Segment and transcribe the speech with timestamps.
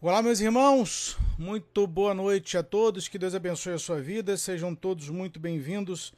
[0.00, 4.72] Olá, meus irmãos, muito boa noite a todos, que Deus abençoe a sua vida, sejam
[4.72, 6.14] todos muito bem-vindos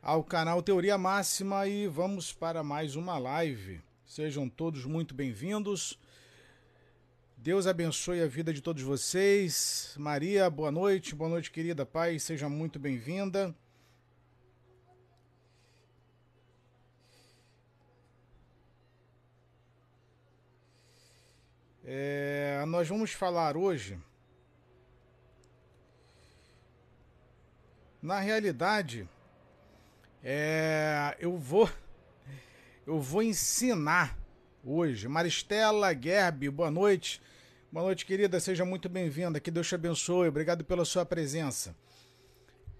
[0.00, 3.80] ao canal Teoria Máxima e vamos para mais uma live.
[4.06, 5.98] Sejam todos muito bem-vindos.
[7.36, 9.92] Deus abençoe a vida de todos vocês.
[9.98, 13.52] Maria, boa noite, boa noite, querida Pai, seja muito bem-vinda.
[21.86, 23.98] É, nós vamos falar hoje.
[28.00, 29.06] Na realidade,
[30.22, 31.70] é, eu vou
[32.86, 34.18] eu vou ensinar
[34.64, 35.08] hoje.
[35.08, 37.20] Maristela Gerbi, boa noite.
[37.70, 38.40] Boa noite, querida.
[38.40, 39.38] Seja muito bem-vinda.
[39.38, 40.28] Que Deus te abençoe.
[40.28, 41.76] Obrigado pela sua presença.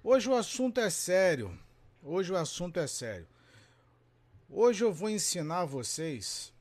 [0.03, 1.59] Hoje o assunto é sério.
[2.03, 3.27] Hoje o assunto é sério.
[4.49, 6.55] Hoje eu vou ensinar vocês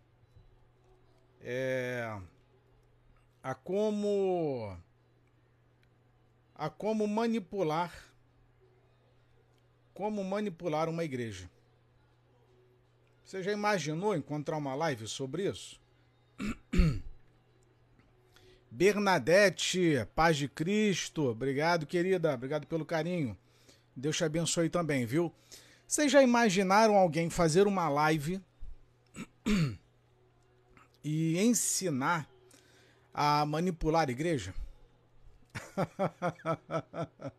[1.41, 2.17] é,
[3.44, 4.77] a como
[6.55, 7.91] a como manipular
[9.94, 11.47] como manipular uma igreja.
[13.23, 15.80] Você já imaginou encontrar uma live sobre isso?
[18.71, 23.38] Bernadette, paz de Cristo, obrigado, querida, obrigado pelo carinho.
[23.95, 25.31] Deus te abençoe também, viu?
[25.88, 28.41] Vocês já imaginaram alguém fazer uma live
[31.03, 32.27] e ensinar
[33.14, 34.53] a manipular a igreja?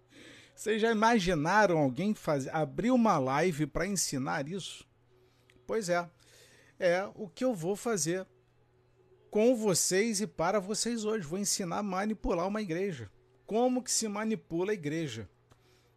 [0.55, 4.87] Vocês já imaginaram alguém fazer, abrir uma live para ensinar isso?
[5.67, 6.09] Pois é,
[6.79, 8.27] é o que eu vou fazer
[9.31, 11.27] com vocês e para vocês hoje.
[11.27, 13.11] Vou ensinar a manipular uma igreja.
[13.45, 15.29] Como que se manipula a igreja?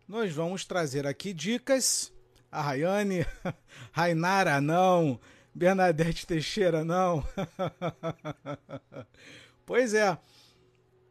[0.08, 2.12] Nós vamos trazer aqui dicas.
[2.52, 3.26] A Rayane,
[3.92, 5.20] Rainara, não.
[5.54, 7.24] Bernadette Teixeira, não.
[9.68, 10.18] Pois é.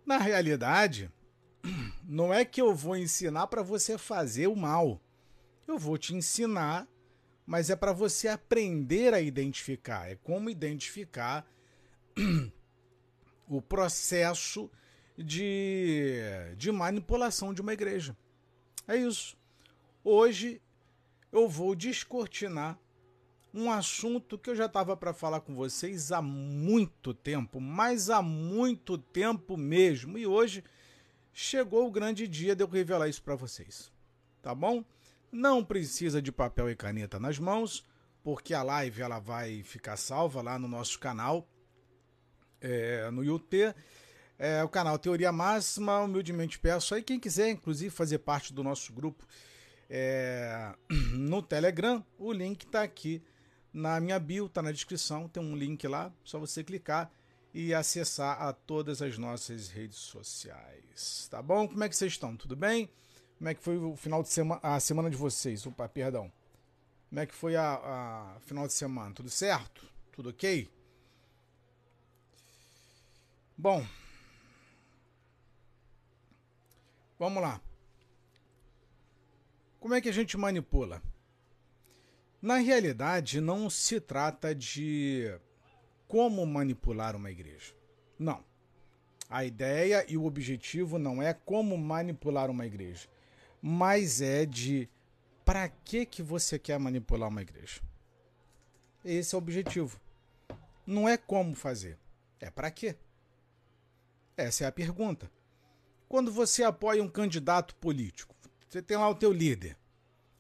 [0.06, 1.12] Na realidade,
[2.02, 4.98] não é que eu vou ensinar para você fazer o mal.
[5.68, 6.88] Eu vou te ensinar,
[7.44, 10.10] mas é para você aprender a identificar.
[10.10, 11.46] É como identificar
[13.46, 14.70] o processo
[15.18, 16.18] de,
[16.56, 18.16] de manipulação de uma igreja.
[18.88, 19.36] É isso.
[20.02, 20.62] Hoje
[21.30, 22.78] eu vou descortinar
[23.56, 28.20] um assunto que eu já estava para falar com vocês há muito tempo, mas há
[28.20, 30.18] muito tempo mesmo.
[30.18, 30.62] E hoje
[31.32, 33.90] chegou o grande dia de eu revelar isso para vocês.
[34.42, 34.84] Tá bom?
[35.32, 37.82] Não precisa de papel e caneta nas mãos,
[38.22, 41.48] porque a live ela vai ficar salva lá no nosso canal
[42.60, 43.74] é, no YouTube.
[44.38, 48.92] É, o canal Teoria Máxima, humildemente peço aí quem quiser, inclusive, fazer parte do nosso
[48.92, 49.26] grupo
[49.88, 50.74] é,
[51.14, 53.22] no Telegram, o link está aqui
[53.72, 57.10] na minha bio, tá na descrição, tem um link lá, só você clicar
[57.52, 61.28] e acessar a todas as nossas redes sociais.
[61.30, 61.66] Tá bom?
[61.66, 62.36] Como é que vocês estão?
[62.36, 62.90] Tudo bem?
[63.38, 65.66] Como é que foi o final de semana, a semana de vocês?
[65.66, 66.30] Opa, perdão.
[67.08, 69.14] Como é que foi a, a final de semana?
[69.14, 69.86] Tudo certo?
[70.12, 70.70] Tudo ok?
[73.56, 73.86] Bom,
[77.18, 77.60] vamos lá.
[79.80, 81.02] Como é que a gente manipula?
[82.46, 85.36] Na realidade, não se trata de
[86.06, 87.74] como manipular uma igreja.
[88.16, 88.44] Não.
[89.28, 93.08] A ideia e o objetivo não é como manipular uma igreja,
[93.60, 94.88] mas é de
[95.44, 97.80] para que que você quer manipular uma igreja.
[99.04, 99.98] Esse é o objetivo.
[100.86, 101.98] Não é como fazer,
[102.38, 102.94] é para quê?
[104.36, 105.28] Essa é a pergunta.
[106.08, 108.36] Quando você apoia um candidato político,
[108.68, 109.76] você tem lá o teu líder.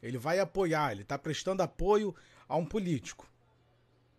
[0.06, 2.14] Ele vai apoiar, ele está prestando apoio
[2.48, 3.28] a um político.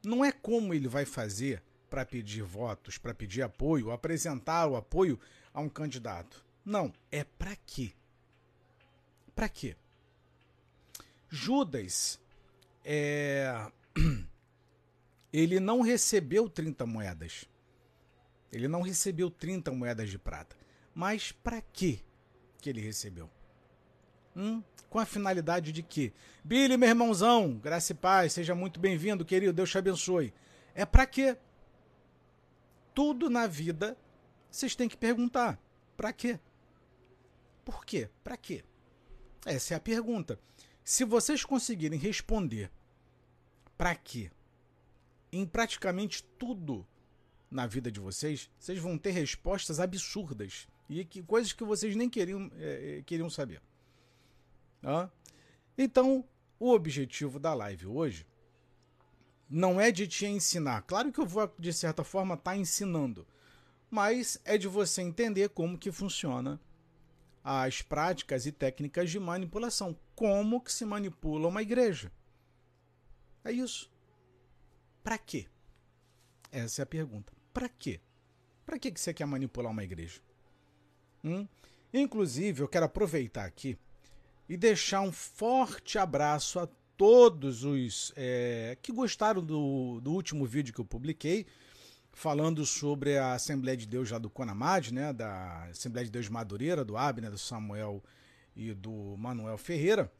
[0.03, 5.19] Não é como ele vai fazer para pedir votos, para pedir apoio, apresentar o apoio
[5.54, 6.45] a um candidato.
[6.63, 7.94] Não, é para quê?
[9.34, 9.75] Para quê?
[11.30, 12.19] Judas,
[12.84, 13.72] é...
[15.31, 17.45] ele não recebeu 30 moedas.
[18.51, 20.56] Ele não recebeu 30 moedas de prata.
[20.94, 22.04] Mas para que
[22.60, 23.30] que ele recebeu?
[24.38, 24.62] Hum?
[24.88, 26.13] Com a finalidade de que?
[26.44, 30.31] Billy, meu irmãozão, graça e paz, seja muito bem-vindo, querido, Deus te abençoe.
[30.75, 31.36] É para quê?
[32.94, 33.98] Tudo na vida
[34.51, 35.60] vocês têm que perguntar.
[35.95, 36.39] Para quê?
[37.66, 38.10] Por quê?
[38.24, 38.63] Para quê?
[39.45, 40.39] Essa é a pergunta.
[40.84, 42.72] Se vocês conseguirem responder
[43.75, 44.31] para quê
[45.31, 46.88] em praticamente tudo
[47.50, 52.10] na vida de vocês, vocês vão ter respostas absurdas e que, coisas que vocês nem
[52.10, 53.62] queriam, é, queriam saber.
[55.77, 56.24] Então,
[56.59, 58.25] o objetivo da live hoje
[59.50, 60.81] não é de te ensinar.
[60.81, 63.25] Claro que eu vou, de certa forma, estar tá ensinando.
[63.89, 66.59] mas é de você entender como que funciona
[67.41, 69.97] as práticas e técnicas de manipulação.
[70.13, 72.12] Como que se manipula uma igreja?
[73.45, 73.89] É isso.
[75.01, 75.47] Para quê?
[76.51, 77.31] Essa é a pergunta.
[77.53, 78.01] Para quê?
[78.65, 80.19] Para que você quer manipular uma igreja?
[81.24, 81.47] Hum?
[81.94, 83.77] Inclusive, eu quero aproveitar aqui
[84.48, 90.74] e deixar um forte abraço a todos os é, que gostaram do, do último vídeo
[90.74, 91.46] que eu publiquei
[92.12, 96.32] falando sobre a Assembleia de Deus lá do Conamad, né, da Assembleia de Deus de
[96.32, 98.04] Madureira, do Abner, do Samuel
[98.56, 100.12] e do Manuel Ferreira,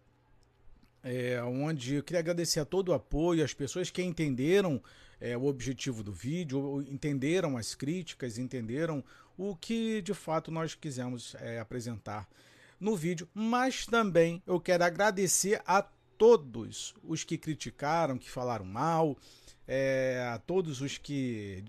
[1.04, 4.80] é, onde eu queria agradecer a todo o apoio, as pessoas que entenderam
[5.20, 9.04] é, o objetivo do vídeo, entenderam as críticas, entenderam
[9.36, 12.30] o que de fato nós quisemos é, apresentar
[12.80, 15.82] no vídeo, mas também eu quero agradecer a
[16.18, 19.18] todos os que criticaram, que falaram mal,
[19.68, 21.64] é, a todos os que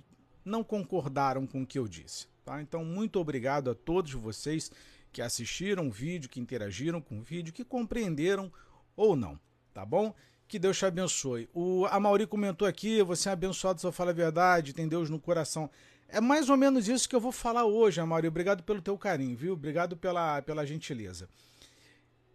[0.44, 2.26] não concordaram com o que eu disse.
[2.44, 2.62] Tá?
[2.62, 4.70] Então, muito obrigado a todos vocês
[5.12, 8.52] que assistiram o vídeo, que interagiram com o vídeo, que compreenderam
[8.96, 9.38] ou não,
[9.72, 10.14] tá bom?
[10.46, 11.48] Que Deus te abençoe.
[11.52, 15.20] O Amauri comentou aqui, você é abençoado se eu falo a verdade, tem Deus no
[15.20, 15.70] coração.
[16.08, 18.26] É mais ou menos isso que eu vou falar hoje, Amauri.
[18.26, 19.52] Obrigado pelo teu carinho, viu?
[19.52, 21.28] Obrigado pela, pela gentileza.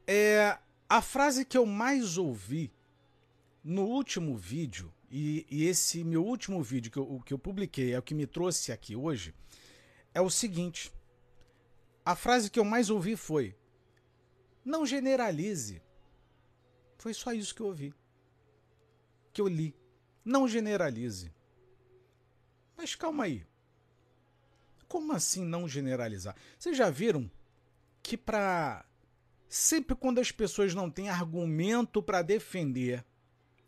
[0.06, 2.72] É, a frase que eu mais ouvi
[3.64, 8.00] no último vídeo e, e, esse meu último vídeo que eu, que eu publiquei, é
[8.00, 9.34] o que me trouxe aqui hoje,
[10.14, 10.92] é o seguinte.
[12.06, 13.56] A frase que eu mais ouvi foi:
[14.64, 15.82] Não generalize.
[16.98, 17.94] Foi só isso que eu ouvi.
[19.32, 19.76] Que eu li.
[20.24, 21.34] Não generalize.
[22.76, 23.46] Mas calma aí.
[24.94, 26.36] Como assim não generalizar?
[26.56, 27.28] Vocês já viram
[28.04, 28.86] que para
[29.50, 33.04] sempre quando as pessoas não têm argumento para defender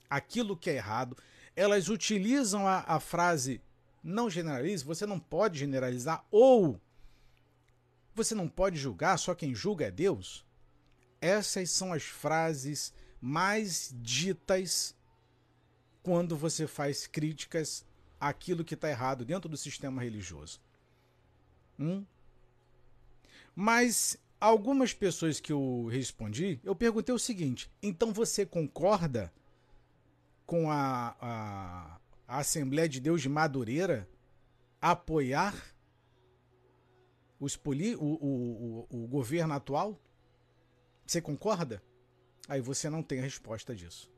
[0.07, 1.17] aquilo que é errado,
[1.55, 3.59] elas utilizam a, a frase
[4.03, 6.79] não generalize, você não pode generalizar, ou
[8.13, 10.45] você não pode julgar, só quem julga é Deus.
[11.19, 14.95] Essas são as frases mais ditas
[16.03, 17.83] quando você faz críticas
[18.19, 20.63] àquilo que está errado dentro do sistema religioso.
[21.79, 22.05] Hum?
[23.55, 29.31] Mas algumas pessoas que eu respondi, eu perguntei o seguinte: então você concorda
[30.45, 34.07] com a, a, a Assembleia de Deus de Madureira
[34.81, 35.55] apoiar
[37.39, 39.99] os poli, o, o, o, o governo atual?
[41.05, 41.81] Você concorda?
[42.47, 44.11] Aí você não tem a resposta disso.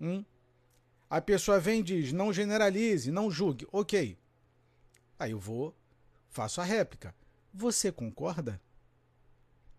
[0.00, 0.24] Hum?
[1.08, 3.66] A pessoa vem e diz: não generalize, não julgue.
[3.70, 4.16] Ok.
[5.18, 5.76] Aí eu vou,
[6.32, 7.14] faço a réplica.
[7.54, 8.60] Você concorda?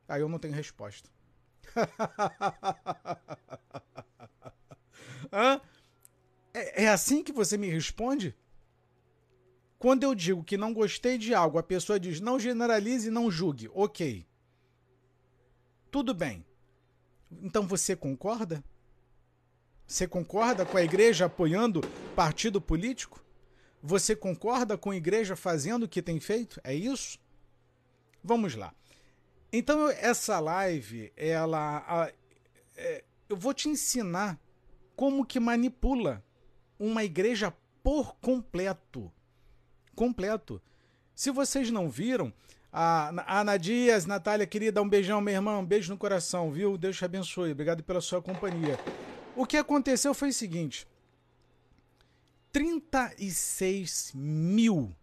[0.08, 1.10] Aí eu não tenho resposta.
[6.54, 8.36] É, é assim que você me responde?
[9.80, 13.32] Quando eu digo que não gostei de algo, a pessoa diz não generalize e não
[13.32, 13.68] julgue.
[13.74, 14.28] Ok.
[15.90, 16.46] Tudo bem.
[17.32, 18.64] Então você concorda?
[19.88, 21.82] Você concorda com a igreja apoiando
[22.16, 23.23] partido político?
[23.86, 26.58] Você concorda com a igreja fazendo o que tem feito?
[26.64, 27.20] É isso?
[28.24, 28.74] Vamos lá.
[29.52, 32.12] Então essa live, ela, a,
[32.78, 34.40] é, eu vou te ensinar
[34.96, 36.24] como que manipula
[36.80, 39.12] uma igreja por completo.
[39.94, 40.62] Completo.
[41.14, 42.34] Se vocês não viram,
[42.72, 46.78] a Ana Dias, Natália querida, um beijão, meu irmão, um beijo no coração, viu?
[46.78, 48.80] Deus te abençoe, obrigado pela sua companhia.
[49.36, 50.88] O que aconteceu foi o seguinte:
[52.54, 54.96] 36 mil,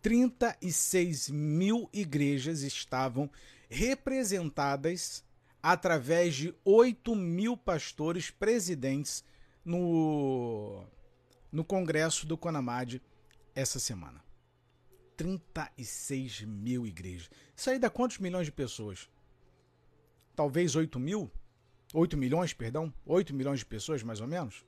[0.00, 3.28] 36 mil igrejas estavam
[3.68, 5.24] representadas
[5.60, 9.24] através de 8 mil pastores presidentes
[9.64, 10.86] no,
[11.50, 13.00] no congresso do Conamad
[13.56, 14.22] essa semana.
[15.16, 17.28] 36 mil igrejas.
[17.56, 19.10] Isso aí dá quantos milhões de pessoas?
[20.36, 21.28] Talvez 8 mil?
[21.92, 22.94] 8 milhões, perdão?
[23.04, 24.64] 8 milhões de pessoas, mais ou menos?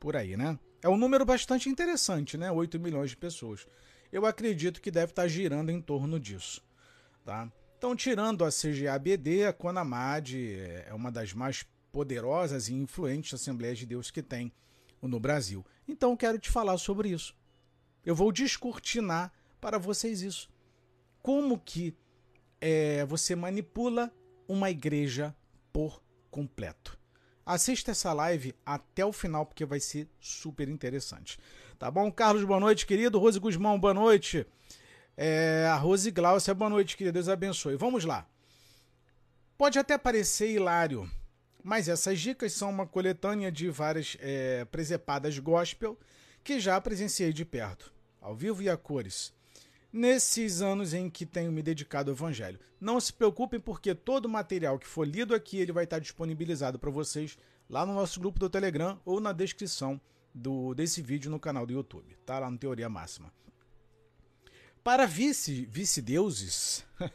[0.00, 0.58] Por aí, né?
[0.84, 2.52] É um número bastante interessante, né?
[2.52, 3.66] 8 milhões de pessoas.
[4.12, 6.62] Eu acredito que deve estar girando em torno disso.
[7.24, 7.50] Tá?
[7.78, 13.86] Então, tirando a CGABD, a Conamad é uma das mais poderosas e influentes Assembleias de
[13.86, 14.52] Deus que tem
[15.00, 15.64] no Brasil.
[15.88, 17.34] Então eu quero te falar sobre isso.
[18.04, 20.50] Eu vou descortinar para vocês isso.
[21.22, 21.96] Como que
[22.60, 24.12] é, você manipula
[24.46, 25.34] uma igreja
[25.72, 26.98] por completo.
[27.44, 31.38] Assista essa live até o final, porque vai ser super interessante.
[31.78, 32.10] Tá bom?
[32.10, 33.18] Carlos, boa noite, querido.
[33.18, 34.46] Rose Guzmão, boa noite.
[35.16, 37.14] É, a Rose Glaucia, boa noite, querido.
[37.14, 37.76] Deus abençoe.
[37.76, 38.26] Vamos lá.
[39.58, 41.08] Pode até parecer hilário
[41.64, 45.98] mas essas dicas são uma coletânea de várias é, presepadas gospel
[46.44, 49.32] que já presenciei de perto, ao vivo e a cores.
[49.94, 52.58] Nesses anos em que tenho me dedicado ao Evangelho.
[52.80, 56.80] Não se preocupem, porque todo o material que for lido aqui ele vai estar disponibilizado
[56.80, 57.38] para vocês
[57.70, 60.00] lá no nosso grupo do Telegram ou na descrição
[60.34, 62.40] do, desse vídeo no canal do YouTube, tá?
[62.40, 63.32] Lá no Teoria Máxima.
[64.82, 66.84] Para vice, vice-deuses,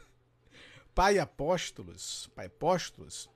[0.94, 3.28] pai apóstolos, pai apóstolos,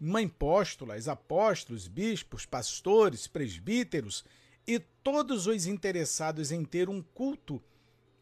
[0.00, 4.24] mãe apóstolas, apóstolos, bispos, pastores, presbíteros
[4.66, 7.62] e todos os interessados em ter um culto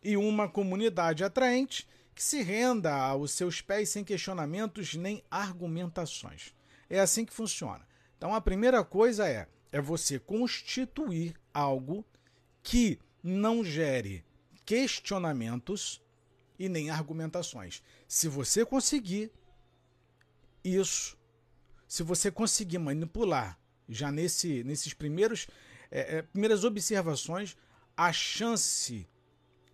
[0.03, 6.55] e uma comunidade atraente que se renda aos seus pés sem questionamentos nem argumentações.
[6.91, 7.87] É assim que funciona.
[8.17, 12.05] Então a primeira coisa é é você constituir algo
[12.63, 14.25] que não gere
[14.65, 16.03] questionamentos
[16.59, 17.83] e nem argumentações.
[18.07, 19.31] Se você conseguir
[20.65, 21.17] isso,
[21.87, 25.47] se você conseguir manipular já nesse, nesses primeiros
[25.91, 27.57] é, é, primeiras observações,
[27.97, 29.09] a chance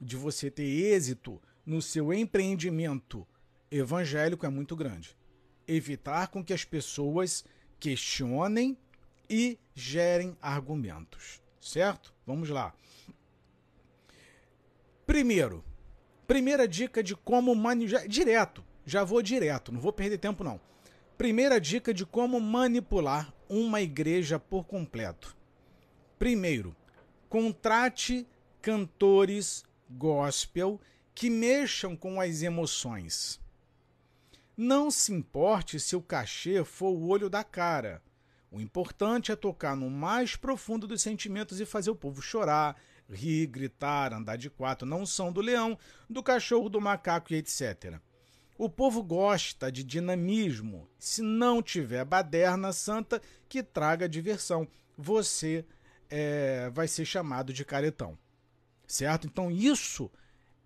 [0.04, 3.26] de você ter êxito no seu empreendimento
[3.70, 5.16] evangélico é muito grande.
[5.66, 7.42] Evitar com que as pessoas
[7.80, 8.76] questionem
[9.30, 12.14] e gerem argumentos, certo?
[12.26, 12.74] Vamos lá.
[15.06, 15.64] Primeiro,
[16.26, 18.06] primeira dica de como manipular.
[18.06, 20.60] Direto, já vou direto, não vou perder tempo não.
[21.16, 25.34] Primeira dica de como manipular uma igreja por completo.
[26.18, 26.76] Primeiro,
[27.30, 28.26] contrate
[28.60, 29.64] cantores
[29.96, 30.80] gospel
[31.14, 33.40] que mexam com as emoções.
[34.56, 38.02] Não se importe se o cachê for o olho da cara.
[38.50, 42.76] O importante é tocar no mais profundo dos sentimentos e fazer o povo chorar,
[43.10, 44.86] rir, gritar, andar de quatro.
[44.86, 45.76] Não são do leão,
[46.08, 47.98] do cachorro, do macaco e etc.
[48.56, 50.88] O povo gosta de dinamismo.
[50.98, 54.68] Se não tiver baderna santa, que traga diversão.
[54.96, 55.64] Você
[56.08, 58.16] é, vai ser chamado de caretão.
[58.86, 59.26] Certo?
[59.26, 60.10] Então, isso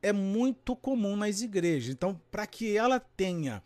[0.02, 1.92] é muito comum nas igrejas.
[1.92, 3.62] Então, para que ela tenha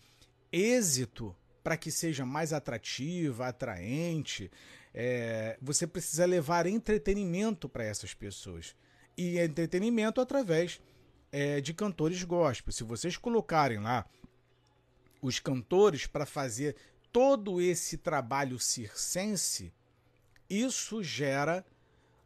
[0.51, 4.51] êxito, para que seja mais atrativa, atraente,
[4.95, 8.75] é, você precisa levar entretenimento para essas pessoas.
[9.17, 10.81] E entretenimento através
[11.31, 12.73] é, de cantores gospel.
[12.73, 14.07] Se vocês colocarem lá
[15.21, 16.77] os cantores para fazer
[17.13, 19.73] todo esse trabalho circense,
[20.49, 21.65] isso gera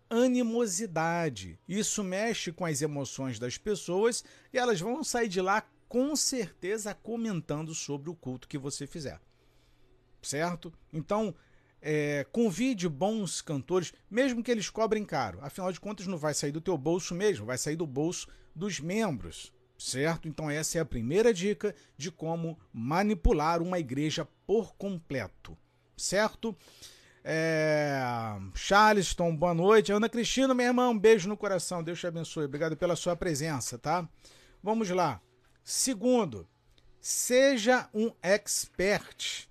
[0.08, 1.58] animosidade.
[1.68, 6.94] Isso mexe com as emoções das pessoas e elas vão sair de lá com certeza
[6.94, 9.20] comentando sobre o culto que você fizer.
[10.22, 10.72] Certo?
[10.92, 11.34] Então,
[11.80, 15.38] é, convide bons cantores, mesmo que eles cobrem caro.
[15.42, 18.80] Afinal de contas, não vai sair do teu bolso mesmo, vai sair do bolso dos
[18.80, 19.52] membros.
[19.78, 20.26] Certo?
[20.26, 25.56] Então, essa é a primeira dica de como manipular uma igreja por completo.
[25.96, 26.56] Certo?
[27.28, 27.98] É...
[28.54, 29.90] Charleston, boa noite.
[29.90, 31.82] Ana Cristina, minha irmã, um beijo no coração.
[31.82, 32.44] Deus te abençoe.
[32.44, 34.08] Obrigado pela sua presença, tá?
[34.62, 35.20] Vamos lá.
[35.64, 36.46] Segundo,
[37.00, 39.48] seja um expert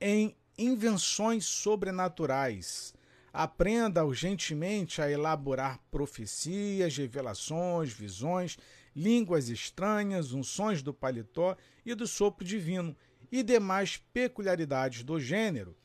[0.00, 2.94] em invenções sobrenaturais.
[3.30, 8.56] Aprenda urgentemente a elaborar profecias, revelações, visões,
[8.96, 12.96] línguas estranhas, unções do paletó e do sopro divino
[13.30, 15.76] e demais peculiaridades do gênero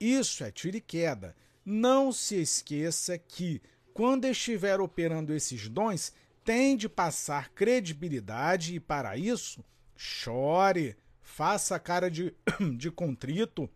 [0.00, 1.34] isso é tiro e queda.
[1.64, 6.12] Não se esqueça que, quando estiver operando esses dons,
[6.44, 9.64] tem de passar credibilidade e, para isso,
[9.96, 12.34] chore, faça cara de,
[12.76, 13.68] de contrito,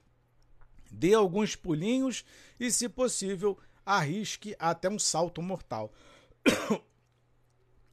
[0.91, 2.25] dê alguns pulinhos
[2.61, 5.93] e, se possível, arrisque até um salto mortal.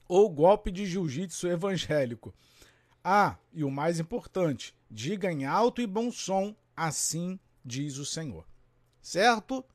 [0.07, 2.33] Ou golpe de jiu-jitsu evangélico.
[3.03, 8.45] Ah, e o mais importante, diga em alto e bom som, assim diz o Senhor.
[9.01, 9.65] Certo?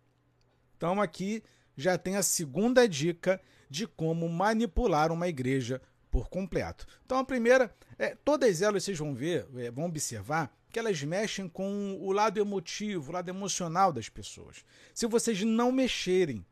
[0.76, 1.42] Então aqui
[1.76, 5.80] já tem a segunda dica de como manipular uma igreja
[6.10, 6.86] por completo.
[7.04, 11.48] Então a primeira, é, todas elas vocês vão ver, é, vão observar que elas mexem
[11.48, 14.64] com o lado emotivo, o lado emocional das pessoas.
[14.94, 16.44] Se vocês não mexerem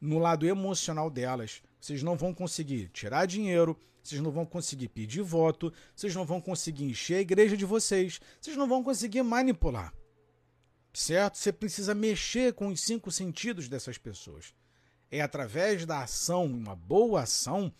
[0.00, 5.22] no lado emocional delas, vocês não vão conseguir tirar dinheiro, vocês não vão conseguir pedir
[5.22, 9.94] voto, vocês não vão conseguir encher a igreja de vocês, vocês não vão conseguir manipular
[10.92, 11.38] certo?
[11.38, 14.54] Você precisa mexer com os cinco sentidos dessas pessoas.
[15.10, 17.72] É através da ação, uma boa ação,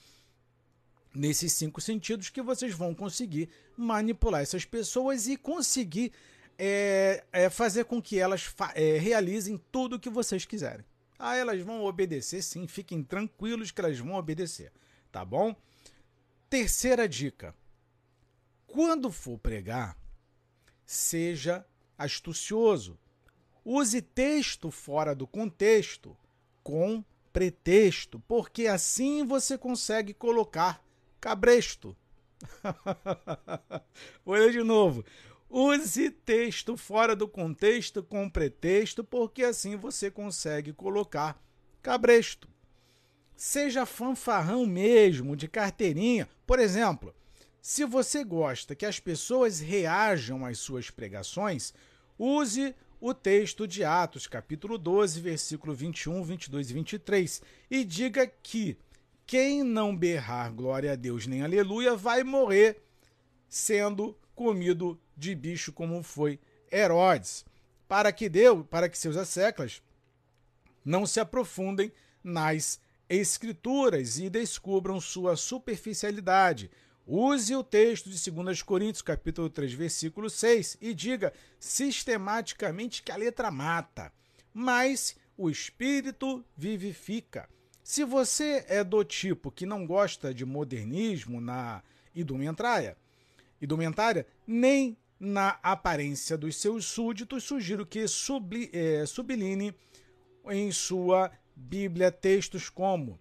[1.14, 6.12] nesses cinco sentidos, que vocês vão conseguir manipular essas pessoas e conseguir
[6.58, 10.84] é, é, fazer com que elas é, realizem tudo o que vocês quiserem.
[11.18, 14.72] Ah, elas vão obedecer, sim, fiquem tranquilos que elas vão obedecer,
[15.10, 15.54] tá bom?
[16.50, 17.54] Terceira dica:
[18.66, 19.96] quando for pregar,
[20.84, 21.64] seja
[21.96, 22.98] astucioso.
[23.64, 26.16] Use texto fora do contexto
[26.62, 30.84] com pretexto, porque assim você consegue colocar
[31.20, 31.96] cabresto.
[34.24, 35.04] Vou ler de novo.
[35.48, 41.40] Use texto fora do contexto com pretexto, porque assim você consegue colocar
[41.82, 42.48] cabresto.
[43.36, 46.28] Seja fanfarrão mesmo, de carteirinha.
[46.46, 47.14] Por exemplo,
[47.60, 51.72] se você gosta que as pessoas reajam às suas pregações,
[52.18, 58.78] use o texto de Atos, capítulo 12, versículo 21, 22 e 23, e diga que
[59.26, 62.80] quem não berrar glória a Deus nem aleluia vai morrer
[63.48, 66.38] sendo comido de bicho como foi
[66.70, 67.44] Herodes,
[67.88, 69.82] para que Deus, para que seus asseclas
[70.84, 71.90] não se aprofundem
[72.22, 76.70] nas escrituras e descubram sua superficialidade,
[77.06, 83.16] Use o texto de 2 Coríntios, capítulo 3, versículo 6, e diga sistematicamente que a
[83.16, 84.12] letra mata,
[84.54, 87.48] mas o espírito vivifica.
[87.82, 91.82] Se você é do tipo que não gosta de modernismo na
[92.14, 92.96] indumentária,
[94.46, 99.74] nem na aparência dos seus súditos, sugiro que subli, é, subline
[100.50, 103.18] em sua Bíblia textos como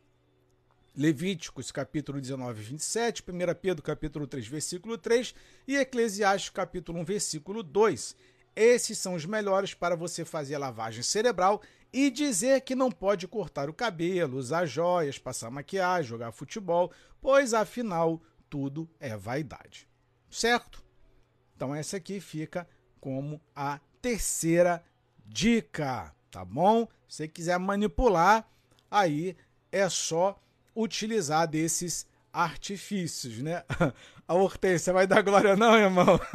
[0.95, 5.33] Levíticos capítulo 19, 27, 1 Pedro capítulo 3, versículo 3
[5.65, 8.13] e Eclesiastes capítulo 1, versículo 2.
[8.53, 11.61] Esses são os melhores para você fazer a lavagem cerebral
[11.93, 17.53] e dizer que não pode cortar o cabelo, usar joias, passar maquiagem, jogar futebol, pois
[17.53, 19.87] afinal tudo é vaidade.
[20.29, 20.83] Certo?
[21.55, 22.67] Então essa aqui fica
[22.99, 24.83] como a terceira
[25.25, 26.85] dica, tá bom?
[27.07, 28.45] Se você quiser manipular,
[28.89, 29.37] aí
[29.71, 30.37] é só
[30.75, 33.63] utilizar desses artifícios, né?
[34.27, 36.19] A Hortência vai dar glória não, irmão?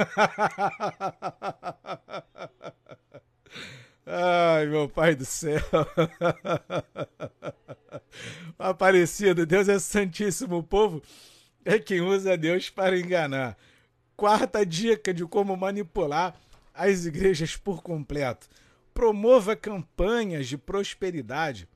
[4.04, 5.60] Ai, meu pai do céu.
[8.58, 11.02] Aparecido, Deus é santíssimo, o povo
[11.64, 13.56] é quem usa Deus para enganar.
[14.16, 16.38] Quarta dica de como manipular
[16.72, 18.48] as igrejas por completo.
[18.94, 21.68] Promova campanhas de prosperidade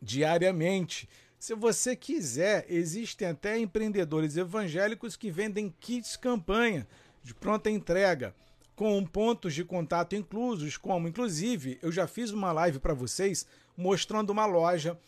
[0.00, 6.86] diariamente se você quiser, existem até empreendedores evangélicos que vendem kits campanha
[7.22, 8.34] de pronta entrega,
[8.74, 13.46] com pontos de contato inclusos, como inclusive eu já fiz uma live para vocês
[13.76, 14.98] mostrando uma loja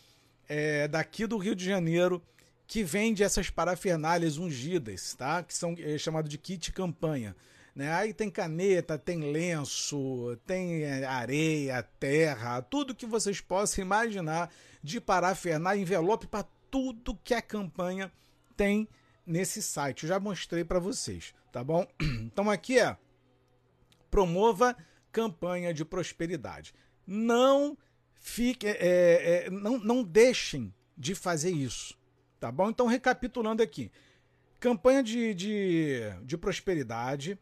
[0.47, 2.21] é, daqui do Rio de Janeiro
[2.67, 5.43] que vende essas parafernálias ungidas, tá?
[5.43, 7.35] Que são é, chamado de kit campanha.
[7.75, 7.91] Né?
[7.93, 14.51] Aí tem caneta, tem lenço, tem é, areia, terra, tudo que vocês possam imaginar
[14.83, 18.11] de parafernália, envelope para tudo que a campanha
[18.57, 18.87] tem
[19.25, 20.03] nesse site.
[20.03, 21.87] Eu já mostrei para vocês, tá bom?
[22.31, 22.97] Então aqui é
[24.09, 24.75] promova
[25.11, 26.73] campanha de prosperidade.
[27.07, 27.77] Não
[28.15, 28.75] fique, é,
[29.45, 31.97] é, não, não deixem de fazer isso,
[32.39, 32.69] tá bom?
[32.69, 33.91] Então recapitulando aqui,
[34.59, 37.39] campanha de, de, de prosperidade,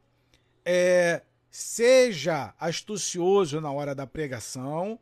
[0.66, 5.00] é, seja astucioso na hora da pregação,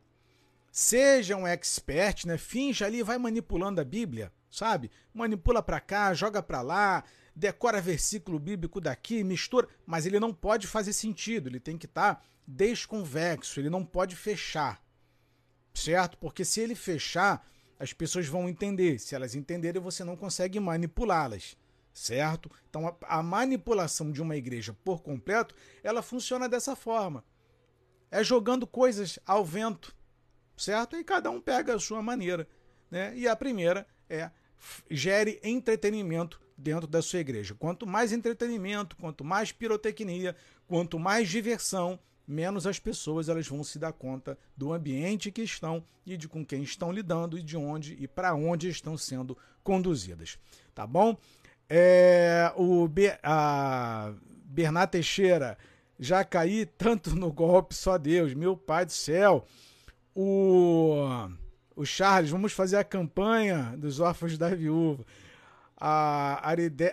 [0.80, 2.38] Seja um expert, né?
[2.38, 4.92] Finja ali, vai manipulando a Bíblia, sabe?
[5.12, 7.04] Manipula para cá, joga para lá,
[7.36, 12.16] decora versículo bíblico daqui, mistura, mas ele não pode fazer sentido, ele tem que estar
[12.18, 14.80] tá desconvexo, ele não pode fechar.
[15.74, 16.16] Certo?
[16.20, 17.44] Porque se ele fechar,
[17.80, 19.00] as pessoas vão entender.
[19.00, 21.58] Se elas entenderem, você não consegue manipulá-las.
[21.98, 22.52] Certo?
[22.70, 27.24] Então a, a manipulação de uma igreja por completo, ela funciona dessa forma.
[28.12, 29.98] É jogando coisas ao vento
[30.58, 30.98] certo?
[30.98, 32.48] E cada um pega a sua maneira.
[32.90, 33.16] Né?
[33.16, 34.32] E a primeira é
[34.90, 37.54] gere entretenimento dentro da sua igreja.
[37.54, 40.36] Quanto mais entretenimento, quanto mais pirotecnia,
[40.68, 45.84] quanto mais diversão, menos as pessoas elas vão se dar conta do ambiente que estão
[46.06, 50.40] e de com quem estão lidando e de onde e para onde estão sendo conduzidas.
[50.74, 51.18] Tá bom?
[51.70, 54.14] É, o Be a
[54.46, 55.58] Bernat Teixeira
[56.00, 59.46] já caí tanto no golpe, só Deus, meu pai do céu
[60.20, 61.30] o,
[61.76, 65.06] o Charles, vamos fazer a campanha dos órfãos da viúva.
[65.80, 66.42] A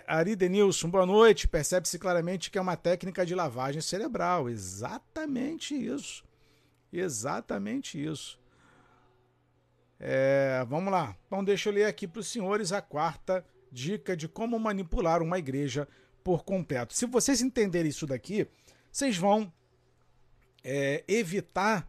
[0.05, 1.47] Aridenilson, boa noite.
[1.47, 4.47] Percebe-se claramente que é uma técnica de lavagem cerebral.
[4.47, 6.23] Exatamente isso.
[6.93, 8.39] Exatamente isso.
[9.99, 11.15] É, vamos lá.
[11.25, 13.43] Então, deixa eu ler aqui para os senhores a quarta
[13.75, 15.87] dica de como manipular uma igreja
[16.23, 16.95] por completo.
[16.95, 18.47] Se vocês entenderem isso daqui,
[18.89, 19.51] vocês vão
[20.63, 21.87] é, evitar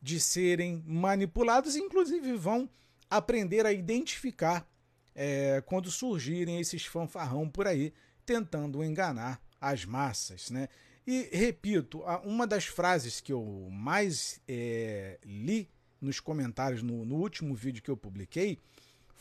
[0.00, 2.70] de serem manipulados, inclusive vão
[3.10, 4.66] aprender a identificar
[5.14, 7.92] é, quando surgirem esses fanfarrão por aí
[8.24, 10.68] tentando enganar as massas, né?
[11.04, 15.68] E repito, uma das frases que eu mais é, li
[16.00, 18.58] nos comentários no, no último vídeo que eu publiquei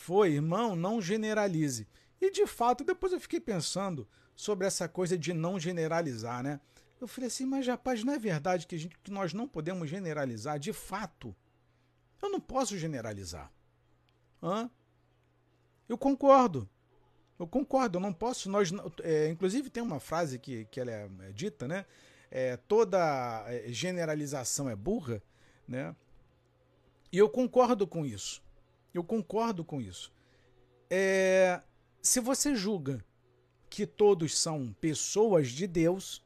[0.01, 1.87] foi: irmão, não generalize.
[2.19, 6.59] E de fato, depois eu fiquei pensando sobre essa coisa de não generalizar, né?
[6.99, 10.59] Eu falei assim, mas rapaz, não é verdade que, gente, que nós não podemos generalizar?
[10.59, 11.35] De fato,
[12.21, 13.51] eu não posso generalizar.
[14.41, 14.69] Hã?
[15.89, 16.69] Eu concordo.
[17.39, 18.49] Eu concordo, eu não posso.
[18.49, 18.71] Nós,
[19.03, 21.85] é, inclusive, tem uma frase que, que ela é, é dita, né?
[22.29, 25.21] É, toda é, generalização é burra,
[25.67, 25.95] né?
[27.11, 28.43] E eu concordo com isso.
[28.93, 30.11] Eu concordo com isso.
[30.89, 31.61] É,
[32.01, 33.03] se você julga
[33.69, 36.23] que todos são pessoas de Deus,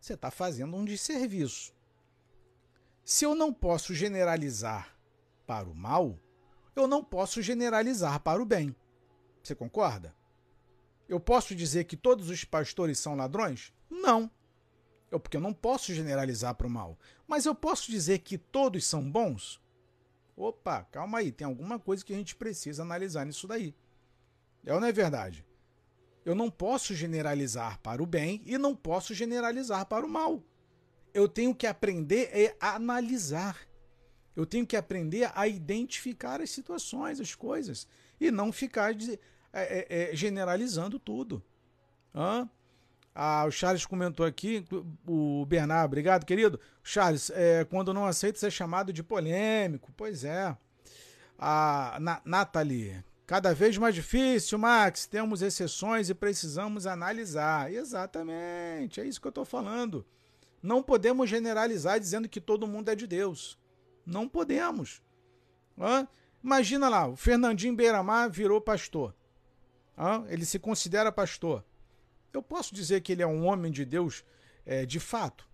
[0.00, 1.72] você está fazendo um desserviço.
[3.04, 4.96] Se eu não posso generalizar
[5.46, 6.18] para o mal,
[6.74, 8.74] eu não posso generalizar para o bem.
[9.42, 10.14] Você concorda?
[11.08, 13.72] Eu posso dizer que todos os pastores são ladrões?
[13.88, 14.30] Não.
[15.10, 16.98] Eu, porque eu não posso generalizar para o mal.
[17.26, 19.60] Mas eu posso dizer que todos são bons?
[20.40, 23.74] Opa, calma aí, tem alguma coisa que a gente precisa analisar nisso daí.
[24.64, 25.44] É ou não é verdade?
[26.24, 30.42] Eu não posso generalizar para o bem e não posso generalizar para o mal.
[31.12, 33.58] Eu tenho que aprender a analisar.
[34.34, 37.86] Eu tenho que aprender a identificar as situações, as coisas,
[38.18, 39.18] e não ficar de,
[39.52, 41.42] é, é, é, generalizando tudo.
[42.14, 42.48] Hã?
[43.22, 44.64] Ah, o Charles comentou aqui,
[45.06, 46.58] o Bernardo, obrigado, querido.
[46.82, 50.56] Charles, é, quando não aceita ser chamado de polêmico, pois é.
[51.38, 57.70] A Na Nathalie, cada vez mais difícil, Max, temos exceções e precisamos analisar.
[57.70, 60.02] Exatamente, é isso que eu estou falando.
[60.62, 63.58] Não podemos generalizar dizendo que todo mundo é de Deus.
[64.06, 65.02] Não podemos.
[65.78, 66.08] Hã?
[66.42, 69.14] Imagina lá, o Fernandinho Beiramar virou pastor.
[69.98, 70.24] Hã?
[70.26, 71.62] Ele se considera pastor.
[72.32, 74.24] Eu posso dizer que ele é um homem de Deus
[74.64, 75.48] é, de fato?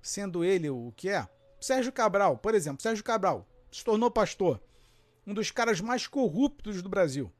[0.00, 1.28] Sendo ele o que é?
[1.60, 4.60] Sérgio Cabral, por exemplo, Sérgio Cabral se tornou pastor,
[5.26, 7.32] um dos caras mais corruptos do Brasil.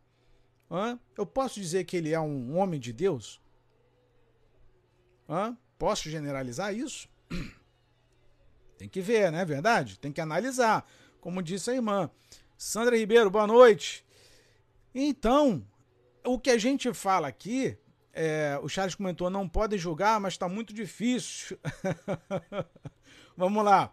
[0.71, 0.99] Hã?
[1.16, 3.40] Eu posso dizer que ele é um homem de Deus?
[5.29, 5.57] Hã?
[5.79, 7.09] Posso generalizar isso?
[8.79, 9.99] Tem que ver, não é verdade?
[9.99, 10.87] Tem que analisar.
[11.21, 12.11] Como disse a irmã.
[12.57, 14.07] Sandra Ribeiro, boa noite.
[14.95, 15.66] Então,
[16.24, 17.76] o que a gente fala aqui,
[18.12, 21.59] é, o Charles comentou, não pode julgar, mas está muito difícil.
[23.37, 23.92] Vamos lá.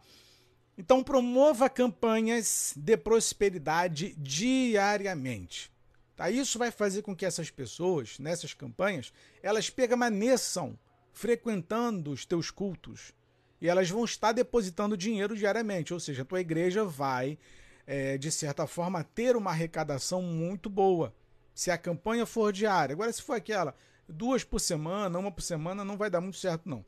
[0.77, 5.71] Então, promova campanhas de prosperidade diariamente.
[6.15, 6.29] Tá?
[6.29, 9.11] Isso vai fazer com que essas pessoas, nessas campanhas,
[9.41, 10.77] elas permaneçam
[11.11, 13.13] frequentando os teus cultos.
[13.59, 15.93] E elas vão estar depositando dinheiro diariamente.
[15.93, 17.39] Ou seja, a tua igreja vai,
[17.87, 21.13] é, de certa forma, ter uma arrecadação muito boa
[21.57, 22.93] se a campanha for diária.
[22.93, 23.73] Agora, se for aquela
[24.07, 26.85] duas por semana, uma por semana, não vai dar muito certo, não.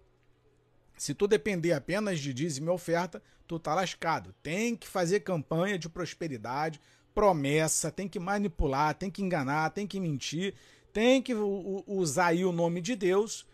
[0.96, 4.32] Se tu depender apenas de dízimo e oferta, tu tá lascado.
[4.44, 6.80] Tem que fazer campanha de prosperidade,
[7.16, 10.54] promessa, tem que manipular, tem que enganar, tem que mentir,
[10.94, 13.48] tem que usar aí o nome de Deus,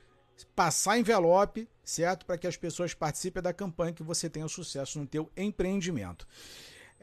[0.53, 2.25] passar envelope, certo?
[2.25, 6.27] Para que as pessoas participem da campanha que você tenha sucesso no teu empreendimento.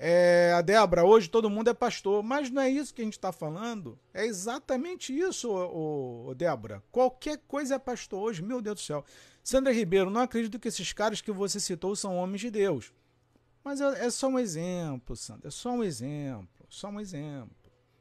[0.04, 3.16] É, a Débora, hoje todo mundo é pastor, mas não é isso que a gente
[3.16, 3.96] está falando.
[4.12, 6.82] É exatamente isso, ô, ô, Débora.
[6.90, 9.04] Qualquer coisa é pastor hoje, meu Deus do céu.
[9.44, 12.92] Sandra Ribeiro, não acredito que esses caras que você citou são homens de Deus.
[13.62, 17.54] Mas é, é só um exemplo, Sandra, é só um exemplo, só um exemplo,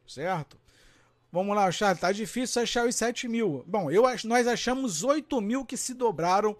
[0.08, 0.58] certo?
[1.32, 3.64] Vamos lá, achar, tá difícil achar os 7 mil.
[3.68, 6.58] Bom, eu, nós achamos 8 mil que se dobraram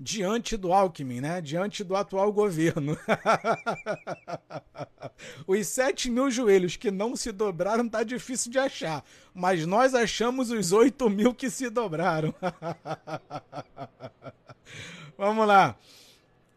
[0.00, 1.42] diante do Alckmin, né?
[1.42, 2.98] diante do atual governo.
[5.46, 10.50] os 7 mil joelhos que não se dobraram tá difícil de achar, mas nós achamos
[10.50, 12.34] os 8 mil que se dobraram.
[15.18, 15.76] Vamos lá.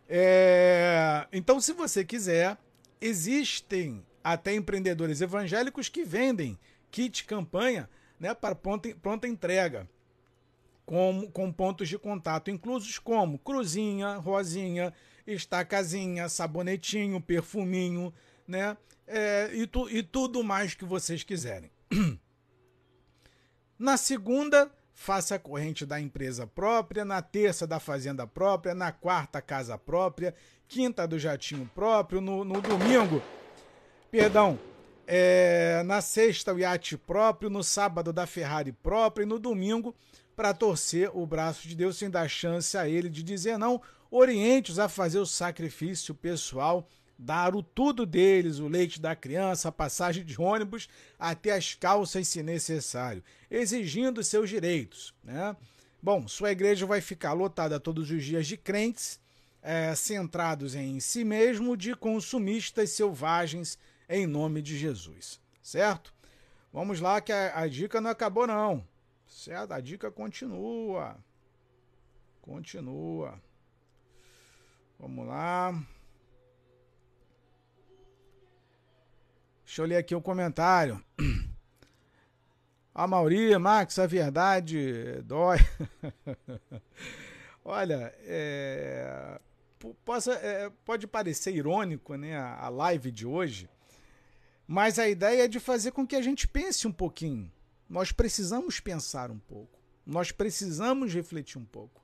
[0.08, 1.28] É...
[1.34, 2.58] Então, se você quiser,
[3.02, 6.58] existem até empreendedores evangélicos que vendem
[6.90, 9.90] kit campanha né, para pronta, pronta entrega
[10.86, 14.94] com, com pontos de contato inclusos como cruzinha, rosinha,
[15.26, 18.14] estacazinha, sabonetinho, perfuminho,
[18.48, 18.78] né?
[19.06, 21.70] É, e, tu, e tudo mais que vocês quiserem.
[23.78, 29.42] Na segunda, faça a corrente da empresa própria, na terça da fazenda própria, na quarta
[29.42, 30.34] casa própria,
[30.68, 33.22] quinta do jatinho próprio, no, no domingo,
[34.10, 34.58] perdão,
[35.06, 39.94] é, na sexta o iate próprio, no sábado da Ferrari própria e no domingo
[40.36, 43.82] para torcer o braço de Deus sem dar chance a ele de dizer não.
[44.10, 49.72] Oriente-os a fazer o sacrifício pessoal, dar o tudo deles, o leite da criança, a
[49.72, 55.14] passagem de ônibus, até as calças se necessário, exigindo seus direitos.
[55.24, 55.56] Né?
[56.02, 59.20] Bom, sua igreja vai ficar lotada todos os dias de crentes
[59.64, 65.40] é, centrados em si mesmo, de consumistas selvagens, em nome de Jesus.
[65.62, 66.14] Certo?
[66.72, 68.86] Vamos lá que a, a dica não acabou não.
[69.34, 69.72] Certo?
[69.72, 71.18] A dica continua.
[72.40, 73.42] Continua.
[75.00, 75.84] Vamos lá.
[79.66, 81.04] Deixa eu ler aqui o comentário.
[82.94, 85.58] A Mauri, Max, a verdade dói.
[87.66, 89.42] Olha, é,
[90.06, 93.68] possa, é, pode parecer irônico né, a live de hoje,
[94.68, 97.52] mas a ideia é de fazer com que a gente pense um pouquinho.
[97.94, 99.80] Nós precisamos pensar um pouco.
[100.04, 102.04] Nós precisamos refletir um pouco.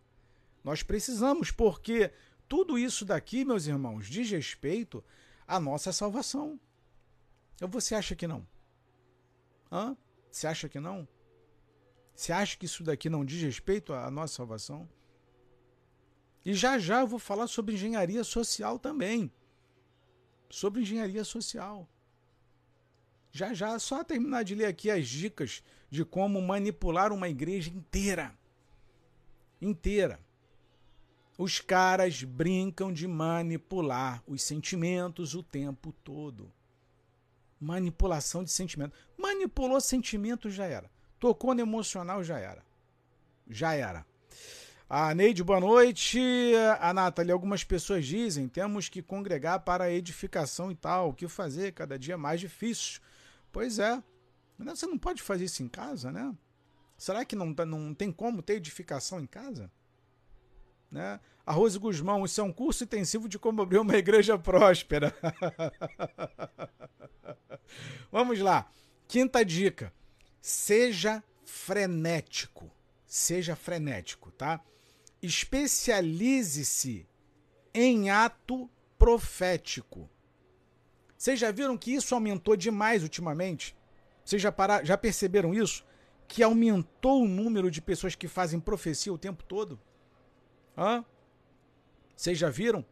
[0.64, 2.14] Nós precisamos, porque
[2.48, 5.04] tudo isso daqui, meus irmãos, diz respeito
[5.48, 6.60] à nossa salvação.
[7.60, 8.48] Você acha que não?
[9.72, 9.98] Hã?
[10.30, 11.08] Você acha que não?
[12.14, 14.88] Você acha que isso daqui não diz respeito à nossa salvação?
[16.46, 19.34] E já já eu vou falar sobre engenharia social também.
[20.52, 21.90] Sobre engenharia social.
[23.32, 28.34] Já já, só terminar de ler aqui as dicas de como manipular uma igreja inteira.
[29.62, 30.20] Inteira.
[31.38, 36.52] Os caras brincam de manipular os sentimentos o tempo todo.
[37.60, 38.96] Manipulação de sentimento.
[39.18, 40.90] Manipulou sentimento já era.
[41.20, 42.64] Tocou no emocional já era.
[43.50, 44.06] Já era.
[44.90, 46.20] A Neide, boa noite.
[46.80, 51.10] A Nathalie, algumas pessoas dizem temos que congregar para a edificação e tal.
[51.10, 51.74] O que fazer?
[51.74, 53.00] Cada dia mais difícil.
[53.52, 54.02] Pois é.
[54.58, 56.36] Você não pode fazer isso em casa, né?
[56.98, 59.72] Será que não, tá, não tem como ter edificação em casa?
[60.92, 61.20] Né?
[61.46, 65.16] A Rose Guzmão, isso é um curso intensivo de como abrir uma igreja próspera.
[68.12, 68.70] Vamos lá.
[69.08, 69.94] Quinta dica.
[70.42, 72.70] Seja frenético.
[73.06, 74.62] Seja frenético, tá?
[75.22, 77.08] Especialize-se
[77.74, 80.10] em ato profético.
[81.20, 83.76] Vocês já viram que isso aumentou demais ultimamente?
[84.24, 84.54] Vocês já,
[84.86, 85.86] já perceberam isso?
[86.30, 89.78] Que aumentou o número de pessoas que fazem profecia o tempo todo?
[90.78, 91.04] Hã?
[92.16, 92.86] Vocês já viram?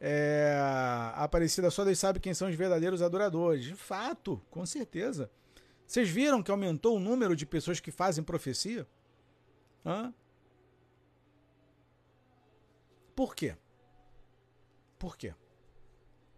[0.00, 3.64] É, a Aparecida só Deus sabe quem são os verdadeiros adoradores.
[3.64, 5.28] De fato, com certeza.
[5.84, 8.86] Vocês viram que aumentou o número de pessoas que fazem profecia?
[9.84, 10.14] Hã?
[13.16, 13.56] Por quê?
[14.96, 15.34] Por quê?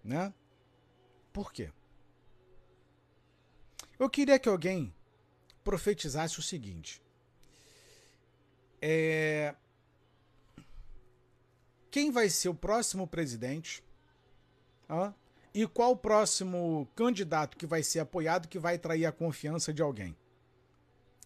[0.04, 0.32] Né?
[1.32, 1.70] Por quê?
[3.98, 4.92] Eu queria que alguém
[5.62, 7.02] profetizasse o seguinte.
[8.80, 9.54] É...
[11.90, 13.84] Quem vai ser o próximo presidente?
[14.88, 15.12] Ah,
[15.54, 19.82] e qual o próximo candidato que vai ser apoiado que vai trair a confiança de
[19.82, 20.16] alguém?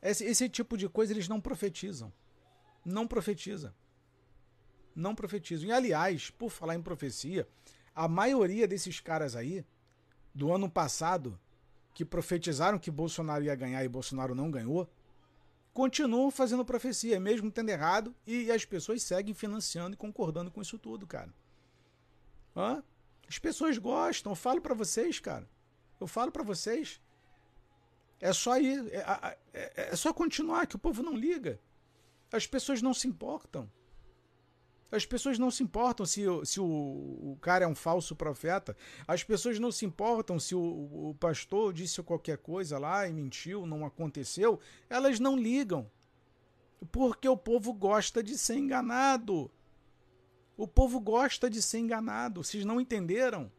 [0.03, 2.13] Esse, esse tipo de coisa eles não profetizam.
[2.85, 3.75] Não profetiza.
[4.95, 5.69] Não profetizam.
[5.69, 7.49] E aliás, por falar em profecia,
[7.97, 9.65] a maioria desses caras aí,
[10.35, 11.41] do ano passado,
[11.95, 14.87] que profetizaram que Bolsonaro ia ganhar e Bolsonaro não ganhou,
[15.73, 20.79] continuam fazendo profecia, mesmo tendo errado, e as pessoas seguem financiando e concordando com isso
[20.79, 21.33] tudo, cara.
[22.55, 22.83] Hã?
[23.27, 25.49] As pessoas gostam, eu falo para vocês, cara.
[25.99, 27.01] Eu falo para vocês.
[28.21, 31.59] É só ir, é, é, é, só continuar que o povo não liga.
[32.31, 33.71] As pessoas não se importam.
[34.91, 38.77] As pessoas não se importam se, se o, o cara é um falso profeta.
[39.07, 43.67] As pessoas não se importam se o, o pastor disse qualquer coisa lá e mentiu,
[43.67, 44.61] não aconteceu.
[44.89, 45.91] Elas não ligam.
[46.93, 49.51] Porque o povo gosta de ser enganado.
[50.57, 52.43] O povo gosta de ser enganado.
[52.45, 53.51] Vocês não entenderam?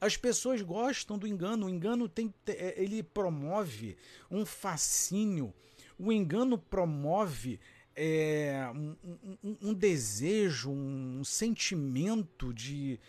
[0.00, 1.66] As pessoas gostam do engano.
[1.66, 3.96] O engano tem, é, ele promove
[4.30, 5.54] um fascínio.
[5.98, 7.58] O engano promove
[7.96, 8.96] é, um,
[9.42, 13.00] um, um, desejo, um sentimento de,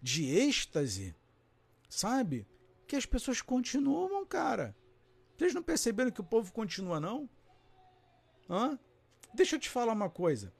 [0.00, 1.14] de êxtase,
[1.88, 2.46] sabe?
[2.86, 4.76] Que as pessoas continuam, cara.
[5.36, 7.28] Vocês não perceberam que o povo continua, não?
[8.48, 8.78] Hã?
[9.34, 10.52] Deixa eu te falar uma coisa.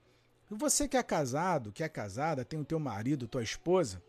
[0.51, 4.03] Você que é casado, que é casada, tem o teu marido, tua esposa.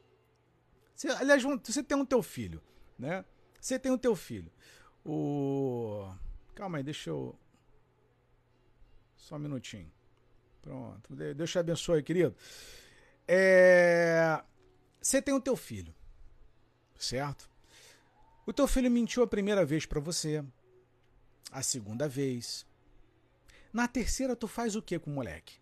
[0.96, 2.62] Você, aliás, você tem o teu filho,
[2.98, 3.24] né?
[3.60, 4.52] Você tem o teu filho.
[5.06, 6.12] O.
[6.56, 7.36] Calma aí, deixa eu.
[9.22, 9.90] Só um minutinho.
[10.62, 11.16] Pronto.
[11.16, 12.36] Deus te abençoe, querido.
[13.28, 14.44] É...
[15.00, 15.94] Você tem o teu filho,
[16.98, 17.50] certo?
[18.46, 20.44] O teu filho mentiu a primeira vez para você,
[21.52, 22.66] a segunda vez.
[23.72, 25.56] Na terceira, tu faz o que com o moleque?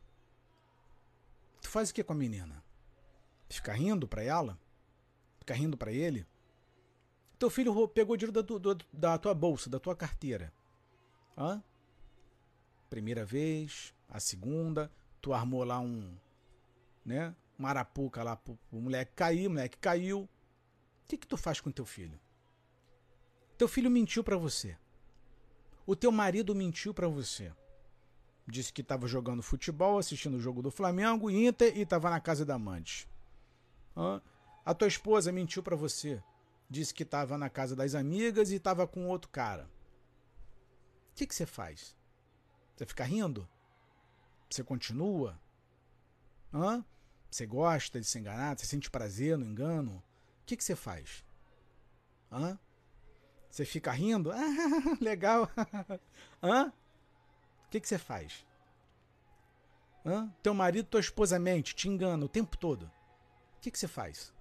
[1.62, 2.64] Tu faz o que com a menina?
[3.50, 4.58] Fica rindo para ela?
[5.38, 6.26] Fica rindo para ele?
[7.38, 10.52] Teu filho pegou dinheiro da, da tua bolsa, da tua carteira.
[11.38, 11.64] Hã?
[12.90, 16.16] Primeira vez, a segunda, tu armou lá um,
[17.06, 20.22] né, uma arapuca lá pro, pro moleque cair, o moleque caiu.
[20.22, 20.30] O
[21.08, 22.20] que que tu faz com teu filho?
[23.58, 24.78] Teu filho mentiu para você.
[25.86, 27.52] O teu marido mentiu para você.
[28.48, 32.46] Disse que estava jogando futebol, assistindo o jogo do Flamengo, Inter e estava na casa
[32.46, 33.08] da amante.
[34.66, 36.24] A tua esposa mentiu para você.
[36.70, 39.70] Disse que estava na casa das amigas e estava com outro cara.
[41.12, 41.96] O que, que você faz?
[42.80, 43.46] Você fica rindo?
[44.50, 45.38] Você continua?
[46.54, 46.82] Hã?
[47.30, 48.58] Você gosta de se enganar?
[48.58, 49.98] Você sente prazer no engano?
[49.98, 51.26] O que, que você faz?
[52.32, 52.58] Hã?
[53.52, 54.32] Você fica rindo?
[54.32, 54.38] Ah,
[55.02, 55.52] legal.
[56.42, 56.68] Hã?
[57.66, 58.46] O que, que você faz?
[60.06, 60.34] Hã?
[60.42, 62.84] Teu marido, tua esposa mente, te engana o tempo todo.
[62.84, 64.34] O que, que você faz?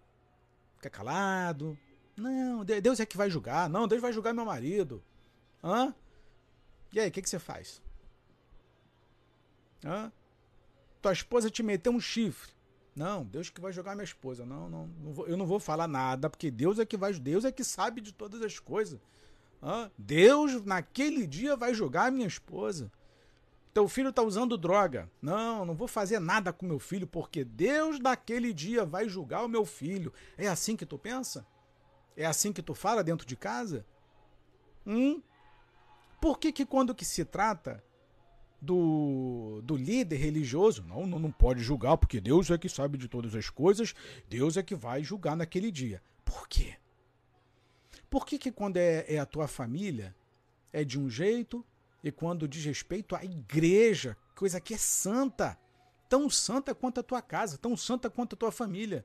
[0.77, 1.77] Fica calado?
[2.17, 3.69] Não, Deus é que vai julgar.
[3.69, 5.03] Não, Deus vai julgar meu marido.
[5.61, 5.93] Hã?
[6.93, 7.83] E aí, o que, que você faz?
[9.85, 10.13] Hã?
[11.01, 12.53] Tua esposa te meteu um chifre.
[12.95, 14.45] Não, Deus que vai jogar minha esposa.
[14.45, 17.45] Não, não, não vou, eu não vou falar nada, porque Deus é que vai, Deus
[17.45, 18.99] é que sabe de todas as coisas.
[19.63, 19.91] Hã?
[19.97, 22.91] Deus naquele dia vai jogar minha esposa.
[23.73, 25.09] Teu filho está usando droga.
[25.23, 29.49] Não, não vou fazer nada com meu filho, porque Deus naquele dia vai julgar o
[29.49, 30.13] meu filho.
[30.37, 31.47] É assim que tu pensa?
[32.17, 33.87] É assim que tu fala dentro de casa?
[34.85, 35.23] Hum?
[36.21, 37.85] Por que que quando que se trata
[38.61, 43.09] do, do líder religioso, não, não, não pode julgar, porque Deus é que sabe de
[43.09, 43.95] todas as coisas,
[44.29, 46.03] Deus é que vai julgar naquele dia.
[46.25, 46.77] Por quê?
[48.11, 50.15] Por que, que quando é, é a tua família
[50.73, 51.65] é de um jeito
[52.03, 55.59] e quando diz respeito à igreja, coisa que é santa,
[56.09, 59.05] tão santa quanto a tua casa, tão santa quanto a tua família,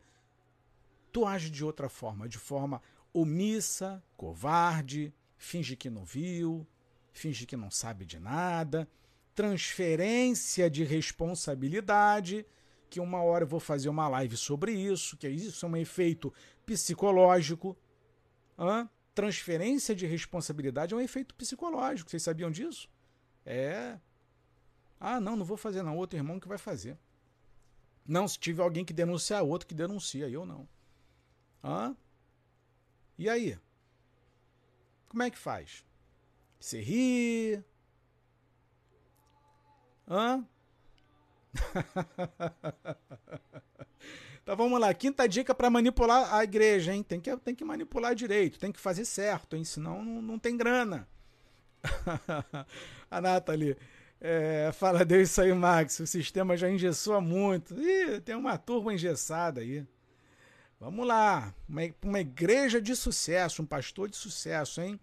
[1.12, 2.82] tu age de outra forma, de forma
[3.13, 6.66] omissa, covarde, finge que não viu,
[7.12, 8.88] finge que não sabe de nada,
[9.36, 12.46] transferência de responsabilidade,
[12.89, 16.32] que uma hora eu vou fazer uma live sobre isso, que isso é um efeito
[16.65, 17.76] psicológico.
[18.58, 18.89] Hã?
[19.15, 22.10] Transferência de responsabilidade é um efeito psicológico.
[22.10, 22.89] Vocês sabiam disso?
[23.46, 24.00] É.
[25.00, 25.98] Ah, não, não vou fazer, não.
[25.98, 26.98] Outro irmão que vai fazer.
[28.06, 30.67] Não, se tiver alguém que denunciar, outro que denuncia, eu não.
[31.63, 31.96] Hã?
[33.17, 33.58] E aí?
[35.08, 35.86] Como é que faz?
[36.60, 37.63] Você ri,
[40.08, 40.46] Hã?
[44.42, 44.94] então vamos lá.
[44.94, 47.04] Quinta dica para manipular a igreja, hein?
[47.04, 49.63] Tem que, tem que manipular direito, tem que fazer certo, hein?
[49.63, 51.08] Senão não, não tem grana.
[53.10, 53.78] a Nathalie.
[54.20, 56.00] É, fala Deus isso aí, Max.
[56.00, 57.76] O sistema já engessou muito.
[57.80, 59.86] Ih, tem uma turma engessada aí.
[60.80, 61.54] Vamos lá.
[61.68, 65.00] Uma, uma igreja de sucesso, um pastor de sucesso, hein?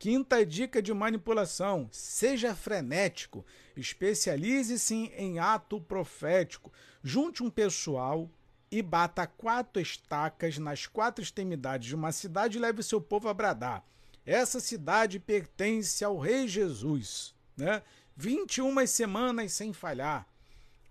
[0.00, 3.44] Quinta dica de manipulação: seja frenético,
[3.76, 6.72] especialize-se em ato profético.
[7.04, 8.30] Junte um pessoal
[8.70, 13.34] e bata quatro estacas nas quatro extremidades de uma cidade e leve seu povo a
[13.34, 13.84] bradar.
[14.24, 17.34] Essa cidade pertence ao Rei Jesus.
[17.54, 17.82] Né?
[18.16, 20.26] 21 semanas sem falhar.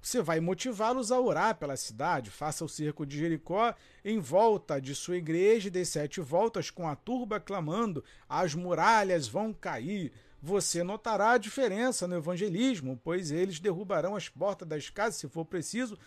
[0.01, 2.29] Você vai motivá-los a orar pela cidade.
[2.29, 6.87] Faça o cerco de Jericó em volta de sua igreja e dê sete voltas com
[6.87, 10.11] a turba clamando: as muralhas vão cair.
[10.41, 15.43] Você notará a diferença no evangelismo, pois eles derrubarão as portas das casas se for
[15.43, 15.97] preciso,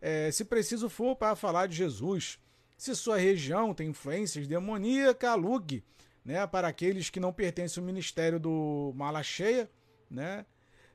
[0.00, 2.38] é, se preciso for para falar de Jesus.
[2.78, 5.84] Se sua região tem influências demoníacas, alugue
[6.24, 9.70] né, para aqueles que não pertencem ao ministério do Mala Cheia,
[10.10, 10.46] né?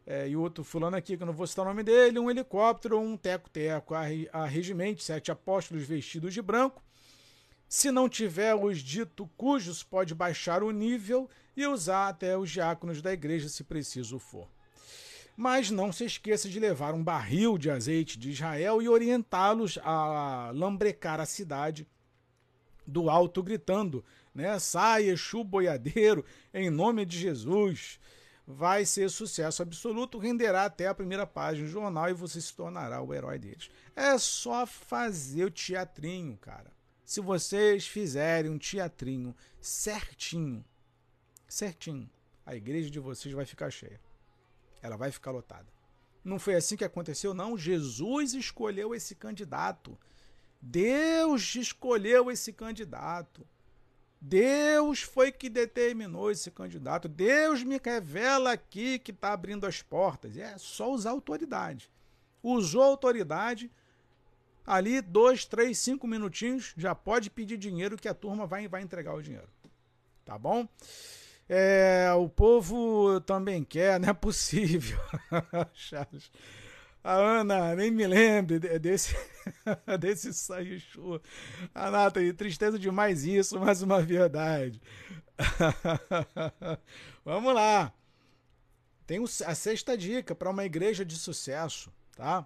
[0.09, 2.99] É, e outro fulano aqui, que eu não vou citar o nome dele, um helicóptero,
[2.99, 6.81] um teco-teco a, a regimento, sete apóstolos vestidos de branco.
[7.67, 13.03] Se não tiver os dito cujos, pode baixar o nível e usar até os diáconos
[13.03, 14.47] da igreja, se preciso for.
[15.37, 20.49] Mas não se esqueça de levar um barril de azeite de Israel e orientá-los a
[20.55, 21.87] lambrecar a cidade
[22.85, 24.03] do alto, gritando:
[24.33, 24.57] né?
[24.57, 27.99] Saia, Exu boiadeiro, em nome de Jesus
[28.51, 32.99] vai ser sucesso absoluto, renderá até a primeira página do jornal e você se tornará
[32.99, 33.69] o herói deles.
[33.95, 36.73] É só fazer o teatrinho, cara.
[37.05, 40.65] Se vocês fizerem um teatrinho certinho,
[41.47, 42.09] certinho,
[42.43, 44.01] a igreja de vocês vai ficar cheia.
[44.81, 45.67] Ela vai ficar lotada.
[46.23, 47.55] Não foi assim que aconteceu, não.
[47.55, 49.95] Jesus escolheu esse candidato.
[50.59, 53.45] Deus escolheu esse candidato.
[54.21, 57.07] Deus foi que determinou esse candidato.
[57.07, 60.35] Deus me revela aqui que está abrindo as portas.
[60.37, 61.89] É só usar autoridade.
[62.43, 63.71] Usou autoridade,
[64.65, 69.13] ali dois, três, cinco minutinhos, já pode pedir dinheiro que a turma vai, vai entregar
[69.13, 69.49] o dinheiro.
[70.23, 70.67] Tá bom?
[71.47, 74.99] É, o povo também quer, não é possível.
[75.73, 76.31] Charles.
[77.03, 79.15] A Ana, nem me lembre desse,
[79.99, 81.21] desse sangue show.
[81.73, 84.81] A Nathalie, tristeza demais isso, mas uma verdade.
[87.23, 87.93] Vamos lá.
[89.07, 92.45] Tem a sexta dica para uma igreja de sucesso, tá?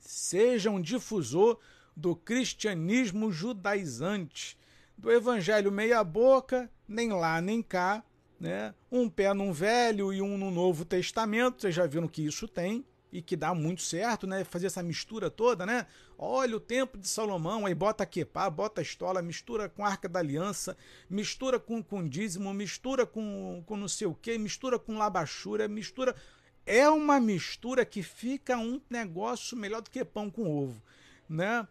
[0.00, 1.58] Seja um difusor
[1.96, 4.58] do cristianismo judaizante,
[4.98, 8.04] do evangelho meia boca, nem lá nem cá,
[8.40, 8.74] né?
[8.90, 12.84] Um pé num velho e um no Novo Testamento, vocês já viram que isso tem
[13.12, 14.42] e que dá muito certo, né?
[14.42, 15.86] Fazer essa mistura toda, né?
[16.16, 20.18] Olha o tempo de Salomão, aí bota quepá, bota estola, mistura com a Arca da
[20.18, 20.76] Aliança,
[21.10, 26.16] mistura com, com dízimo, mistura com, com não sei o que, mistura com labachura, mistura.
[26.64, 30.82] É uma mistura que fica um negócio melhor do que pão com ovo,
[31.28, 31.68] né?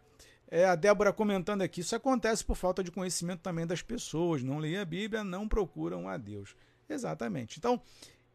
[0.47, 4.57] É, a Débora comentando aqui, isso acontece por falta de conhecimento também das pessoas, não
[4.57, 6.53] leem a Bíblia, não procuram a Deus.
[6.89, 7.57] Exatamente.
[7.57, 7.81] Então,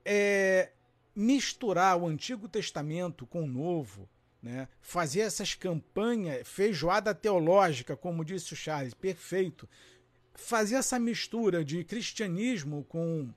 [0.03, 0.71] é,
[1.17, 4.07] misturar o Antigo Testamento com o Novo,
[4.43, 4.69] né?
[4.83, 9.67] fazer essas campanhas, feijoada teológica, como disse o Charles, perfeito.
[10.35, 13.33] Fazer essa mistura de cristianismo com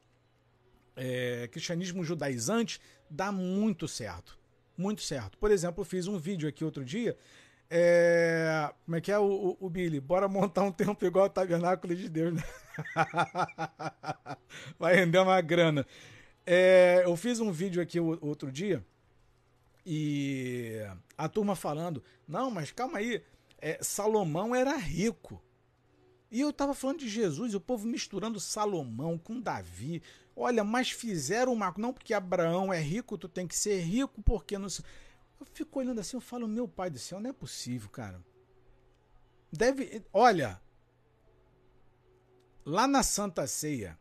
[0.97, 4.37] é, cristianismo judaizante dá muito certo.
[4.77, 5.37] Muito certo.
[5.37, 7.17] Por exemplo, fiz um vídeo aqui outro dia.
[7.69, 9.99] É, como é que é o, o, o, Billy?
[9.99, 12.33] Bora montar um templo igual ao Tabernáculo de Deus.
[12.33, 12.43] Né?
[14.77, 15.85] Vai render uma grana.
[16.51, 18.83] É, eu fiz um vídeo aqui outro dia
[19.85, 20.79] e
[21.15, 23.23] a turma falando: não, mas calma aí,
[23.59, 25.39] é, Salomão era rico.
[26.31, 30.01] E eu estava falando de Jesus, o povo misturando Salomão com Davi.
[30.35, 31.71] Olha, mas fizeram uma.
[31.77, 34.69] Não porque Abraão é rico, tu tem que ser rico, porque não.
[35.39, 38.25] Eu fico olhando assim, eu falo, meu pai do céu, não é possível, cara.
[39.51, 40.03] Deve.
[40.11, 40.59] Olha.
[42.65, 43.99] Lá na Santa Ceia,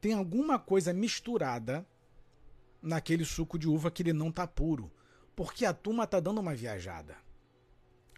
[0.00, 1.86] tem alguma coisa misturada
[2.80, 4.90] naquele suco de uva que ele não tá puro.
[5.36, 7.16] Porque a turma tá dando uma viajada.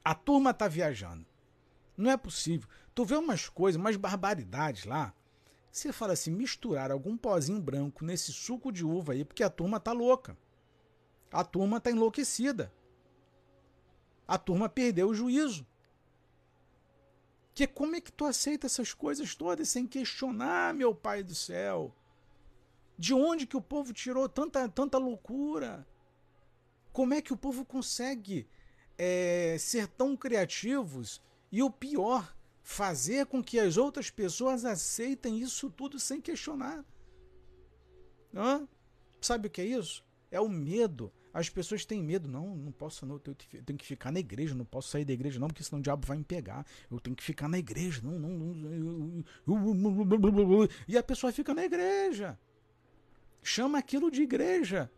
[0.05, 1.27] A turma tá viajando.
[1.97, 2.69] Não é possível.
[2.95, 5.15] Tu vê umas coisas, umas barbaridades lá.
[5.71, 9.81] Você fala assim, misturar algum pozinho branco nesse suco de uva aí, porque a turma
[9.81, 10.37] tá louca.
[11.33, 12.73] A turma tá enlouquecida.
[14.29, 15.67] A turma perdeu o juízo.
[17.55, 21.95] Que como é que tu aceita essas coisas todas sem questionar, meu pai do céu?
[22.99, 25.87] De onde que o povo tirou tanta, tanta loucura?
[26.93, 28.49] Como é que o povo consegue
[28.97, 35.71] é, ser tão criativos e o pior, fazer com que as outras pessoas aceitem isso
[35.71, 36.85] tudo sem questionar?
[38.35, 38.67] Hã?
[39.21, 40.05] Sabe o que é isso?
[40.31, 42.29] É o medo as pessoas têm medo.
[42.29, 43.21] Não, não posso, não.
[43.25, 45.83] Eu tenho que ficar na igreja, não posso sair da igreja, não, porque senão o
[45.83, 46.67] diabo vai me pegar.
[46.91, 48.01] Eu tenho que ficar na igreja.
[48.03, 49.25] Não, não, não.
[50.87, 52.39] E a pessoa fica na igreja.
[53.43, 54.91] Chama aquilo de igreja.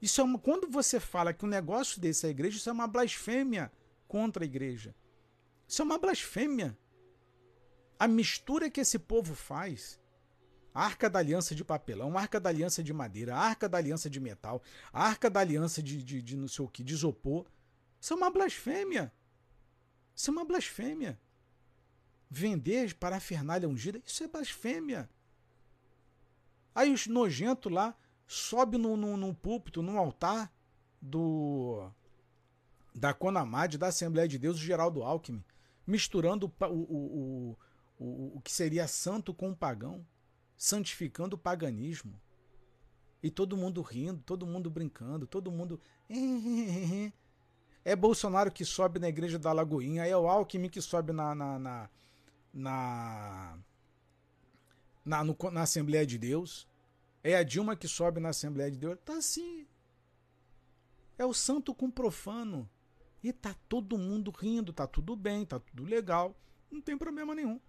[0.00, 2.88] Isso é uma, quando você fala que um negócio desse é igreja, isso é uma
[2.88, 3.70] blasfêmia
[4.08, 4.94] contra a igreja.
[5.68, 6.76] Isso é uma blasfêmia.
[7.98, 10.00] A mistura que esse povo faz
[10.74, 14.62] arca da aliança de papelão, arca da aliança de madeira, arca da aliança de metal,
[14.92, 17.46] arca da aliança de, de, de não sei o que, de isopor.
[18.00, 19.12] Isso é uma blasfêmia.
[20.14, 21.18] Isso é uma blasfêmia.
[22.30, 25.08] Vender para a fernália ungida, isso é blasfêmia.
[26.74, 27.94] Aí os nojentos lá
[28.26, 30.50] sobe no, no, no púlpito, no altar
[31.00, 31.90] do
[32.94, 35.42] da Conamad, da Assembleia de Deus, o Geraldo Alckmin,
[35.86, 37.58] misturando o, o, o,
[37.98, 40.04] o, o que seria santo com o pagão
[40.62, 42.22] santificando o paganismo.
[43.20, 45.80] E todo mundo rindo, todo mundo brincando, todo mundo.
[47.84, 51.34] É Bolsonaro que sobe na igreja da Lagoinha, é o Alckmin que sobe na.
[51.34, 51.90] na, na,
[52.54, 53.58] na,
[55.04, 56.68] na, no, na Assembleia de Deus.
[57.24, 58.96] É a Dilma que sobe na Assembleia de Deus.
[59.04, 59.66] Tá assim.
[61.18, 62.70] É o santo com profano.
[63.20, 66.36] E tá todo mundo rindo, tá tudo bem, tá tudo legal.
[66.70, 67.60] Não tem problema nenhum.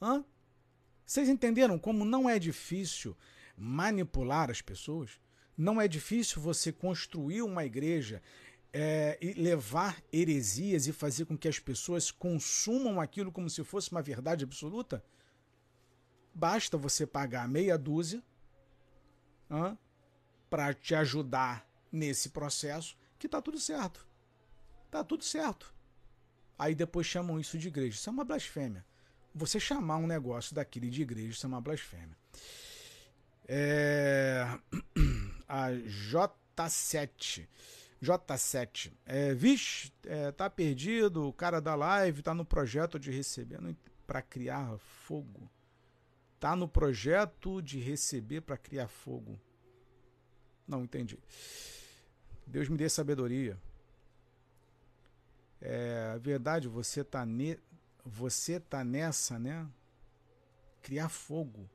[0.00, 0.24] Hã?
[1.06, 3.16] Vocês entenderam como não é difícil
[3.56, 5.20] manipular as pessoas?
[5.56, 8.20] Não é difícil você construir uma igreja
[8.72, 13.92] é, e levar heresias e fazer com que as pessoas consumam aquilo como se fosse
[13.92, 15.02] uma verdade absoluta?
[16.34, 18.20] Basta você pagar meia dúzia
[20.50, 24.06] para te ajudar nesse processo, que tá tudo certo.
[24.90, 25.72] Tá tudo certo.
[26.58, 27.96] Aí depois chamam isso de igreja.
[27.96, 28.84] Isso é uma blasfêmia
[29.36, 32.16] você chamar um negócio daquele de igreja, isso é uma blasfêmia.
[33.46, 34.46] É...
[35.46, 37.46] A J7.
[38.02, 38.92] J7.
[39.04, 41.28] É, vixe, é, tá perdido.
[41.28, 43.60] O cara da live tá no projeto de receber
[44.06, 45.48] para criar fogo.
[46.40, 49.38] Tá no projeto de receber para criar fogo.
[50.66, 51.18] Não entendi.
[52.46, 53.56] Deus me dê sabedoria.
[55.60, 57.58] É verdade, você tá, ne...
[58.06, 59.66] você tá nessa, né?
[60.80, 61.68] Criar fogo.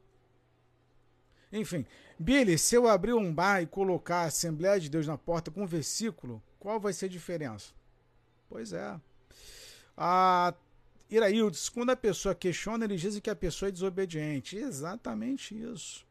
[1.51, 1.85] Enfim,
[2.17, 5.63] Billy, se eu abrir um bar e colocar a Assembleia de Deus na porta com
[5.63, 7.73] um versículo, qual vai ser a diferença?
[8.47, 8.99] Pois é.
[9.97, 10.53] A
[11.09, 14.55] Iraildes, quando a pessoa questiona, eles dizem que a pessoa é desobediente.
[14.55, 16.07] Exatamente isso.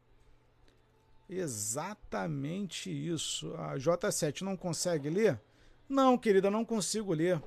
[1.27, 3.55] Exatamente isso.
[3.55, 5.39] A J7 não consegue ler?
[5.89, 7.41] Não, querida, não consigo ler.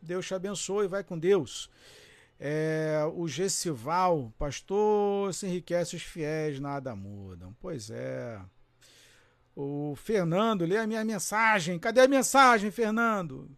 [0.00, 1.68] Deus te abençoe, vai com Deus.
[2.42, 7.54] É, o Gessival, pastor, se enriquece os fiéis, nada mudam.
[7.60, 8.40] Pois é.
[9.54, 11.78] O Fernando, lê a minha mensagem.
[11.78, 13.50] Cadê a mensagem, Fernando?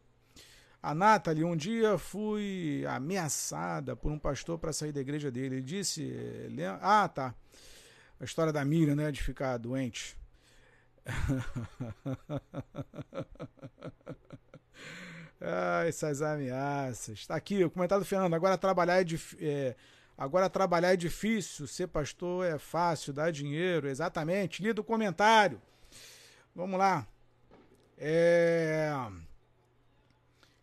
[0.83, 5.57] A Nathalie, um dia fui ameaçada por um pastor para sair da igreja dele.
[5.57, 6.13] Ele disse.
[6.81, 7.33] Ah, tá.
[8.19, 9.13] A história da Miriam, né?
[9.13, 10.19] De ficar doente.
[15.45, 17.19] Ah, essas ameaças.
[17.19, 18.35] Está aqui o comentário do Fernando.
[18.35, 19.07] Agora trabalhar é,
[19.41, 19.77] é,
[20.17, 23.89] agora trabalhar é difícil, ser pastor é fácil, dá dinheiro.
[23.89, 24.63] Exatamente.
[24.63, 25.61] Lido o comentário.
[26.55, 27.09] Vamos lá.
[27.99, 28.93] É...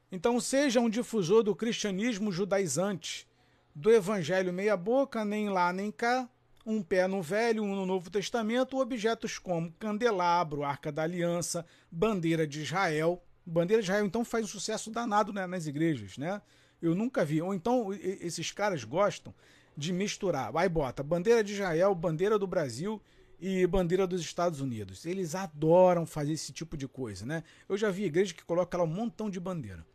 [0.09, 3.27] Então seja um difusor do cristianismo judaizante,
[3.75, 6.27] do evangelho meia boca, nem lá nem cá,
[6.65, 12.47] um pé no Velho, um no Novo Testamento, objetos como candelabro, arca da aliança, bandeira
[12.47, 16.41] de Israel, Bandeira de Israel, então, faz um sucesso danado né, nas igrejas, né?
[16.81, 17.41] Eu nunca vi.
[17.41, 19.33] Ou então, esses caras gostam
[19.75, 20.55] de misturar.
[20.55, 23.01] Aí bota bandeira de Israel, bandeira do Brasil
[23.39, 25.05] e bandeira dos Estados Unidos.
[25.05, 27.43] Eles adoram fazer esse tipo de coisa, né?
[27.67, 29.85] Eu já vi igreja que coloca lá um montão de bandeira.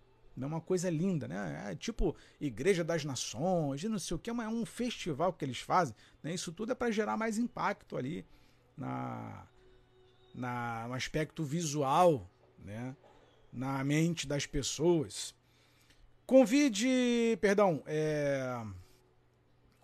[0.40, 1.70] É uma coisa linda, né?
[1.70, 5.94] É tipo Igreja das Nações, não sei o que, é um festival que eles fazem.
[6.22, 6.34] Né?
[6.34, 8.26] Isso tudo é para gerar mais impacto ali
[8.76, 9.46] na,
[10.34, 12.28] na, no aspecto visual,
[12.58, 12.96] né?
[13.54, 15.34] Na mente das pessoas.
[16.26, 18.60] Convide, perdão, é,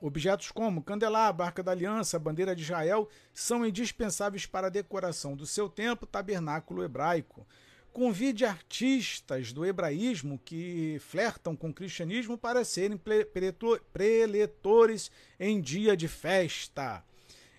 [0.01, 5.47] objetos como candelabro, arca da aliança, bandeira de Israel são indispensáveis para a decoração do
[5.47, 7.47] seu templo, tabernáculo hebraico.
[7.93, 12.99] Convide artistas do hebraísmo que flertam com o cristianismo para serem
[13.93, 17.05] preletores em dia de festa.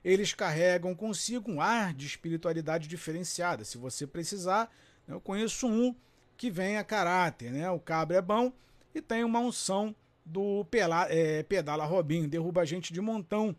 [0.03, 3.63] Eles carregam consigo um ar de espiritualidade diferenciada.
[3.63, 4.71] Se você precisar,
[5.13, 5.95] eu conheço um
[6.37, 7.69] que vem a caráter, né?
[7.69, 8.51] O cabra é bom
[8.93, 9.95] e tem uma unção
[10.25, 13.55] do pela, é, pedala Robinho, derruba a gente de montão.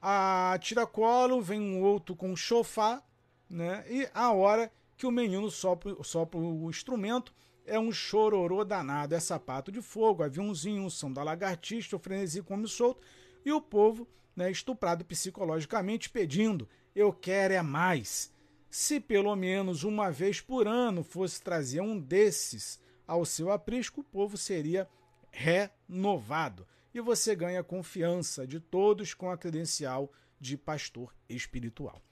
[0.00, 3.02] A tiracolo vem um outro com chofá,
[3.48, 3.84] né?
[3.88, 7.34] E a hora que o menino sopra, sopra o instrumento
[7.66, 12.68] é um chororô danado, é sapato de fogo, aviãozinho, unção da lagartixa, o frenesi come
[12.68, 13.02] solto,
[13.44, 18.32] e o povo né, estuprado psicologicamente pedindo, eu quero é mais.
[18.78, 24.04] Se pelo menos uma vez por ano fosse trazer um desses ao seu aprisco, o
[24.04, 24.86] povo seria
[25.30, 26.68] renovado.
[26.92, 32.02] E você ganha confiança de todos com a credencial de pastor espiritual.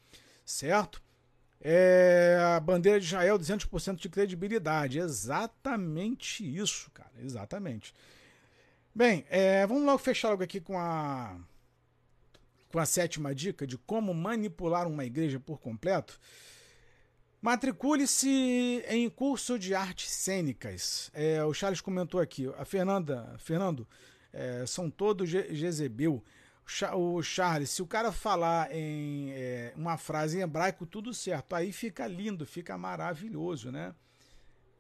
[0.43, 1.03] Certo?
[1.61, 4.99] É, a bandeira de Israel, 200% de credibilidade.
[4.99, 7.13] Exatamente isso, cara.
[7.23, 7.95] Exatamente.
[8.95, 11.37] Bem, é, vamos logo fechar logo aqui com a,
[12.73, 16.19] com a sétima dica de como manipular uma igreja por completo.
[17.45, 21.11] Matricule-se em curso de artes cênicas.
[21.13, 22.51] É, o Charles comentou aqui.
[22.57, 23.87] A Fernanda, Fernando,
[24.33, 26.25] é, são todos Jezebel.
[26.95, 31.55] O Charles, se o cara falar em é, uma frase em hebraico, tudo certo.
[31.55, 33.95] Aí fica lindo, fica maravilhoso, né?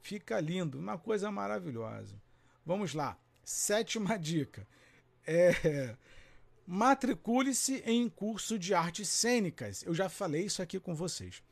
[0.01, 2.15] Fica lindo, uma coisa maravilhosa.
[2.65, 3.15] Vamos lá.
[3.45, 4.67] Sétima dica.
[5.27, 5.95] É,
[6.67, 9.83] Matricule-se em curso de artes cênicas.
[9.83, 11.43] Eu já falei isso aqui com vocês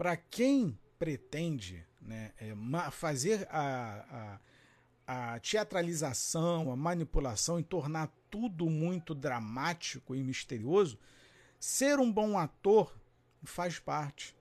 [0.00, 2.54] para quem pretende né, é,
[2.90, 4.38] fazer a,
[5.06, 10.98] a, a, teatralização, a manipulação e tornar tudo muito dramático e misterioso,
[11.58, 12.98] ser um bom ator
[13.42, 14.34] faz parte.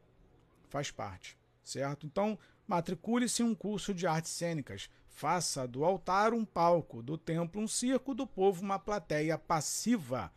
[0.70, 2.06] Faz parte, certo?
[2.06, 4.90] Então, matricule-se em um curso de artes cênicas.
[5.10, 10.32] Faça do altar um palco, do templo um circo, do povo uma plateia passiva.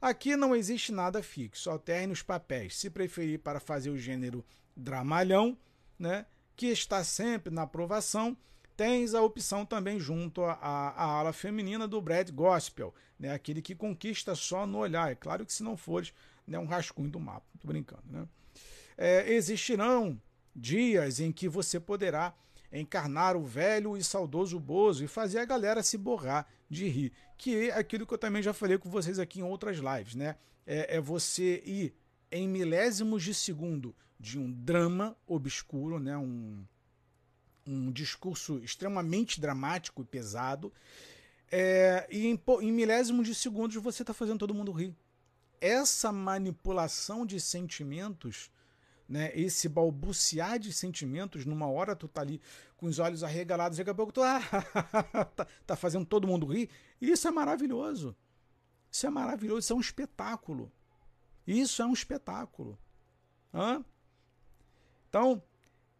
[0.00, 2.76] Aqui não existe nada fixo, alterne os papéis.
[2.76, 4.44] Se preferir para fazer o gênero
[4.76, 5.58] dramalhão,
[5.98, 6.24] né,
[6.56, 8.36] que está sempre na aprovação,
[8.76, 14.36] tens a opção também junto à, ala feminina do Brad Gospel, né, aquele que conquista
[14.36, 15.10] só no olhar.
[15.10, 16.14] É claro que se não fores
[16.46, 18.04] né, um rascunho do mapa, tô brincando.
[18.06, 18.28] Né?
[18.96, 20.20] É, existirão
[20.54, 22.32] dias em que você poderá
[22.72, 27.12] encarnar o velho e saudoso Bozo e fazer a galera se borrar de rir.
[27.36, 30.36] Que é aquilo que eu também já falei com vocês aqui em outras lives, né?
[30.66, 31.94] É, é você ir
[32.30, 36.16] em milésimos de segundo de um drama obscuro, né?
[36.16, 36.64] um,
[37.66, 40.72] um discurso extremamente dramático e pesado,
[41.50, 44.94] é, e em, em milésimos de segundos você está fazendo todo mundo rir.
[45.60, 48.50] Essa manipulação de sentimentos,
[49.08, 52.40] né, esse balbuciar de sentimentos, numa hora tu tá ali
[52.78, 54.40] com os olhos arregalados, daqui a pouco tu ah,
[55.36, 56.70] tá, tá fazendo todo mundo rir.
[57.00, 58.16] Isso é maravilhoso.
[58.90, 60.72] Isso é maravilhoso, isso é um espetáculo.
[61.46, 62.78] Isso é um espetáculo.
[63.52, 63.84] Hã?
[65.08, 65.42] Então,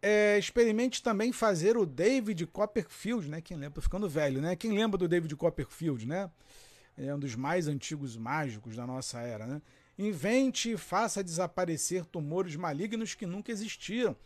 [0.01, 3.41] é, experimente também fazer o David Copperfield, né?
[3.41, 3.75] Quem lembra?
[3.75, 4.55] Tô ficando velho, né?
[4.55, 6.31] Quem lembra do David Copperfield, né?
[6.97, 9.61] É um dos mais antigos mágicos da nossa era, né?
[9.99, 14.17] Invente e faça desaparecer tumores malignos que nunca existiram.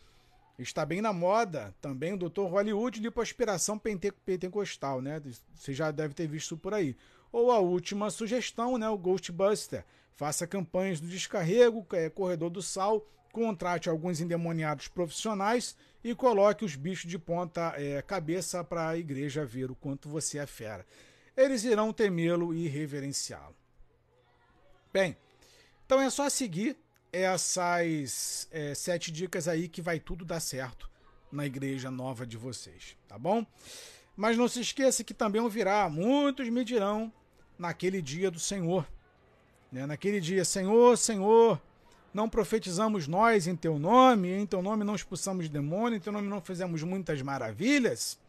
[0.57, 2.43] Está bem na moda também o Dr.
[2.43, 5.21] Hollywood lipoaspiração pentecostal, né?
[5.55, 6.95] Você já deve ter visto por aí.
[7.31, 8.87] Ou a última sugestão, né?
[8.87, 9.83] O Ghostbuster.
[10.15, 16.75] Faça campanhas do descarrego, é, corredor do sal contrate alguns endemoniados profissionais e coloque os
[16.75, 20.85] bichos de ponta é, cabeça para a igreja ver o quanto você é fera.
[21.35, 23.55] Eles irão temê-lo e reverenciá-lo.
[24.93, 25.17] Bem,
[25.83, 26.77] então é só seguir
[27.13, 30.89] essas é, sete dicas aí que vai tudo dar certo
[31.31, 33.45] na igreja nova de vocês, tá bom?
[34.17, 37.13] Mas não se esqueça que também virá, muitos me dirão
[37.57, 38.87] naquele dia do Senhor.
[39.71, 39.85] Né?
[39.85, 41.61] Naquele dia, Senhor, Senhor,
[42.13, 46.27] não profetizamos nós em teu nome, em teu nome não expulsamos demônio, em teu nome
[46.27, 48.19] não fizemos muitas maravilhas?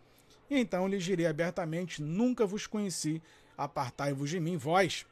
[0.50, 3.20] Então lhes direi abertamente: Nunca vos conheci,
[3.56, 5.06] apartai-vos de mim, vós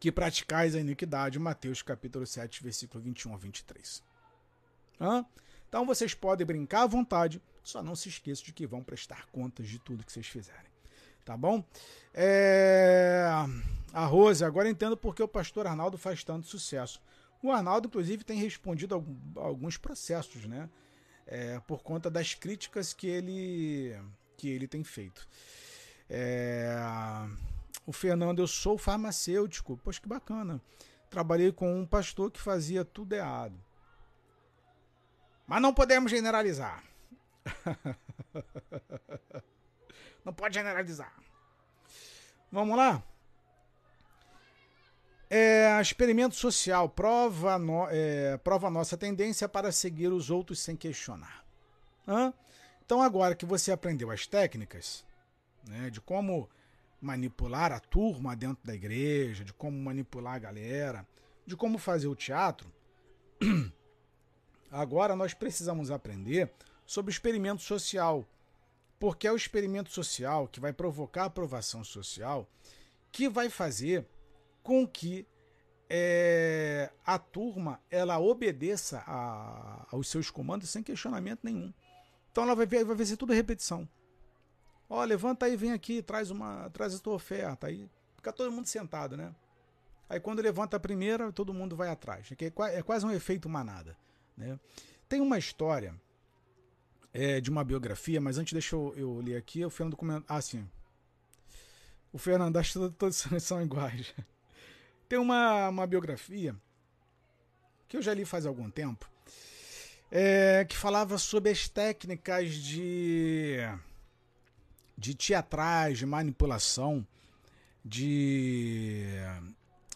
[0.00, 1.38] que praticais a iniquidade.
[1.38, 4.02] Mateus capítulo 7, versículo 21 a 23.
[4.98, 5.24] Hã?
[5.68, 9.68] Então vocês podem brincar à vontade, só não se esqueçam de que vão prestar contas
[9.68, 10.70] de tudo que vocês fizerem.
[11.24, 11.62] Tá bom?
[12.14, 13.28] É...
[13.92, 17.00] A Rose, agora entendo porque o pastor Arnaldo faz tanto sucesso.
[17.42, 18.94] O Arnaldo, inclusive, tem respondido
[19.36, 20.68] a alguns processos, né?
[21.26, 23.96] É, por conta das críticas que ele,
[24.36, 25.28] que ele tem feito.
[26.08, 26.76] É,
[27.90, 29.76] o Fernando, eu sou farmacêutico.
[29.78, 30.62] Poxa, que bacana.
[31.10, 33.60] Trabalhei com um pastor que fazia tudo errado.
[35.44, 36.84] Mas não podemos generalizar.
[40.24, 41.12] não pode generalizar.
[42.52, 43.02] Vamos lá?
[45.28, 51.44] É, experimento social prova, no, é, prova nossa tendência para seguir os outros sem questionar.
[52.06, 52.32] Hã?
[52.84, 55.04] Então, agora que você aprendeu as técnicas
[55.66, 56.48] né, de como
[57.00, 61.06] manipular a turma dentro da igreja, de como manipular a galera,
[61.46, 62.70] de como fazer o teatro,
[64.70, 66.50] agora nós precisamos aprender
[66.86, 68.26] sobre o experimento social.
[68.98, 72.46] Porque é o experimento social que vai provocar aprovação social
[73.10, 74.06] que vai fazer
[74.62, 75.26] com que
[75.88, 81.72] é, a turma ela obedeça a, aos seus comandos sem questionamento nenhum.
[82.30, 83.88] Então ela vai ver, vai ver tudo repetição.
[84.90, 87.68] Ó, levanta aí, vem aqui, traz uma, traz a tua oferta.
[87.68, 89.32] Aí fica todo mundo sentado, né?
[90.08, 92.28] Aí quando levanta a primeira, todo mundo vai atrás.
[92.32, 93.96] É, é quase um efeito manada.
[94.36, 94.58] Né?
[95.08, 95.94] Tem uma história
[97.14, 99.64] é, de uma biografia, mas antes deixa eu, eu ler aqui.
[99.64, 100.24] O Fernando comenta.
[100.28, 100.68] Ah, sim.
[102.12, 104.12] O Fernando, acho que todos são iguais.
[105.08, 106.56] Tem uma, uma biografia
[107.88, 109.08] que eu já li faz algum tempo,
[110.10, 113.58] é, que falava sobre as técnicas de,
[115.00, 117.04] de teatrais, de manipulação
[117.84, 119.06] de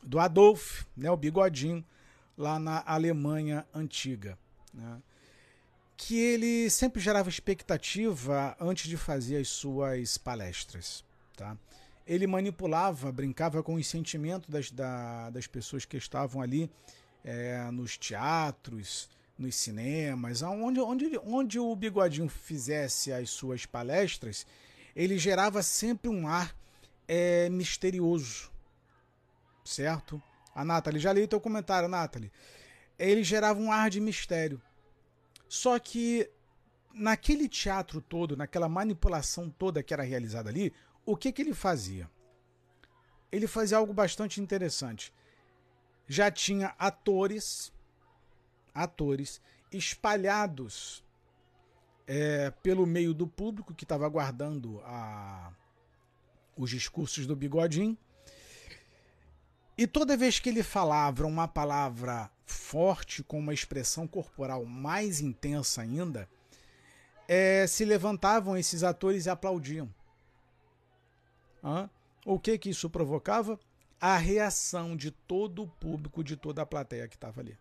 [0.03, 1.85] do Adolf, né, o bigodinho,
[2.37, 4.37] lá na Alemanha antiga.
[4.73, 5.01] Né,
[5.97, 11.05] que ele sempre gerava expectativa antes de fazer as suas palestras.
[11.37, 11.57] Tá?
[12.07, 16.71] ele manipulava, brincava com os sentimentos das, da, das pessoas que estavam ali
[17.25, 24.47] é, nos teatros, nos cinemas, onde, onde, onde o Bigodinho fizesse as suas palestras,
[24.95, 26.55] ele gerava sempre um ar
[27.09, 28.51] é, misterioso,
[29.65, 30.23] certo?
[30.55, 32.31] A Nathalie, já li teu comentário, Nathalie.
[32.99, 34.63] Ele gerava um ar de mistério.
[35.49, 36.31] Só que
[36.93, 40.73] naquele teatro todo, naquela manipulação toda que era realizada ali,
[41.05, 42.09] o que, que ele fazia?
[43.33, 45.13] Ele fazia algo bastante interessante.
[46.07, 47.73] Já tinha atores,
[48.73, 49.41] atores
[49.73, 51.04] espalhados
[52.07, 55.53] é, pelo meio do público que estava aguardando a,
[56.57, 57.97] os discursos do Bigodinho.
[59.77, 65.83] E toda vez que ele falava uma palavra forte, com uma expressão corporal mais intensa
[65.83, 66.29] ainda,
[67.27, 69.93] é, se levantavam esses atores e aplaudiam.
[72.25, 73.59] O que que isso provocava?
[73.99, 77.57] A reação de todo o público, de toda a plateia que estava ali.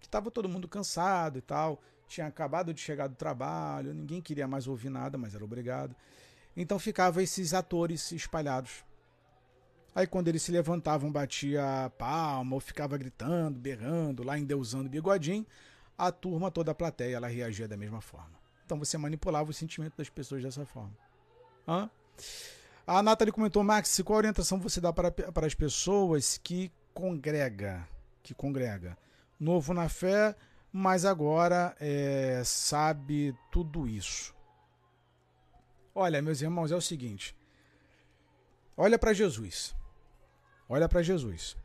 [0.00, 1.80] que estava todo mundo cansado e tal,
[2.14, 5.94] tinha acabado de chegar do trabalho, ninguém queria mais ouvir nada, mas era obrigado.
[6.56, 8.84] Então ficavam esses atores espalhados.
[9.94, 15.46] Aí quando eles se levantavam, batia palma, ou ficava gritando, berrando, lá endeusando bigodinho,
[15.96, 18.38] a turma, toda a plateia, ela reagia da mesma forma.
[18.64, 20.96] Então você manipulava o sentimento das pessoas dessa forma.
[21.66, 21.90] Hã?
[22.86, 27.86] A Nathalie comentou, Max, qual orientação você dá para, para as pessoas que congrega,
[28.22, 28.96] que congrega?
[29.38, 30.34] Novo na fé,
[30.76, 34.34] mas agora é, sabe tudo isso.
[35.94, 37.32] Olha, meus irmãos, é o seguinte.
[38.76, 39.72] Olha para Jesus.
[40.68, 41.56] Olha para Jesus.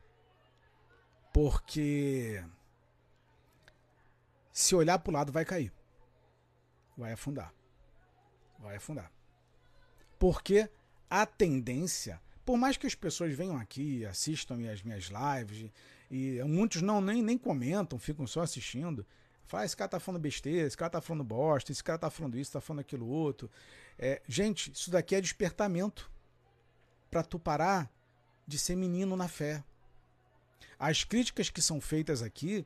[1.33, 2.45] Porque
[4.53, 5.73] se olhar para o lado vai cair.
[6.95, 7.51] Vai afundar.
[8.59, 9.11] Vai afundar.
[10.19, 10.69] Porque
[11.09, 15.71] a tendência, por mais que as pessoas venham aqui, assistam as minhas lives,
[16.09, 19.05] e muitos não nem, nem comentam, ficam só assistindo.
[19.45, 22.37] Fala, esse cara tá falando besteira, esse cara tá falando bosta, esse cara tá falando
[22.37, 23.49] isso, tá falando aquilo outro.
[23.97, 26.09] É, gente, isso daqui é despertamento
[27.09, 27.91] para tu parar
[28.45, 29.63] de ser menino na fé.
[30.77, 32.65] As críticas que são feitas aqui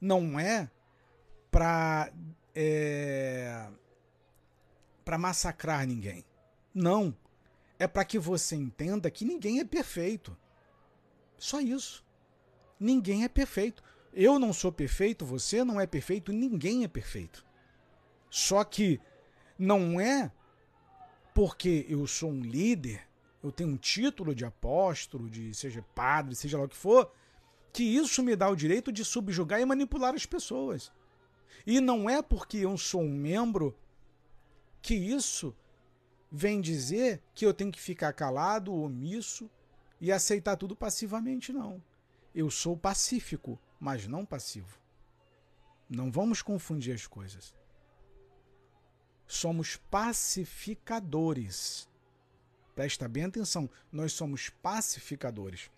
[0.00, 0.70] não é
[1.50, 2.12] para
[2.54, 3.68] é,
[5.04, 6.24] para massacrar ninguém.
[6.72, 7.16] Não.
[7.78, 10.36] É para que você entenda que ninguém é perfeito.
[11.36, 12.05] Só isso.
[12.78, 13.82] Ninguém é perfeito.
[14.12, 17.44] Eu não sou perfeito, você não é perfeito, ninguém é perfeito.
[18.30, 19.00] Só que
[19.58, 20.30] não é
[21.34, 23.06] porque eu sou um líder,
[23.42, 27.12] eu tenho um título de apóstolo, de seja padre, seja lá o que for,
[27.72, 30.90] que isso me dá o direito de subjugar e manipular as pessoas.
[31.66, 33.76] E não é porque eu sou um membro
[34.80, 35.54] que isso
[36.32, 39.50] vem dizer que eu tenho que ficar calado, omisso
[40.00, 41.82] e aceitar tudo passivamente, não.
[42.36, 44.78] Eu sou pacífico, mas não passivo.
[45.88, 47.54] Não vamos confundir as coisas.
[49.26, 51.88] Somos pacificadores.
[52.74, 55.70] Presta bem atenção, nós somos pacificadores.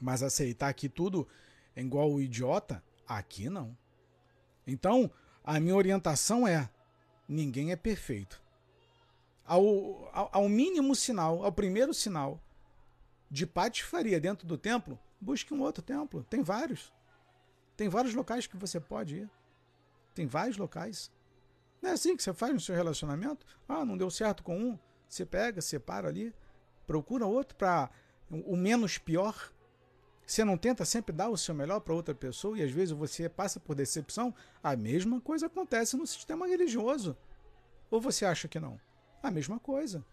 [0.00, 1.28] Mas aceitar aqui tudo
[1.76, 3.76] é igual o idiota, aqui não.
[4.66, 5.10] Então,
[5.44, 6.70] a minha orientação é:
[7.28, 8.42] ninguém é perfeito.
[9.44, 9.62] Ao,
[10.14, 12.42] ao, ao mínimo sinal, ao primeiro sinal
[13.30, 16.24] de patifaria dentro do templo, busque um outro templo.
[16.24, 16.92] Tem vários.
[17.76, 19.30] Tem vários locais que você pode ir.
[20.14, 21.10] Tem vários locais.
[21.80, 23.46] Não é assim que você faz no seu relacionamento?
[23.68, 26.34] Ah, não deu certo com um, você pega, separa ali,
[26.86, 27.90] procura outro para
[28.30, 29.52] o menos pior.
[30.24, 33.28] Você não tenta sempre dar o seu melhor para outra pessoa e às vezes você
[33.28, 34.34] passa por decepção?
[34.62, 37.16] A mesma coisa acontece no sistema religioso.
[37.90, 38.80] Ou você acha que não?
[39.22, 40.04] A mesma coisa.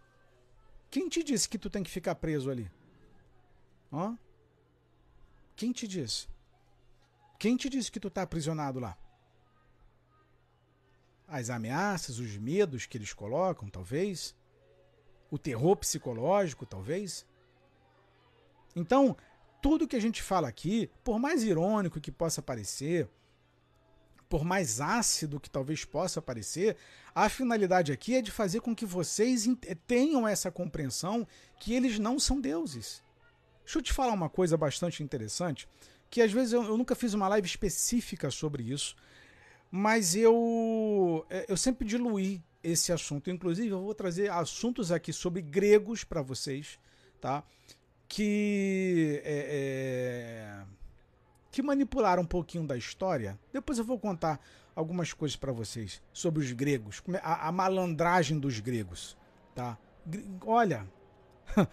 [0.90, 2.70] Quem te disse que tu tem que ficar preso ali?
[3.94, 4.18] Hã?
[5.60, 6.26] Quem te disse?
[7.38, 8.98] Quem te disse que tu está aprisionado lá?
[11.28, 14.34] As ameaças, os medos que eles colocam, talvez.
[15.30, 17.26] O terror psicológico, talvez.
[18.74, 19.18] Então,
[19.62, 23.10] tudo que a gente fala aqui, por mais irônico que possa parecer,
[24.30, 26.78] por mais ácido que talvez possa parecer,
[27.14, 29.46] a finalidade aqui é de fazer com que vocês
[29.86, 31.28] tenham essa compreensão
[31.60, 33.04] que eles não são deuses.
[33.70, 35.70] Deixa eu te falar uma coisa bastante interessante,
[36.10, 38.96] que às vezes eu, eu nunca fiz uma live específica sobre isso,
[39.70, 43.30] mas eu, é, eu sempre diluí esse assunto.
[43.30, 46.80] Inclusive, eu vou trazer assuntos aqui sobre gregos para vocês,
[47.22, 47.44] tá?
[48.08, 50.66] Que é, é,
[51.52, 53.40] que manipularam um pouquinho da história.
[53.54, 54.44] Depois eu vou contar
[54.76, 59.16] algumas coisas para vocês sobre os gregos, é, a, a malandragem dos gregos,
[59.54, 59.78] tá?
[60.44, 60.88] Olha,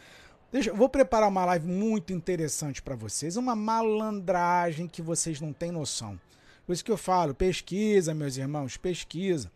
[0.52, 5.72] Deixa, vou preparar uma live muito interessante para vocês, uma malandragem que vocês não têm
[5.72, 6.18] noção.
[6.64, 9.50] Por isso que eu falo, pesquisa, meus irmãos, pesquisa.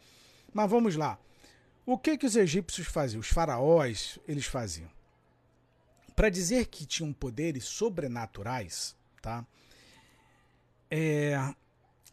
[0.52, 1.18] Mas vamos lá.
[1.86, 3.20] O que que os egípcios faziam?
[3.20, 4.90] Os faraós, eles faziam.
[6.14, 9.44] Para dizer que tinham poderes sobrenaturais, tá?
[10.90, 11.36] É,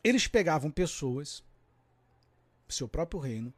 [0.04, 1.44] eles pegavam pessoas,
[2.70, 3.54] seu próprio reino,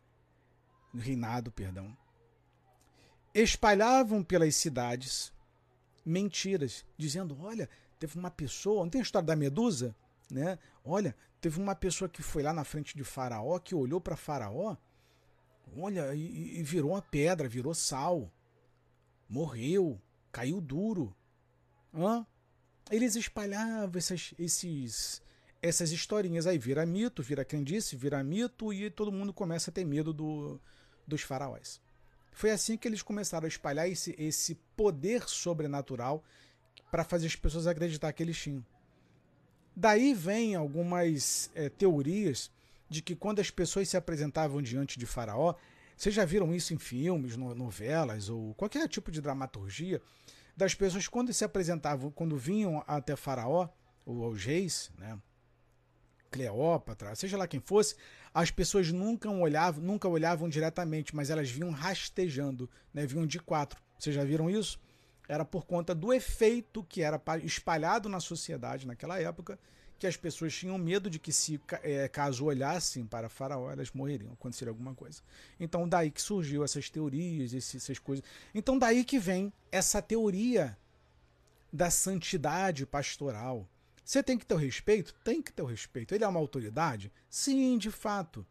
[0.93, 1.95] reinado, perdão,
[3.33, 5.31] espalhavam pelas cidades
[6.05, 7.69] mentiras, dizendo: olha,
[7.99, 9.95] teve uma pessoa, não tem a história da Medusa?
[10.29, 10.57] Né?
[10.83, 14.75] Olha, teve uma pessoa que foi lá na frente de Faraó, que olhou para Faraó,
[15.77, 18.31] olha, e, e virou uma pedra, virou sal,
[19.27, 20.01] morreu,
[20.31, 21.15] caiu duro.
[21.93, 22.25] Hã?
[22.91, 25.21] Eles espalhavam essas, esses,
[25.61, 29.85] essas historinhas aí, vira mito, vira crendice, vira mito, e todo mundo começa a ter
[29.85, 30.59] medo do,
[31.07, 31.79] dos faraós.
[32.39, 36.23] Foi assim que eles começaram a espalhar esse, esse poder sobrenatural
[36.89, 38.65] para fazer as pessoas acreditar que eles tinham.
[39.75, 42.49] Daí vem algumas é, teorias
[42.87, 45.53] de que quando as pessoas se apresentavam diante de Faraó,
[45.97, 50.01] vocês já viram isso em filmes, no, novelas ou qualquer tipo de dramaturgia,
[50.55, 53.67] das pessoas quando se apresentavam, quando vinham até Faraó,
[54.05, 55.19] ou aos reis, né?
[56.29, 57.95] Cleópatra, seja lá quem fosse,
[58.33, 63.05] as pessoas nunca olhavam, nunca olhavam diretamente, mas elas vinham rastejando, né?
[63.05, 63.81] vinham de quatro.
[63.97, 64.79] Vocês já viram isso?
[65.27, 69.59] Era por conta do efeito que era espalhado na sociedade naquela época,
[69.99, 74.31] que as pessoas tinham medo de que se é, caso olhassem para Faraó, elas morreriam,
[74.31, 75.21] aconteceria alguma coisa.
[75.59, 78.23] Então daí que surgiu essas teorias, essas coisas.
[78.55, 80.77] Então daí que vem essa teoria
[81.71, 83.67] da santidade pastoral
[84.09, 85.13] você tem que ter o respeito?
[85.23, 86.15] Tem que ter o respeito.
[86.15, 87.13] Ele é uma autoridade?
[87.29, 88.43] Sim, de fato.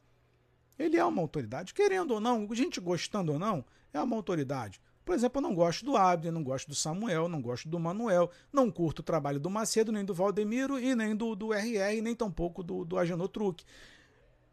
[0.78, 4.80] Ele é uma autoridade, querendo ou não, gente gostando ou não, é uma autoridade.
[5.04, 8.30] Por exemplo, eu não gosto do Abner, não gosto do Samuel, não gosto do Manuel,
[8.52, 12.14] não curto o trabalho do Macedo, nem do Valdemiro e nem do, do RR, nem
[12.14, 13.64] tampouco do, do Agenor Truque.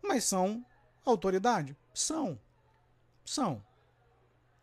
[0.01, 0.66] Mas são
[1.06, 1.78] autoridade?
[1.93, 2.39] São.
[3.24, 3.64] São.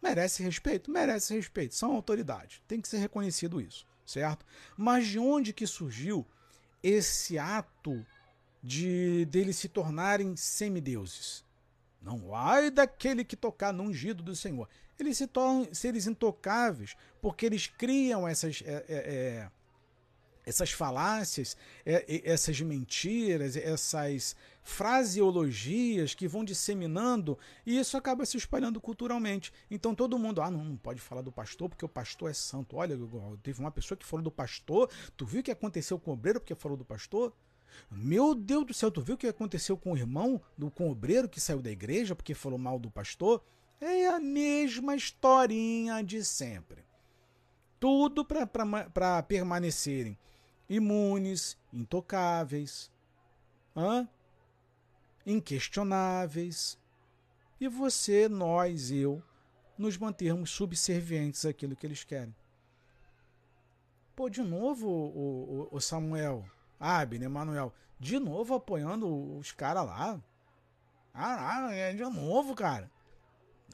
[0.03, 0.91] Merece respeito?
[0.91, 1.77] Merece respeito.
[1.77, 2.65] São autoridade.
[2.67, 4.45] Tem que ser reconhecido isso certo?
[4.77, 6.27] Mas de onde que surgiu
[6.83, 8.05] esse ato
[8.63, 11.45] de deles se tornarem semideuses?
[12.01, 14.69] Não ai daquele que tocar no ungido do Senhor.
[14.99, 19.51] Eles se tornam seres intocáveis porque eles criam essas é, é, é
[20.45, 21.57] essas falácias,
[21.87, 29.53] é, essas mentiras, essas fraseologias que vão disseminando e isso acaba se espalhando culturalmente.
[29.71, 32.77] Então todo mundo, ah, não, não pode falar do pastor porque o pastor é santo.
[32.77, 32.97] Olha,
[33.43, 36.41] teve uma pessoa que falou do pastor, tu viu o que aconteceu com o obreiro
[36.41, 37.33] porque falou do pastor?
[37.91, 40.93] Meu Deus do céu, tu viu o que aconteceu com o irmão, do, com o
[40.93, 43.43] obreiro que saiu da igreja porque falou mal do pastor?
[43.81, 46.85] É a mesma historinha de sempre.
[47.81, 50.17] Tudo para permanecerem
[50.69, 52.91] imunes, intocáveis,
[53.77, 54.09] hã?
[55.27, 56.79] Inquestionáveis.
[57.61, 59.23] E você, nós, eu,
[59.79, 62.35] nos mantermos subservientes àquilo que eles querem.
[64.15, 66.45] Pô, de novo o, o, o Samuel,
[66.79, 70.21] Abner, Manuel, de novo apoiando os caras lá.
[71.15, 72.91] Ah, é de novo, cara.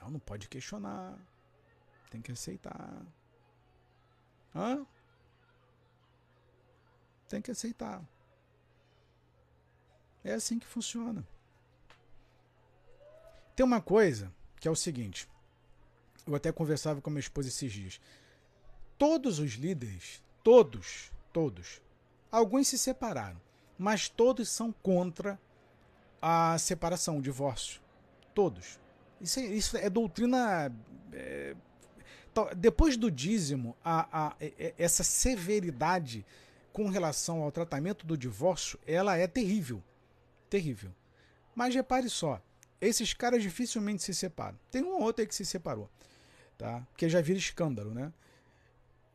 [0.00, 1.18] Não, não pode questionar.
[2.10, 3.02] Tem que aceitar.
[4.54, 4.86] Hã?
[7.28, 8.02] Tem que aceitar.
[10.24, 11.26] É assim que funciona.
[13.58, 15.28] Tem uma coisa que é o seguinte.
[16.24, 18.00] Eu até conversava com a minha esposa esses dias.
[18.96, 21.82] Todos os líderes, todos, todos,
[22.30, 23.40] alguns se separaram,
[23.76, 25.40] mas todos são contra
[26.22, 27.80] a separação, o divórcio.
[28.32, 28.78] Todos.
[29.20, 30.72] Isso é, isso é doutrina.
[31.12, 31.56] É,
[32.56, 34.36] depois do dízimo, a, a,
[34.78, 36.24] essa severidade
[36.72, 39.82] com relação ao tratamento do divórcio, ela é terrível.
[40.48, 40.94] Terrível.
[41.56, 42.40] Mas repare só,
[42.80, 44.58] esses caras dificilmente se separam.
[44.70, 45.90] Tem um ou outro aí que se separou,
[46.56, 46.86] tá?
[46.90, 48.12] Porque já vira escândalo, né?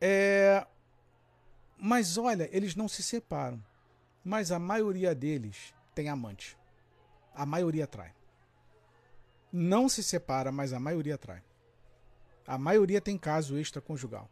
[0.00, 0.66] É...
[1.78, 3.62] Mas olha, eles não se separam.
[4.24, 6.56] Mas a maioria deles tem amante.
[7.34, 8.12] A maioria trai.
[9.52, 11.42] Não se separa, mas a maioria trai.
[12.46, 14.28] A maioria tem caso extraconjugal.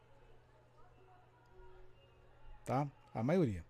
[2.64, 2.86] Tá?
[3.14, 3.64] A maioria.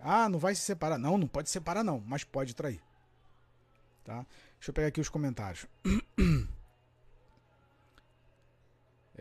[0.00, 0.98] Ah, não vai se separar.
[0.98, 2.82] Não, não pode separar, não, mas pode trair.
[4.04, 4.26] Tá?
[4.58, 5.66] Deixa eu pegar aqui os comentários.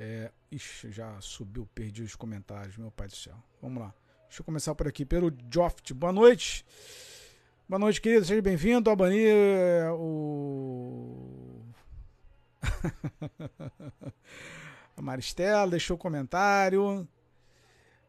[0.02, 3.36] É, ixi, já subiu, perdi os comentários, meu pai do céu.
[3.62, 3.94] Vamos lá.
[4.30, 5.04] Deixa eu começar por aqui.
[5.04, 5.94] Pelo Joft.
[5.94, 6.66] Boa noite.
[7.68, 8.26] Boa noite, querido.
[8.26, 8.90] Seja bem-vindo.
[8.90, 9.26] Albani,
[9.92, 11.66] o.
[14.96, 17.06] a Maristela deixou comentário.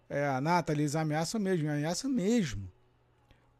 [0.08, 2.70] É, a Nathalie, eles ameaçam mesmo, ameaça mesmo.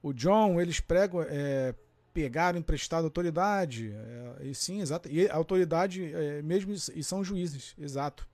[0.03, 1.75] O John, eles pregam, é,
[2.13, 3.93] pegaram emprestado autoridade.
[3.93, 5.09] É, e sim, exato.
[5.09, 8.29] E a autoridade é, mesmo e são juízes, exato.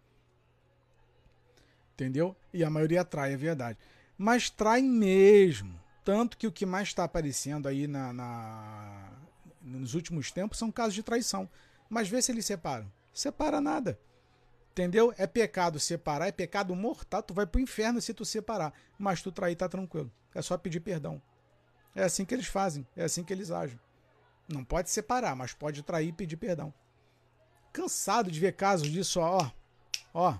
[1.94, 2.36] Entendeu?
[2.52, 3.78] E a maioria trai, é verdade.
[4.18, 5.80] Mas trai mesmo.
[6.04, 9.12] Tanto que o que mais está aparecendo aí na, na,
[9.62, 11.48] nos últimos tempos são casos de traição.
[11.88, 12.90] Mas vê se eles separam.
[13.12, 13.98] Separa nada.
[14.72, 15.12] Entendeu?
[15.16, 17.22] É pecado separar, é pecado mortal.
[17.22, 18.74] Tu vai pro inferno se tu separar.
[18.98, 20.12] Mas tu trair tá tranquilo.
[20.34, 21.20] É só pedir perdão.
[21.96, 23.80] É assim que eles fazem, é assim que eles agem.
[24.46, 26.72] Não pode separar, mas pode trair e pedir perdão.
[27.72, 29.50] Cansado de ver casos disso, ó.
[30.12, 30.38] Ó.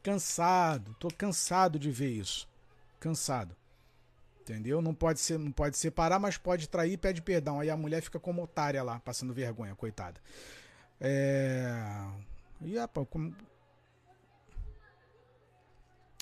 [0.00, 2.48] Cansado, tô cansado de ver isso.
[3.00, 3.56] Cansado.
[4.40, 4.80] Entendeu?
[4.80, 7.58] Não pode ser, não pode separar, mas pode trair e pede perdão.
[7.58, 10.20] Aí a mulher fica como otária lá, passando vergonha, coitada.
[11.00, 11.70] É,
[12.62, 12.76] e,
[13.10, 13.34] como...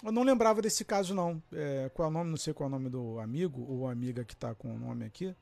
[0.05, 1.43] Eu não lembrava desse caso, não.
[1.53, 2.31] É, qual é o nome?
[2.31, 5.05] Não sei qual é o nome do amigo ou amiga que está com o nome
[5.05, 5.35] aqui.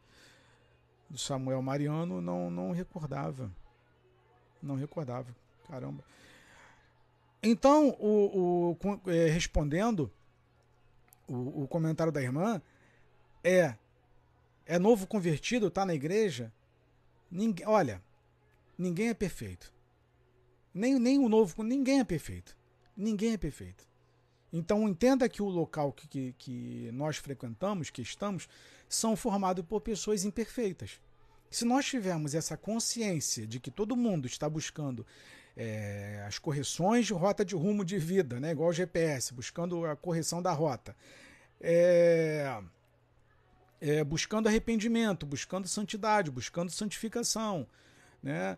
[1.11, 3.50] Do Samuel Mariano, não, não recordava.
[4.62, 5.34] Não recordava.
[5.68, 6.05] Caramba.
[7.42, 10.11] Então, o, o é, respondendo
[11.28, 12.61] o, o, comentário da irmã,
[13.42, 13.74] é
[14.66, 16.50] é novo convertido, tá na igreja?
[17.30, 18.02] Ninguém, olha,
[18.78, 19.72] ninguém é perfeito.
[20.72, 22.57] Nem, nem o novo, ninguém é perfeito.
[22.96, 23.86] Ninguém é perfeito.
[24.57, 28.48] Então entenda que o local que, que, que nós frequentamos, que estamos,
[28.88, 31.00] são formados por pessoas imperfeitas.
[31.50, 35.05] Se nós tivermos essa consciência de que todo mundo está buscando
[35.57, 39.96] é, as correções de rota de rumo de vida, né, igual o GPS, buscando a
[39.96, 40.94] correção da rota,
[41.61, 42.62] é,
[43.80, 47.66] é, buscando arrependimento, buscando santidade, buscando santificação,
[48.22, 48.57] né,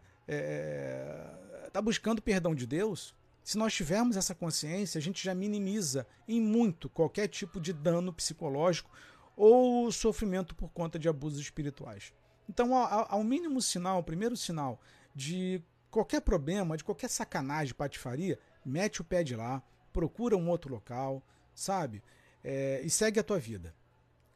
[1.66, 3.14] está buscando perdão de Deus,
[3.46, 8.12] se nós tivermos essa consciência, a gente já minimiza em muito qualquer tipo de dano
[8.12, 8.90] psicológico
[9.36, 12.12] ou sofrimento por conta de abusos espirituais.
[12.48, 14.80] Então, ao mínimo sinal, o primeiro sinal
[15.14, 20.74] de qualquer problema, de qualquer sacanagem, patifaria, mete o pé de lá, procura um outro
[20.74, 21.22] local,
[21.54, 22.02] sabe?
[22.42, 23.72] É, e segue a tua vida.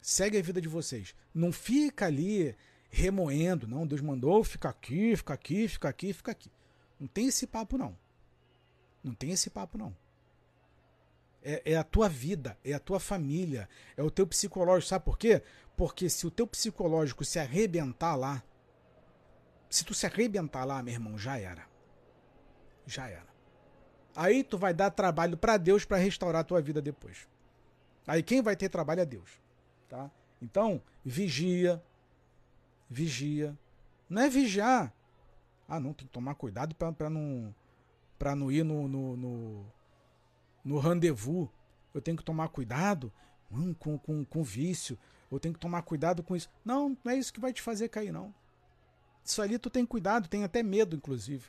[0.00, 1.16] Segue a vida de vocês.
[1.34, 2.54] Não fica ali
[2.88, 3.88] remoendo, não.
[3.88, 6.52] Deus mandou, fica aqui, fica aqui, fica aqui, fica aqui.
[7.00, 7.98] Não tem esse papo, não.
[9.02, 9.96] Não tem esse papo, não.
[11.42, 14.88] É, é, a tua vida, é a tua família, é o teu psicológico.
[14.88, 15.42] Sabe por quê?
[15.76, 18.42] Porque se o teu psicológico se arrebentar lá,
[19.70, 21.66] se tu se arrebentar lá, meu irmão, já era.
[22.86, 23.30] Já era.
[24.14, 27.26] Aí tu vai dar trabalho para Deus para restaurar a tua vida depois.
[28.06, 29.40] Aí quem vai ter trabalho é Deus,
[29.88, 30.10] tá?
[30.42, 31.82] Então, vigia,
[32.88, 33.56] vigia.
[34.08, 34.92] Não é vigiar.
[35.68, 37.54] Ah, não, tem que tomar cuidado para não
[38.20, 39.66] para não ir no, no, no,
[40.62, 41.48] no rendezvous.
[41.94, 43.10] Eu tenho que tomar cuidado
[43.50, 44.98] hum, com, com, com vício.
[45.32, 46.50] Eu tenho que tomar cuidado com isso.
[46.62, 48.34] Não, não é isso que vai te fazer cair, não.
[49.24, 51.48] Isso ali tu tem cuidado, tem até medo, inclusive.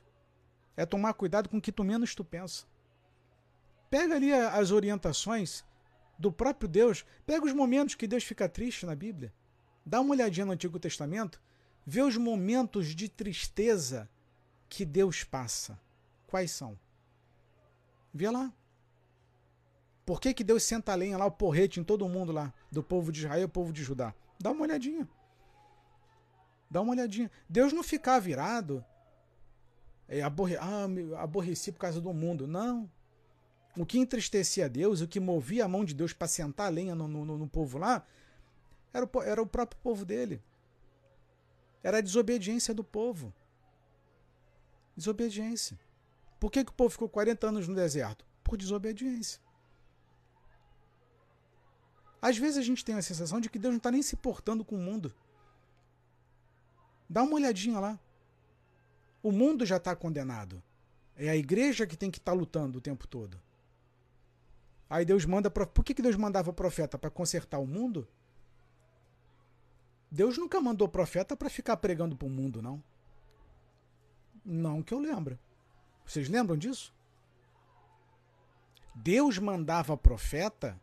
[0.78, 2.66] É tomar cuidado com o que tu menos tu pensa.
[3.90, 5.66] Pega ali as orientações
[6.18, 7.04] do próprio Deus.
[7.26, 9.34] Pega os momentos que Deus fica triste na Bíblia.
[9.86, 11.42] Dá uma olhadinha no Antigo Testamento.
[11.86, 14.10] Vê os momentos de tristeza
[14.70, 15.78] que Deus passa.
[16.32, 16.80] Quais são?
[18.14, 18.54] Vê lá.
[20.06, 22.82] Por que, que Deus senta a lenha lá, o porrete em todo mundo lá, do
[22.82, 24.16] povo de Israel e povo de Judá?
[24.40, 25.08] Dá uma olhadinha.
[26.70, 27.30] Dá uma olhadinha.
[27.50, 28.84] Deus não ficar virado,
[30.08, 32.48] é, aborre, ah, aborreci por causa do mundo.
[32.48, 32.90] Não.
[33.76, 36.96] O que entristecia Deus, o que movia a mão de Deus para sentar a lenha
[36.96, 38.08] no, no, no povo lá,
[38.94, 40.42] era o, era o próprio povo dele.
[41.84, 43.34] Era a desobediência do povo.
[44.96, 45.78] Desobediência.
[46.42, 48.26] Por que, que o povo ficou 40 anos no deserto?
[48.44, 49.40] Por desobediência.
[52.20, 54.66] Às vezes a gente tem a sensação de que Deus não está nem se portando
[54.66, 55.14] com o mundo.
[57.08, 58.00] Dá uma olhadinha lá.
[59.22, 60.64] O mundo já está condenado.
[61.16, 63.40] É a igreja que tem que estar tá lutando o tempo todo.
[64.90, 65.52] Aí Deus manda.
[65.52, 66.98] Por que, que Deus mandava profeta?
[66.98, 68.08] Para consertar o mundo?
[70.10, 72.84] Deus nunca mandou profeta para ficar pregando para o mundo, não.
[74.44, 75.38] Não que eu lembro.
[76.12, 76.94] Vocês lembram disso?
[78.94, 80.78] Deus mandava profeta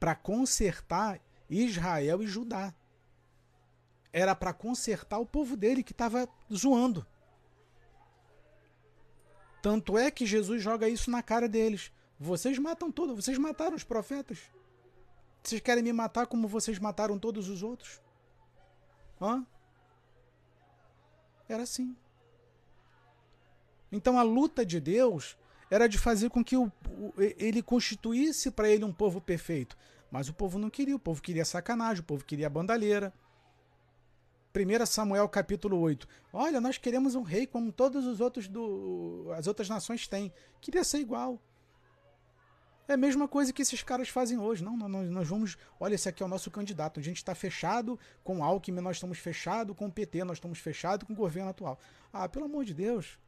[0.00, 2.74] para consertar Israel e Judá.
[4.12, 7.06] Era para consertar o povo dele que estava zoando.
[9.62, 11.92] Tanto é que Jesus joga isso na cara deles.
[12.18, 14.50] Vocês matam todos, vocês mataram os profetas.
[15.44, 18.00] Vocês querem me matar como vocês mataram todos os outros?
[19.22, 19.46] Hã?
[21.48, 21.96] Era assim.
[23.90, 25.36] Então a luta de Deus
[25.70, 29.76] era de fazer com que o, o ele constituísse para ele um povo perfeito.
[30.10, 33.12] Mas o povo não queria, o povo queria sacanagem, o povo queria bandalheira.
[34.54, 36.08] 1 Samuel capítulo 8.
[36.32, 40.32] Olha, nós queremos um rei como todos os outros do as outras nações têm.
[40.60, 41.40] Queria ser igual.
[42.88, 44.62] É a mesma coisa que esses caras fazem hoje.
[44.62, 45.58] Não, nós, nós vamos.
[45.78, 47.00] Olha, esse aqui é o nosso candidato.
[47.00, 50.60] A gente está fechado com o Alckmin, nós estamos fechados com o PT, nós estamos
[50.60, 51.78] fechados com o governo atual.
[52.12, 53.18] Ah, pelo amor de Deus.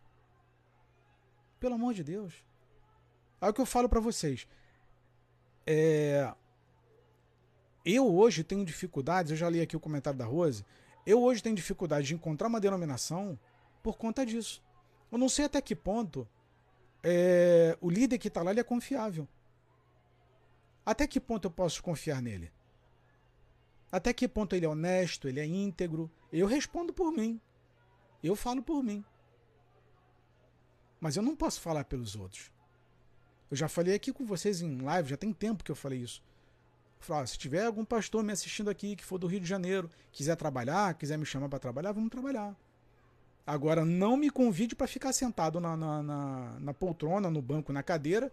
[1.58, 2.44] Pelo amor de Deus.
[3.40, 4.46] Aí o que eu falo para vocês.
[5.66, 6.32] É...
[7.84, 10.64] Eu hoje tenho dificuldades, eu já li aqui o comentário da Rose.
[11.06, 13.38] Eu hoje tenho dificuldade de encontrar uma denominação
[13.82, 14.62] por conta disso.
[15.10, 16.28] Eu não sei até que ponto
[17.02, 17.76] é...
[17.80, 19.26] o líder que está lá é confiável.
[20.84, 22.50] Até que ponto eu posso confiar nele?
[23.90, 26.10] Até que ponto ele é honesto, ele é íntegro?
[26.32, 27.40] Eu respondo por mim.
[28.22, 29.04] Eu falo por mim.
[31.00, 32.50] Mas eu não posso falar pelos outros.
[33.50, 36.22] Eu já falei aqui com vocês em live, já tem tempo que eu falei isso.
[37.00, 40.36] Falar, se tiver algum pastor me assistindo aqui que for do Rio de Janeiro, quiser
[40.36, 42.56] trabalhar, quiser me chamar para trabalhar, vamos trabalhar.
[43.46, 47.82] Agora, não me convide para ficar sentado na, na, na, na, poltrona, no banco, na
[47.82, 48.30] cadeira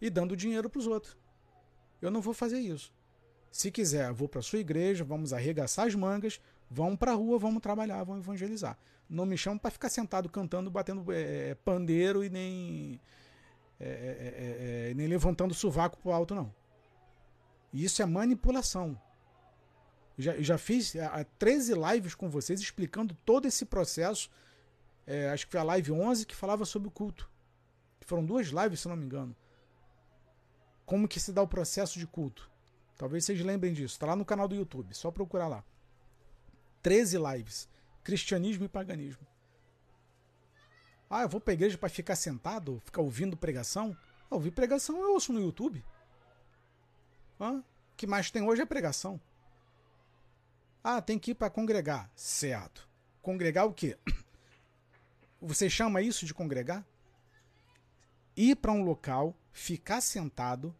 [0.00, 1.16] e dando dinheiro para os outros.
[2.00, 2.92] Eu não vou fazer isso.
[3.50, 6.40] Se quiser, vou para sua igreja, vamos arregaçar as mangas,
[6.74, 8.76] vamos para a rua, vamos trabalhar, vamos evangelizar.
[9.08, 13.00] Não me chamam para ficar sentado cantando, batendo é, pandeiro e nem,
[13.78, 16.52] é, é, nem levantando sovaco para o alto, não.
[17.72, 19.00] Isso é manipulação.
[20.16, 24.30] Já, já fiz a, 13 lives com vocês explicando todo esse processo.
[25.06, 27.30] É, acho que foi a live 11 que falava sobre o culto.
[28.00, 29.34] Foram duas lives, se não me engano.
[30.84, 32.50] Como que se dá o processo de culto.
[32.96, 33.94] Talvez vocês lembrem disso.
[33.94, 34.94] Está lá no canal do YouTube.
[34.94, 35.64] Só procurar lá.
[36.84, 37.66] 13 lives.
[38.04, 39.26] Cristianismo e paganismo.
[41.08, 42.80] Ah, eu vou para a igreja para ficar sentado?
[42.84, 43.96] Ficar ouvindo pregação?
[44.30, 45.82] Ah, ouvir pregação eu ouço no YouTube.
[47.40, 47.62] O
[47.96, 49.18] que mais tem hoje é pregação.
[50.82, 52.10] Ah, tem que ir para congregar.
[52.14, 52.86] Certo.
[53.22, 53.96] Congregar o quê?
[55.40, 56.84] Você chama isso de congregar?
[58.36, 60.76] Ir para um local, ficar sentado.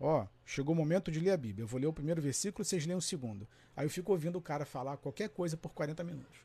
[0.00, 1.64] Ó, chegou o momento de ler a Bíblia.
[1.64, 3.48] Eu vou ler o primeiro versículo, vocês leem o segundo.
[3.76, 6.38] Aí eu fico ouvindo o cara falar qualquer coisa por 40 minutos.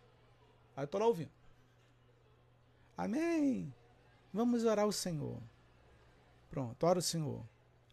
[0.75, 1.31] Aí eu tô lá ouvindo.
[2.97, 3.73] Amém.
[4.33, 5.39] Vamos orar o Senhor.
[6.49, 7.43] Pronto, ora o Senhor.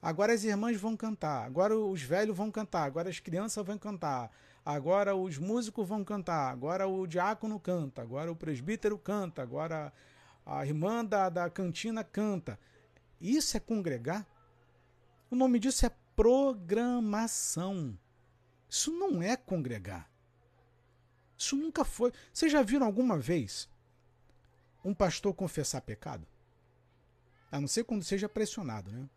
[0.02, 4.30] Agora as irmãs vão cantar, agora os velhos vão cantar, agora as crianças vão cantar,
[4.64, 9.92] agora os músicos vão cantar, agora o diácono canta, agora o presbítero canta, agora
[10.46, 12.58] a irmã da, da cantina canta.
[13.20, 14.26] Isso é congregar?
[15.30, 17.96] O nome disso é programação.
[18.68, 20.10] Isso não é congregar.
[21.38, 22.12] Isso nunca foi.
[22.32, 23.68] Vocês já viram alguma vez
[24.84, 26.26] um pastor confessar pecado?
[27.50, 29.08] A não ser quando seja pressionado, né?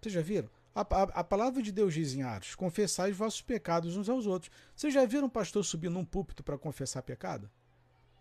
[0.00, 0.48] Vocês já viram?
[0.74, 4.26] A, a, a, palavra de Deus diz em Atos: confessai os vossos pecados uns aos
[4.26, 4.50] outros.
[4.74, 7.50] Vocês já viram um pastor subir num púlpito para confessar pecado?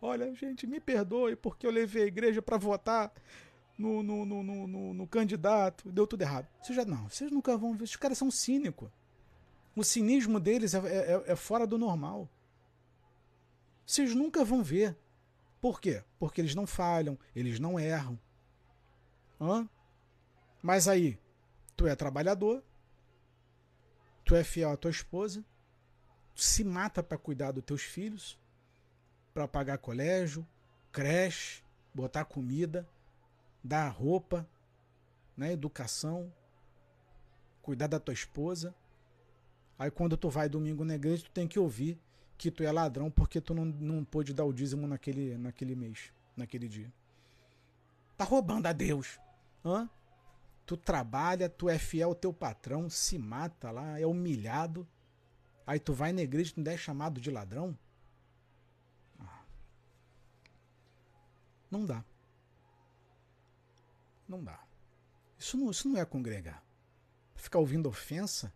[0.01, 3.11] Olha, gente, me perdoe porque eu levei a igreja para votar
[3.77, 6.47] no, no, no, no, no candidato, deu tudo errado.
[6.61, 7.83] Vocês já não, vocês nunca vão ver.
[7.83, 8.89] Os caras são cínicos.
[9.75, 12.29] O cinismo deles é, é, é fora do normal.
[13.85, 14.97] Vocês nunca vão ver.
[15.61, 16.03] Por quê?
[16.19, 18.19] Porque eles não falham, eles não erram.
[19.39, 19.67] Hã?
[20.61, 21.19] Mas aí,
[21.77, 22.63] Tu é trabalhador,
[24.25, 25.45] tu é fiel à tua esposa,
[26.33, 28.35] tu se mata para cuidar dos teus filhos,
[29.31, 30.45] para pagar colégio,
[30.91, 31.63] creche,
[31.93, 32.89] botar comida,
[33.63, 34.47] dar roupa,
[35.35, 36.31] né, educação,
[37.61, 38.73] cuidar da tua esposa.
[39.77, 41.99] Aí quando tu vai domingo na igreja, tu tem que ouvir
[42.37, 46.13] que tu é ladrão porque tu não, não pôde dar o dízimo naquele, naquele mês,
[46.35, 46.91] naquele dia.
[48.15, 49.19] Tá roubando a Deus.
[49.65, 49.89] Hã?
[50.65, 54.87] Tu trabalha, tu é fiel ao teu patrão, se mata lá, é humilhado.
[55.65, 57.77] Aí tu vai na igreja e não é chamado de ladrão?
[59.19, 59.43] Ah.
[61.69, 62.03] Não dá.
[64.27, 64.59] Não dá.
[65.37, 66.63] Isso não, isso não é congregar.
[67.35, 68.53] Ficar ouvindo ofensa.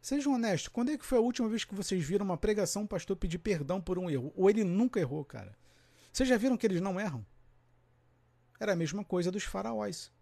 [0.00, 2.86] Sejam honestos, quando é que foi a última vez que vocês viram uma pregação um
[2.86, 4.32] pastor pedir perdão por um erro?
[4.36, 5.56] Ou ele nunca errou, cara?
[6.12, 7.26] Vocês já viram que eles não erram?
[8.60, 10.12] Era a mesma coisa dos faraós.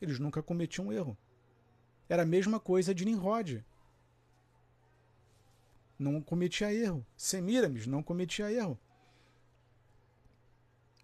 [0.00, 1.16] Eles nunca cometiam um erro.
[2.08, 3.64] Era a mesma coisa de Nimrod.
[5.98, 7.06] Não cometia erro.
[7.16, 8.78] Semiramis não cometia erro.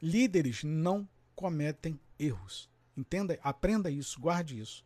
[0.00, 1.08] Líderes não
[1.42, 2.70] cometem erros.
[2.96, 4.84] Entenda, aprenda isso, guarde isso.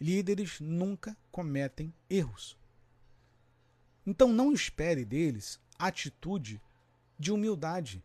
[0.00, 2.56] Líderes nunca cometem erros.
[4.06, 6.58] Então não espere deles atitude
[7.18, 8.02] de humildade.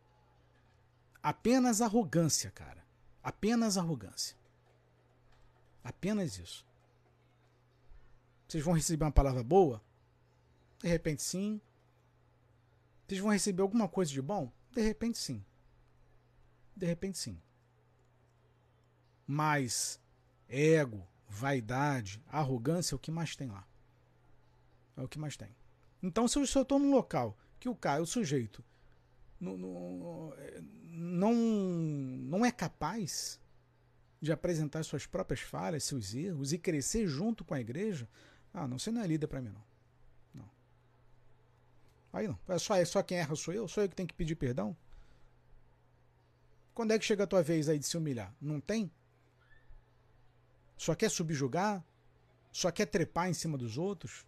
[1.24, 2.86] Apenas arrogância, cara.
[3.24, 4.36] Apenas arrogância.
[5.82, 6.66] Apenas isso.
[8.46, 9.82] Vocês vão receber uma palavra boa?
[10.80, 11.62] De repente sim.
[13.08, 14.52] Vocês vão receber alguma coisa de bom?
[14.70, 15.46] De repente sim.
[16.76, 17.42] De repente sim.
[19.28, 20.00] Mas
[20.48, 23.68] ego, vaidade, arrogância é o que mais tem lá.
[24.96, 25.50] É o que mais tem.
[26.02, 28.64] Então, se eu estou num local que o cara, o sujeito,
[29.40, 30.34] no,
[30.84, 33.40] não, não é capaz
[34.22, 38.08] de apresentar suas próprias falhas, seus erros e crescer junto com a igreja,
[38.54, 39.64] ah, não, você não é líder para mim, não.
[40.34, 40.50] Não.
[42.14, 42.40] Aí não.
[42.48, 43.68] É só, é só quem erra sou eu?
[43.68, 44.76] Sou eu que tenho que pedir perdão?
[46.74, 48.34] Quando é que chega a tua vez aí de se humilhar?
[48.40, 48.92] Não tem?
[50.78, 51.84] Só quer subjugar?
[52.52, 54.26] Só quer trepar em cima dos outros?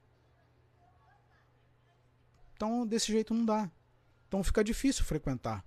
[2.55, 3.69] Então, desse jeito não dá.
[4.27, 5.63] Então fica difícil frequentar.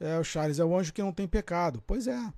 [0.00, 1.82] É, o Charles é o anjo que não tem pecado.
[1.86, 2.32] Pois é.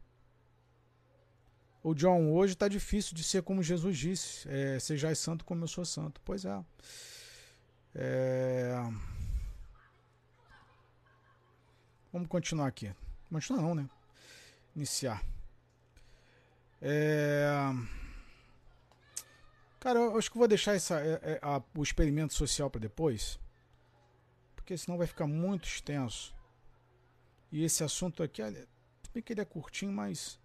[1.82, 4.48] O John, hoje está difícil de ser como Jesus disse.
[4.48, 6.20] É, Sejais santo como eu sou santo.
[6.24, 6.64] Pois é.
[7.94, 8.76] é...
[12.12, 12.92] Vamos continuar aqui.
[13.30, 13.88] Continuar não, né?
[14.76, 15.24] Iniciar.
[16.82, 17.46] É...
[19.80, 23.40] Cara, eu acho que vou deixar essa, é, é, a, o experimento social para depois.
[24.54, 26.34] Porque senão vai ficar muito extenso.
[27.50, 28.68] E esse assunto aqui, olha,
[29.14, 30.38] bem que ele é curtinho, mas.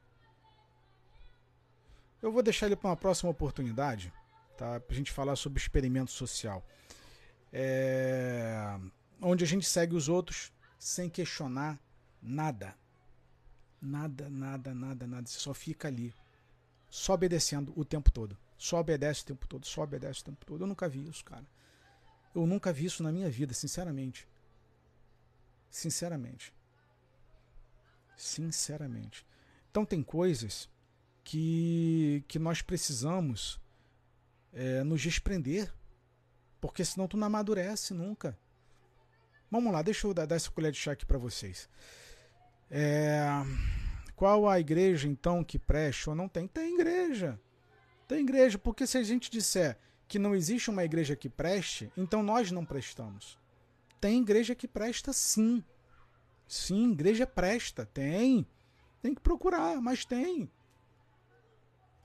[2.22, 4.14] Eu vou deixar ele para uma próxima oportunidade,
[4.56, 4.80] tá?
[4.80, 6.64] Para a gente falar sobre experimento social.
[7.52, 8.80] É...
[9.22, 11.80] Onde a gente segue os outros sem questionar
[12.22, 12.76] nada.
[13.82, 15.28] Nada, nada, nada, nada.
[15.28, 16.14] Você só fica ali,
[16.90, 18.38] só obedecendo o tempo todo.
[18.58, 20.64] Só obedece o tempo todo, só obedece o tempo todo.
[20.64, 21.46] Eu nunca vi isso, cara.
[22.36, 24.28] Eu nunca vi isso na minha vida, sinceramente.
[25.70, 26.54] Sinceramente.
[28.16, 29.26] Sinceramente.
[29.72, 30.70] Então tem coisas
[31.24, 33.60] que, que nós precisamos
[34.54, 35.74] é, nos desprender.
[36.60, 38.38] Porque senão tu não amadurece nunca.
[39.50, 41.68] Vamos lá, deixa eu dar, dar essa colher de chá aqui para vocês.
[42.74, 43.22] É,
[44.16, 46.48] qual a igreja então que presta ou não tem?
[46.48, 47.38] Tem igreja.
[48.08, 49.78] Tem igreja, porque se a gente disser
[50.08, 53.38] que não existe uma igreja que preste, então nós não prestamos.
[54.00, 55.64] Tem igreja que presta sim.
[56.48, 58.48] Sim, igreja presta, tem.
[59.02, 60.50] Tem que procurar, mas tem.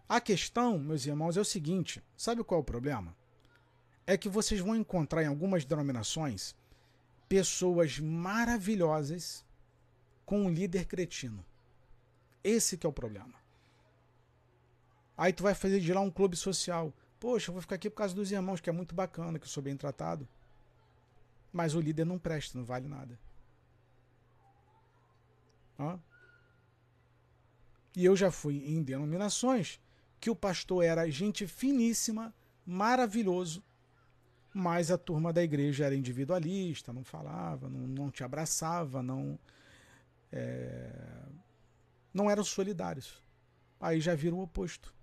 [0.08, 3.16] A questão, meus irmãos, é o seguinte: sabe qual é o problema?
[4.06, 6.56] É que vocês vão encontrar em algumas denominações
[7.28, 9.45] pessoas maravilhosas
[10.26, 11.46] com um líder cretino.
[12.42, 13.34] Esse que é o problema.
[15.16, 16.92] Aí tu vai fazer de lá um clube social.
[17.18, 19.48] Poxa, eu vou ficar aqui por causa dos irmãos, que é muito bacana, que eu
[19.48, 20.28] sou bem tratado.
[21.52, 23.18] Mas o líder não presta, não vale nada.
[25.78, 25.98] Hã?
[27.94, 29.80] E eu já fui em denominações
[30.20, 32.34] que o pastor era gente finíssima,
[32.66, 33.62] maravilhoso,
[34.52, 39.38] mas a turma da igreja era individualista, não falava, não, não te abraçava, não
[40.36, 40.92] é,
[42.12, 43.22] não eram solidários.
[43.80, 44.94] Aí já vira o oposto,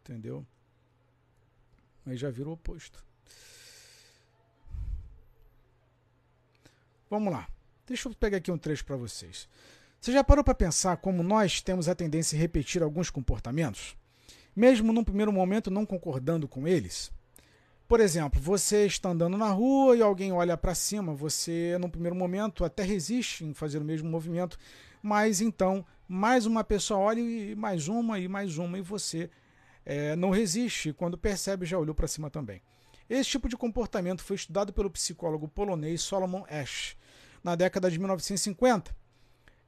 [0.00, 0.46] entendeu?
[2.04, 3.04] Aí já vira o oposto.
[7.08, 7.48] Vamos lá.
[7.86, 9.48] Deixa eu pegar aqui um trecho para vocês.
[10.00, 13.96] Você já parou para pensar como nós temos a tendência a repetir alguns comportamentos,
[14.56, 17.12] mesmo num primeiro momento não concordando com eles?
[17.92, 22.16] Por exemplo, você está andando na rua e alguém olha para cima, você, num primeiro
[22.16, 24.56] momento, até resiste em fazer o mesmo movimento,
[25.02, 29.28] mas então mais uma pessoa olha e mais uma e mais uma, e você
[29.84, 30.94] é, não resiste.
[30.94, 32.62] Quando percebe, já olhou para cima também.
[33.10, 36.96] Esse tipo de comportamento foi estudado pelo psicólogo polonês Solomon Ash
[37.44, 38.96] na década de 1950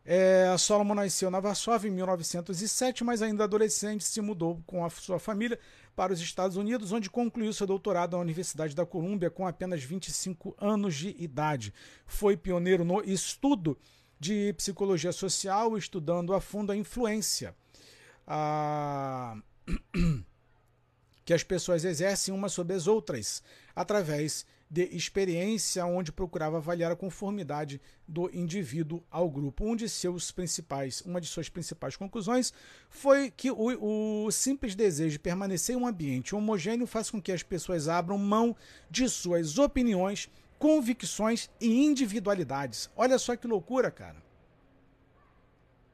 [0.05, 5.19] é, Solomon nasceu na Varsóvia em 1907, mas ainda adolescente se mudou com a sua
[5.19, 5.59] família
[5.97, 10.55] para os Estados Unidos, onde concluiu seu doutorado na Universidade da Colômbia com apenas 25
[10.61, 11.73] anos de idade.
[12.07, 13.79] Foi pioneiro no estudo
[14.21, 17.55] de psicologia social, estudando a fundo a influência
[18.27, 19.37] a...
[21.25, 23.43] que as pessoas exercem umas sobre as outras
[23.75, 24.45] através
[24.75, 29.65] de experiência, onde procurava avaliar a conformidade do indivíduo ao grupo.
[29.65, 32.53] Um de seus principais, uma de suas principais conclusões
[32.89, 37.31] foi que o, o simples desejo de permanecer em um ambiente homogêneo faz com que
[37.31, 38.57] as pessoas abram mão
[38.91, 40.29] de suas opiniões,
[40.59, 42.91] convicções e individualidades.
[42.97, 44.21] Olha só que loucura, cara.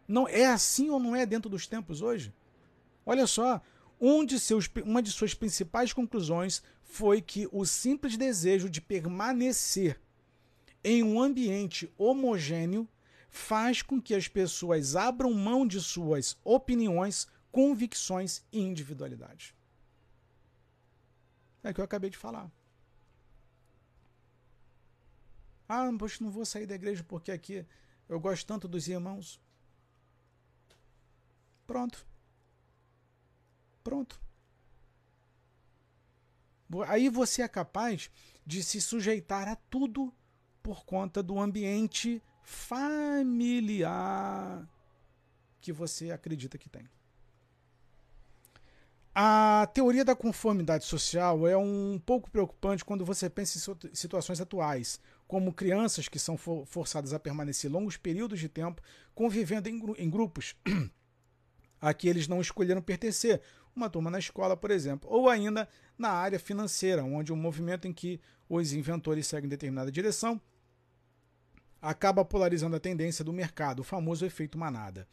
[0.09, 2.33] Não é assim ou não é dentro dos tempos hoje?
[3.05, 3.61] Olha só,
[4.01, 10.01] um de seus, uma de suas principais conclusões foi que o simples desejo de permanecer
[10.83, 12.87] em um ambiente homogêneo
[13.31, 19.55] faz com que as pessoas abram mão de suas opiniões, convicções e individualidade.
[21.63, 22.51] É o que eu acabei de falar.
[25.69, 27.65] Ah, poxa, não vou sair da igreja porque aqui
[28.09, 29.41] eu gosto tanto dos irmãos.
[31.69, 32.05] Pronto.
[33.85, 34.21] Pronto.
[36.87, 38.11] Aí você é capaz
[38.47, 40.15] de se sujeitar a tudo
[40.63, 44.69] por conta do ambiente familiar
[45.61, 46.89] que você acredita que tem.
[49.15, 55.01] A teoria da conformidade social é um pouco preocupante quando você pensa em situações atuais,
[55.27, 58.81] como crianças que são forçadas a permanecer longos períodos de tempo
[59.15, 60.55] convivendo em, grupos
[61.81, 63.43] a que eles não escolheram pertencer,
[63.81, 67.93] uma turma na escola, por exemplo, ou ainda na área financeira, onde um movimento em
[67.93, 70.41] que os inventores seguem determinada direção
[71.81, 75.09] acaba polarizando a tendência do mercado, o famoso efeito manada.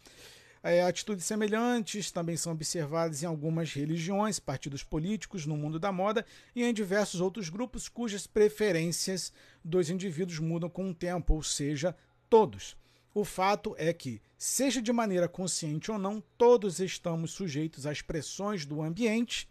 [0.62, 6.26] É, atitudes semelhantes também são observadas em algumas religiões, partidos políticos, no mundo da moda
[6.54, 9.32] e em diversos outros grupos cujas preferências
[9.64, 11.96] dos indivíduos mudam com o tempo, ou seja,
[12.30, 12.76] todos.
[13.18, 18.64] O fato é que, seja de maneira consciente ou não, todos estamos sujeitos às pressões
[18.64, 19.50] do ambiente.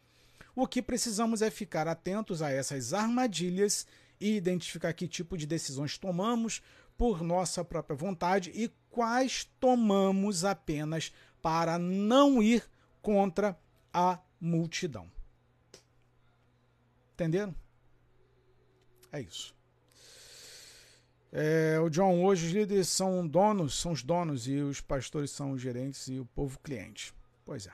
[0.55, 3.85] O que precisamos é ficar atentos a essas armadilhas
[4.21, 6.63] e identificar que tipo de decisões tomamos
[6.97, 11.13] por nossa própria vontade e quais tomamos apenas
[11.43, 12.63] para não ir
[13.03, 13.59] contra
[13.93, 15.11] a multidão.
[17.15, 17.53] Entenderam?
[19.11, 19.56] É isso.
[21.33, 25.53] É, o John, hoje os líderes são donos, são os donos e os pastores são
[25.53, 27.13] os gerentes e o povo cliente.
[27.45, 27.73] Pois é.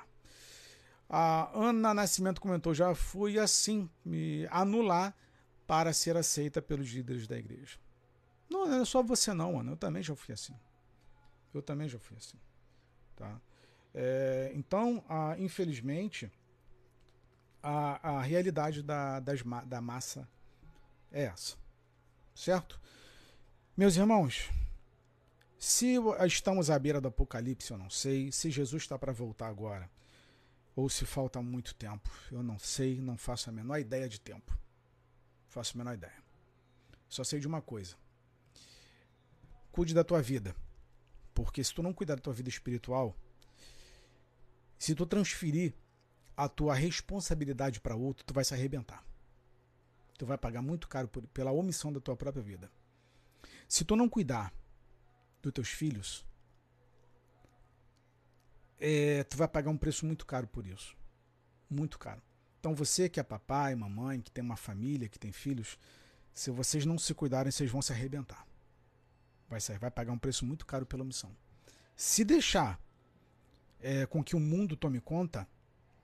[1.08, 5.14] A Ana Nascimento comentou: já fui assim, me anular
[5.66, 7.78] para ser aceita pelos líderes da igreja.
[8.48, 9.72] Não, não é só você não, Ana.
[9.72, 10.54] Eu também já fui assim.
[11.54, 12.38] Eu também já fui assim.
[13.14, 13.40] Tá?
[13.94, 15.04] É, então,
[15.38, 16.30] infelizmente,
[17.62, 20.28] a, a realidade da, das, da massa
[21.10, 21.56] é essa.
[22.34, 22.80] Certo?
[23.74, 24.50] Meus irmãos,
[25.58, 25.96] se
[26.26, 28.30] estamos à beira do apocalipse, eu não sei.
[28.30, 29.90] Se Jesus está para voltar agora,
[30.76, 34.54] ou se falta muito tempo, eu não sei, não faço a menor ideia de tempo.
[35.48, 36.22] Faço a menor ideia.
[37.08, 37.96] Só sei de uma coisa.
[39.70, 40.54] Cuide da tua vida.
[41.32, 43.16] Porque se tu não cuidar da tua vida espiritual,
[44.78, 45.72] se tu transferir
[46.36, 49.02] a tua responsabilidade para outro, tu vai se arrebentar.
[50.18, 52.70] Tu vai pagar muito caro por, pela omissão da tua própria vida.
[53.72, 54.52] Se tu não cuidar
[55.40, 56.26] dos teus filhos,
[58.78, 60.94] é, tu vai pagar um preço muito caro por isso.
[61.70, 62.20] Muito caro.
[62.60, 65.78] Então você que é papai, mamãe, que tem uma família, que tem filhos,
[66.34, 68.46] se vocês não se cuidarem, vocês vão se arrebentar.
[69.48, 71.34] Vai, sair, vai pagar um preço muito caro pela omissão.
[71.96, 72.78] Se deixar
[73.80, 75.48] é, com que o mundo tome conta,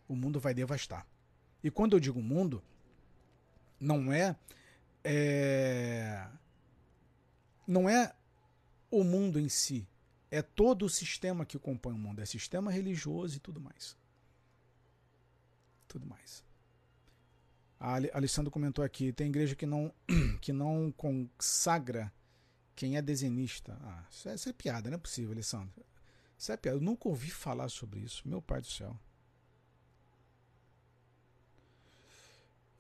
[0.08, 1.06] o mundo vai devastar.
[1.62, 2.62] E quando eu digo mundo,
[3.78, 4.34] não é,
[5.04, 6.26] é
[7.68, 8.14] não é
[8.90, 9.86] o mundo em si,
[10.30, 13.94] é todo o sistema que compõe o mundo, é sistema religioso e tudo mais.
[15.86, 16.42] Tudo mais.
[17.78, 19.92] A Alessandro comentou aqui, tem igreja que não,
[20.40, 22.12] que não consagra
[22.74, 23.78] quem é desenhista.
[23.82, 25.84] Ah, isso é, isso é piada, não é possível, Alessandro.
[26.36, 26.78] Isso é piada.
[26.78, 28.98] Eu nunca ouvi falar sobre isso, meu pai do céu.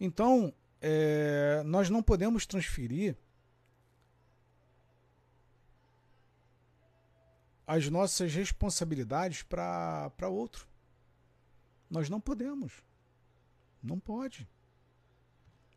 [0.00, 3.16] Então, é, nós não podemos transferir
[7.68, 10.66] as nossas responsabilidades para outro.
[11.90, 12.72] Nós não podemos.
[13.82, 14.48] Não pode.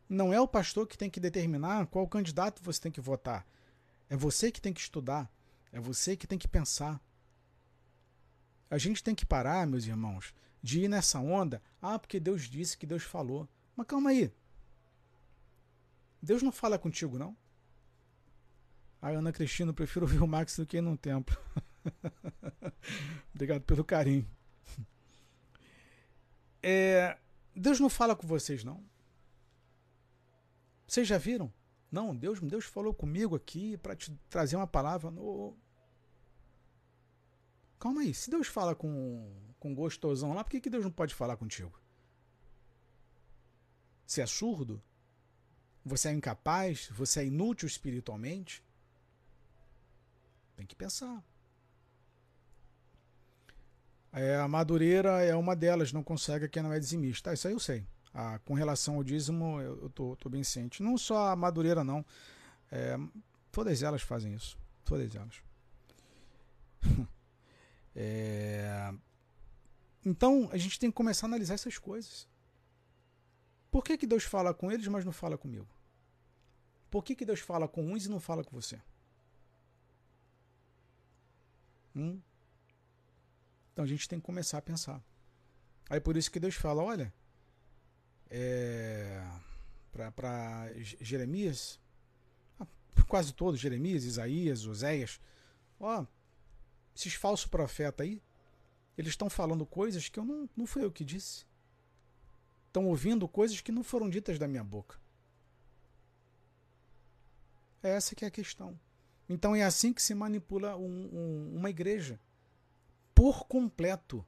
[0.08, 3.46] Não é o pastor que tem que determinar qual candidato você tem que votar.
[4.08, 5.30] É você que tem que estudar.
[5.70, 6.98] É você que tem que pensar.
[8.70, 10.32] A gente tem que parar, meus irmãos,
[10.62, 11.62] de ir nessa onda.
[11.80, 13.46] Ah, porque Deus disse que Deus falou.
[13.76, 14.32] Mas calma aí.
[16.22, 17.36] Deus não fala contigo, não?
[19.02, 21.36] A Ana Cristina, eu prefiro ouvir o Max do que ir num templo.
[23.34, 24.28] Obrigado pelo carinho.
[26.64, 27.18] É,
[27.56, 28.84] Deus não fala com vocês, não.
[30.86, 31.52] Vocês já viram?
[31.90, 35.10] Não, Deus, Deus falou comigo aqui para te trazer uma palavra.
[35.10, 35.56] No...
[37.80, 39.28] Calma aí, se Deus fala com,
[39.58, 41.76] com gostosão lá, por que, que Deus não pode falar contigo?
[44.06, 44.82] Você é surdo?
[45.84, 46.88] Você é incapaz?
[46.92, 48.62] Você é inútil espiritualmente?
[50.54, 51.24] Tem que pensar.
[54.12, 57.30] É, a Madureira é uma delas, não consegue quem não é dizimista.
[57.30, 57.86] Ah, isso aí eu sei.
[58.12, 60.82] Ah, com relação ao dízimo, eu tô, tô bem ciente.
[60.82, 62.04] Não só a Madureira, não.
[62.70, 62.98] É,
[63.50, 64.58] todas elas fazem isso.
[64.84, 65.42] Todas elas.
[67.96, 68.92] é,
[70.04, 72.28] então, a gente tem que começar a analisar essas coisas.
[73.70, 75.66] Por que, que Deus fala com eles, mas não fala comigo?
[76.90, 78.78] Por que, que Deus fala com uns e não fala com você?
[81.96, 82.20] Hum?
[83.72, 85.02] Então a gente tem que começar a pensar.
[85.88, 87.12] Aí por isso que Deus fala: olha,
[88.30, 89.22] é,
[89.90, 91.80] para Jeremias,
[92.60, 92.66] ah,
[93.08, 95.20] quase todos, Jeremias, Isaías, Oséias,
[95.80, 96.06] ó,
[96.94, 98.22] esses falsos profetas aí,
[98.96, 101.46] eles estão falando coisas que eu não, não foi eu que disse.
[102.66, 104.98] Estão ouvindo coisas que não foram ditas da minha boca.
[107.82, 108.78] É essa que é a questão.
[109.28, 112.18] Então é assim que se manipula um, um, uma igreja
[113.14, 114.24] por completo.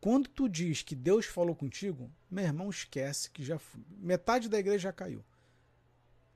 [0.00, 3.82] Quando tu diz que Deus falou contigo, meu irmão, esquece que já foi.
[3.90, 5.24] metade da igreja já caiu.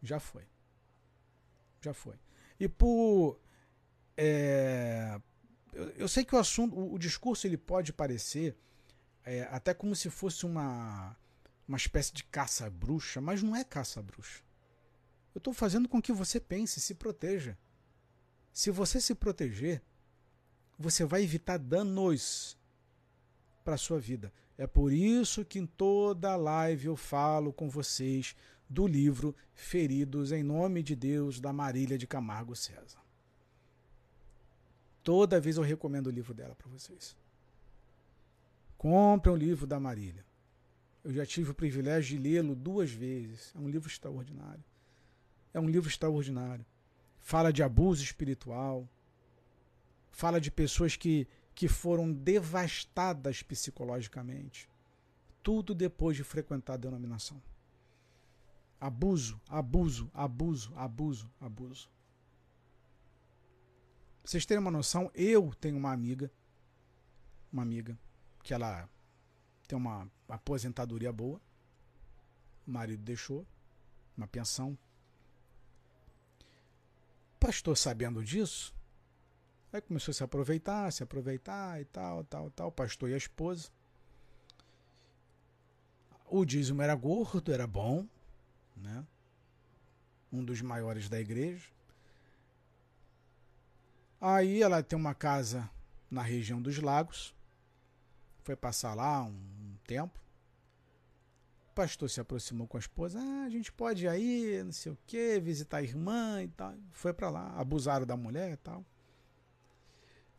[0.02, 0.46] Já foi.
[1.80, 2.16] Já foi.
[2.58, 3.40] e por.
[4.16, 5.20] É,
[5.72, 8.56] eu, eu, sei que o assunto, o, o discurso ele pode parecer
[9.24, 11.16] é, até como se fosse uma,
[11.66, 14.42] uma espécie de caça-bruxa, mas não é caça-bruxa.
[15.34, 17.58] Eu estou fazendo com que você pense, se proteja.
[18.52, 19.82] Se você se proteger,
[20.78, 22.56] você vai evitar danos
[23.64, 24.32] para a sua vida.
[24.56, 28.36] É por isso que em toda live eu falo com vocês
[28.68, 33.02] do livro Feridos em Nome de Deus, da Marília de Camargo César.
[35.02, 37.16] Toda vez eu recomendo o livro dela para vocês.
[38.78, 40.24] Compre um livro da Marília.
[41.02, 43.52] Eu já tive o privilégio de lê-lo duas vezes.
[43.54, 44.64] É um livro extraordinário.
[45.52, 46.64] É um livro extraordinário.
[47.20, 48.88] Fala de abuso espiritual.
[50.14, 51.26] Fala de pessoas que,
[51.56, 54.68] que foram devastadas psicologicamente.
[55.42, 57.42] Tudo depois de frequentar a denominação.
[58.80, 61.90] Abuso, abuso, abuso, abuso, abuso.
[64.22, 66.30] Pra vocês terem uma noção, eu tenho uma amiga,
[67.52, 67.98] uma amiga,
[68.44, 68.88] que ela
[69.66, 71.40] tem uma aposentadoria boa.
[72.64, 73.44] O marido deixou
[74.16, 74.78] uma pensão.
[77.40, 78.72] Pastor, sabendo disso,
[79.76, 82.68] aí começou a se aproveitar, se aproveitar e tal, tal, tal.
[82.68, 83.70] O pastor e a esposa.
[86.26, 88.06] O dízimo era gordo, era bom,
[88.76, 89.04] né?
[90.32, 91.68] Um dos maiores da igreja.
[94.20, 95.68] Aí ela tem uma casa
[96.10, 97.34] na região dos lagos.
[98.42, 100.18] Foi passar lá um tempo.
[101.70, 103.18] O pastor se aproximou com a esposa.
[103.20, 106.74] Ah, a gente pode ir aí, não sei o que, visitar a irmã e tal.
[106.90, 107.52] Foi para lá.
[107.56, 108.84] Abusaram da mulher e tal.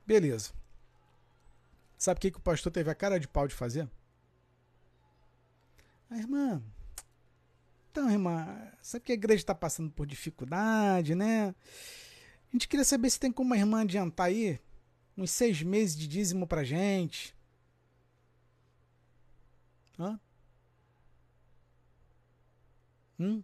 [0.06, 0.53] Beleza.
[1.98, 3.90] Sabe o que, que o pastor teve a cara de pau de fazer?
[6.10, 6.61] A irmã.
[7.91, 11.56] Então, irmã, sabe que a igreja está passando por dificuldade, né?
[12.49, 14.60] A gente queria saber se tem como a irmã adiantar aí
[15.18, 17.36] uns seis meses de dízimo pra gente.
[19.98, 20.19] Hã?
[23.18, 23.41] Hum?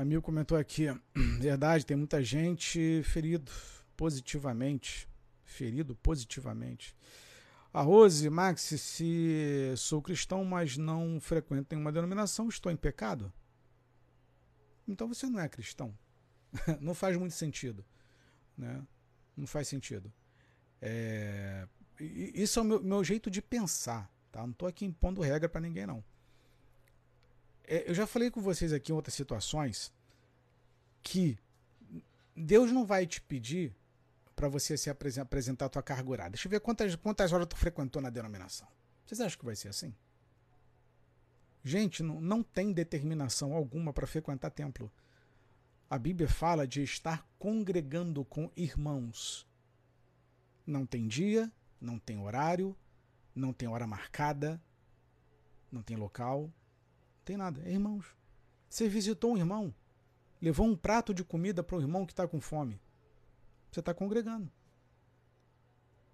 [0.00, 0.86] O amigo comentou aqui,
[1.38, 3.52] verdade, tem muita gente ferido
[3.94, 5.06] positivamente,
[5.44, 6.96] ferido positivamente.
[7.70, 13.30] A Rose, Max, se sou cristão, mas não frequento nenhuma denominação, estou em pecado?
[14.88, 15.94] Então você não é cristão.
[16.80, 17.84] não faz muito sentido.
[18.56, 18.82] Né?
[19.36, 20.10] Não faz sentido.
[20.80, 21.68] É...
[22.00, 24.10] Isso é o meu, meu, jeito de pensar.
[24.32, 24.40] Tá?
[24.40, 26.02] Não estou aqui impondo regra para ninguém, não.
[27.70, 29.92] É, eu já falei com vocês aqui em outras situações
[31.04, 31.38] que
[32.34, 33.72] Deus não vai te pedir
[34.34, 36.32] para você se apresentar a tua carga horária.
[36.32, 38.66] Deixa eu ver quantas, quantas horas tu frequentou na denominação.
[39.06, 39.94] Vocês acham que vai ser assim?
[41.62, 44.90] Gente, não, não tem determinação alguma para frequentar templo.
[45.88, 49.46] A Bíblia fala de estar congregando com irmãos.
[50.66, 52.76] Não tem dia, não tem horário,
[53.32, 54.60] não tem hora marcada,
[55.70, 56.52] não tem local,
[57.24, 57.60] tem nada.
[57.64, 58.06] É irmãos.
[58.68, 59.74] Você visitou um irmão,
[60.40, 62.80] levou um prato de comida para o irmão que está com fome.
[63.70, 64.50] Você está congregando.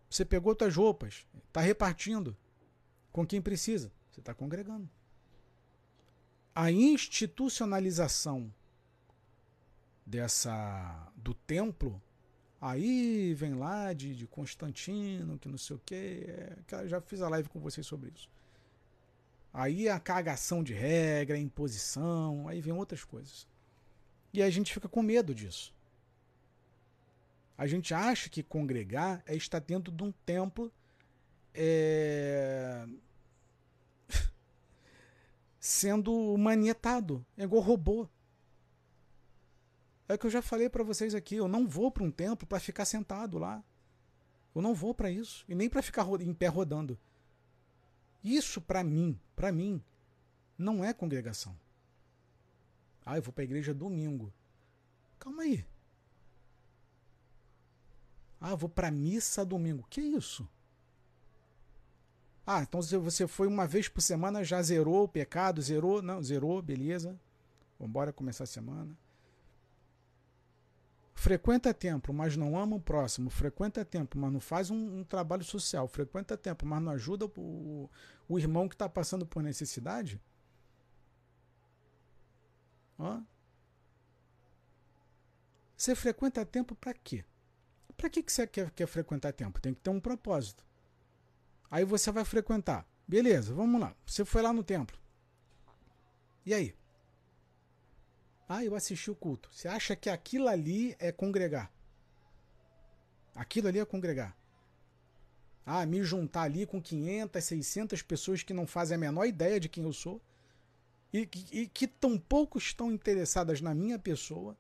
[0.09, 2.37] Você pegou suas roupas, está repartindo
[3.13, 3.93] com quem precisa.
[4.11, 4.89] Você está congregando.
[6.55, 8.53] A institucionalização
[10.07, 12.01] dessa do templo,
[12.61, 16.25] aí vem lá de, de Constantino, que não sei o quê.
[16.29, 18.31] É, já fiz a live com vocês sobre isso.
[19.59, 23.49] Aí a cagação de regra, imposição, aí vem outras coisas.
[24.31, 25.75] E a gente fica com medo disso.
[27.57, 30.71] A gente acha que congregar é estar dentro de um templo
[31.55, 32.87] é...
[35.59, 38.07] sendo manietado, é igual robô.
[40.07, 41.37] É o que eu já falei para vocês aqui.
[41.37, 43.65] Eu não vou para um templo para ficar sentado lá.
[44.55, 46.99] Eu não vou para isso e nem para ficar em pé rodando.
[48.27, 49.81] Isso para mim, para mim,
[50.59, 51.57] não é congregação.
[53.05, 54.33] Ah, eu vou para a igreja domingo.
[55.17, 55.65] Calma aí.
[58.41, 59.87] Ah, vou para missa domingo.
[59.89, 60.49] Que isso?
[62.45, 66.03] Ah, então você foi uma vez por semana, já zerou o pecado, zerou?
[66.03, 67.11] Não, zerou, beleza.
[67.79, 68.99] Vamos embora começar a semana.
[71.19, 73.31] Frequenta tempo, mas não ama o próximo.
[73.31, 75.89] Frequenta tempo, mas não faz um, um trabalho social.
[75.89, 77.91] Frequenta tempo, mas não ajuda o,
[78.29, 80.21] o irmão que está passando por necessidade.
[82.99, 83.19] Ó.
[85.75, 87.25] Você frequenta tempo para quê?
[87.97, 89.59] Para que, que você quer, quer frequentar tempo?
[89.59, 90.63] Tem que ter um propósito.
[91.71, 92.87] Aí você vai frequentar.
[93.09, 93.97] Beleza, vamos lá.
[94.05, 94.99] Você foi lá no templo.
[96.45, 96.77] E aí?
[98.49, 99.49] Ah, eu assisti o culto.
[99.53, 101.73] Você acha que aquilo ali é congregar?
[103.35, 104.37] Aquilo ali é congregar.
[105.65, 109.69] Ah, me juntar ali com 500, 600 pessoas que não fazem a menor ideia de
[109.69, 110.23] quem eu sou
[111.13, 114.57] e, e, e que tão pouco estão interessadas na minha pessoa.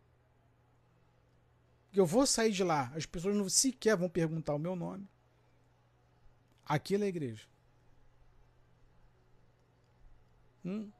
[1.95, 5.09] Eu vou sair de lá, as pessoas não sequer vão perguntar o meu nome.
[6.65, 7.47] Aquilo é igreja.
[10.65, 10.91] Hum?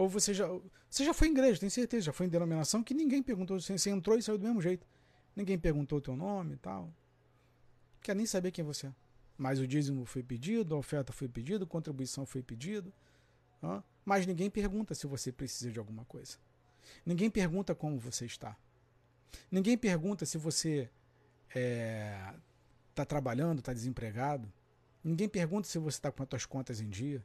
[0.00, 0.48] Ou você já,
[0.88, 3.90] você já foi em igreja, tem certeza, já foi em denominação que ninguém perguntou, você
[3.90, 4.86] entrou e saiu do mesmo jeito.
[5.36, 6.90] Ninguém perguntou o teu nome e tal.
[8.00, 8.94] Quer nem saber quem você é.
[9.36, 12.90] Mas o dízimo foi pedido, a oferta foi pedido, a contribuição foi pedido.
[13.60, 13.82] Ó.
[14.02, 16.38] Mas ninguém pergunta se você precisa de alguma coisa.
[17.04, 18.56] Ninguém pergunta como você está.
[19.50, 20.88] Ninguém pergunta se você
[21.50, 22.34] está é,
[22.94, 24.50] tá trabalhando, está desempregado.
[25.04, 27.22] Ninguém pergunta se você está com as suas contas em dia.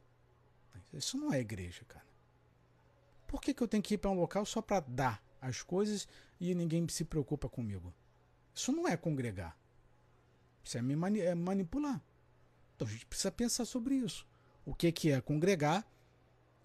[0.92, 2.04] Isso não é igreja, cara.
[3.26, 6.06] Por que, que eu tenho que ir para um local só para dar as coisas
[6.40, 7.92] e ninguém se preocupa comigo?
[8.54, 9.56] Isso não é congregar.
[10.62, 12.02] Isso é me mani é manipular.
[12.74, 14.26] Então a gente precisa pensar sobre isso.
[14.64, 15.86] O que, que é congregar?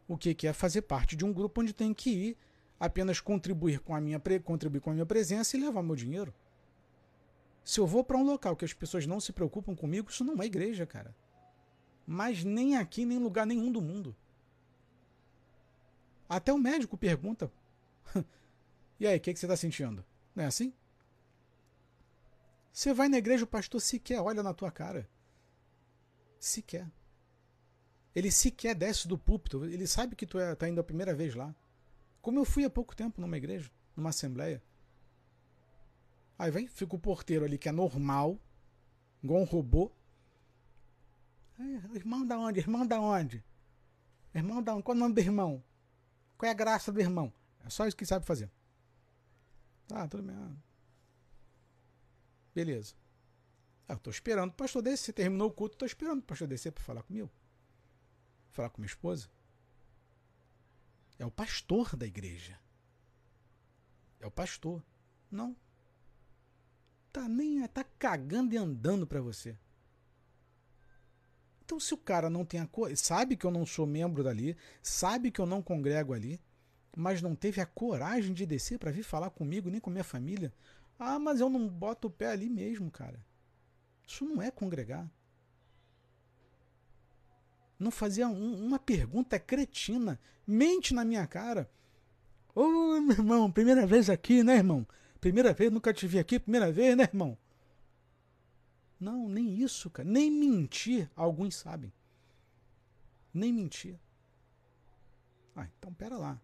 [0.07, 2.37] O que, que é fazer parte de um grupo onde tem que ir
[2.79, 6.33] apenas contribuir com a minha contribuir com a minha presença e levar meu dinheiro?
[7.63, 10.41] Se eu vou para um local que as pessoas não se preocupam comigo, isso não
[10.41, 11.15] é igreja, cara.
[12.05, 14.15] Mas nem aqui, nem em lugar nenhum do mundo.
[16.31, 17.51] Até o médico pergunta:
[18.97, 20.05] E aí, o que, que você está sentindo?
[20.33, 20.73] Não é assim?
[22.71, 25.09] Você vai na igreja, o pastor sequer olha na tua cara.
[26.39, 26.89] Sequer.
[28.15, 29.65] Ele sequer desce do púlpito.
[29.65, 31.53] Ele sabe que tu está é, tá indo a primeira vez lá.
[32.21, 34.63] Como eu fui há pouco tempo numa igreja, numa assembleia.
[36.39, 38.39] Aí vem, fica o porteiro ali, que é normal,
[39.21, 39.91] igual um robô.
[41.93, 42.61] irmão da onde?
[42.61, 43.43] Irmão da onde?
[44.33, 44.83] Irmão da onde?
[44.83, 45.61] Qual é o nome do irmão?
[46.41, 47.31] Qual é a graça do irmão?
[47.63, 48.49] É só isso que sabe fazer.
[49.87, 50.35] Tá, tudo bem.
[52.55, 52.95] Beleza.
[53.87, 55.13] Ah, eu tô esperando o pastor descer.
[55.13, 57.29] Terminou o culto, tô esperando o pastor descer para falar comigo.
[58.49, 59.29] Falar com minha esposa.
[61.19, 62.59] É o pastor da igreja.
[64.19, 64.83] É o pastor.
[65.29, 65.55] Não.
[67.13, 69.55] Tá nem tá cagando e andando para você.
[71.71, 72.67] Então, se o cara não tem a
[72.97, 76.37] sabe que eu não sou membro dali, sabe que eu não congrego ali,
[76.93, 80.53] mas não teve a coragem de descer para vir falar comigo nem com minha família,
[80.99, 83.25] ah, mas eu não boto o pé ali mesmo, cara.
[84.05, 85.09] Isso não é congregar.
[87.79, 91.71] Não fazia um, uma pergunta cretina, mente na minha cara.
[92.53, 94.85] Ô, oh, meu irmão, primeira vez aqui, né, irmão?
[95.21, 97.37] Primeira vez, nunca te vi aqui, primeira vez, né, irmão?
[99.01, 100.07] Não, nem isso, cara.
[100.07, 101.91] Nem mentir, alguns sabem.
[103.33, 103.99] Nem mentir.
[105.55, 106.39] Ah, então pera lá.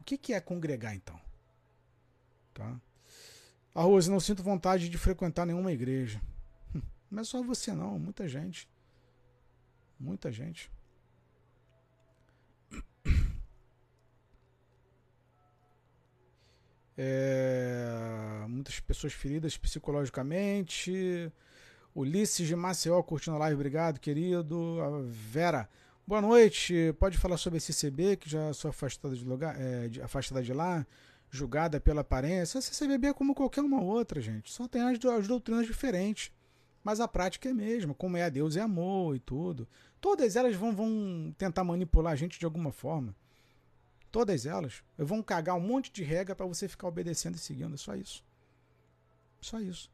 [0.00, 1.18] O que, que é congregar, então?
[2.52, 2.80] Tá?
[3.72, 6.20] A Rose, não sinto vontade de frequentar nenhuma igreja.
[6.74, 8.00] Hum, não é só você, não.
[8.00, 8.68] Muita gente.
[9.96, 10.68] Muita gente.
[16.98, 21.32] É, muitas pessoas feridas psicologicamente.
[21.94, 24.78] Ulisses de Maceió curtindo a live, obrigado, querido.
[24.80, 25.68] A Vera,
[26.06, 26.94] boa noite.
[26.98, 30.54] Pode falar sobre esse CB, que já sou afastada de, lugar, é, de, afastada de
[30.54, 30.86] lá,
[31.30, 32.58] julgada pela aparência.
[32.58, 34.50] Essa CBB é como qualquer uma outra, gente.
[34.50, 36.32] Só tem as, as doutrinas diferentes.
[36.82, 39.68] Mas a prática é a mesma, como é a Deus é amor e tudo.
[40.00, 43.14] Todas elas vão, vão tentar manipular a gente de alguma forma.
[44.10, 47.74] Todas elas vão cagar um monte de regra para você ficar obedecendo e seguindo.
[47.74, 48.24] É só isso.
[49.42, 49.91] Só isso.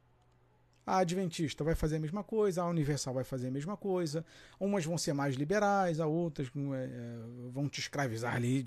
[0.88, 4.24] A Adventista vai fazer a mesma coisa, a Universal vai fazer a mesma coisa.
[4.58, 7.18] Umas vão ser mais liberais, a outras é,
[7.50, 8.64] vão te escravizar ali,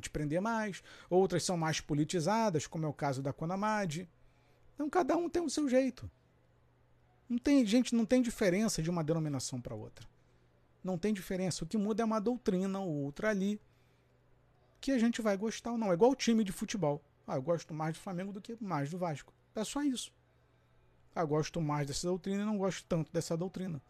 [0.00, 0.84] te prender mais.
[1.10, 4.08] Outras são mais politizadas, como é o caso da Conamad.
[4.72, 6.08] Então cada um tem o seu jeito.
[7.28, 10.06] Não tem, gente, não tem diferença de uma denominação para outra.
[10.82, 11.64] Não tem diferença.
[11.64, 13.60] O que muda é uma doutrina ou outra ali
[14.80, 15.90] que a gente vai gostar ou não.
[15.90, 17.02] É igual o time de futebol.
[17.26, 19.34] Ah, eu gosto mais do Flamengo do que mais do Vasco.
[19.56, 20.12] É só isso.
[21.14, 23.80] Ah, gosto mais dessa doutrina e não gosto tanto dessa doutrina.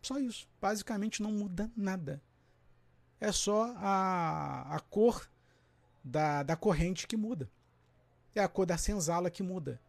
[0.00, 0.48] Só isso.
[0.60, 2.22] Basicamente não muda nada.
[3.20, 5.28] É só a, a cor
[6.02, 7.50] da, da corrente que muda.
[8.34, 9.80] É a cor da senzala que muda.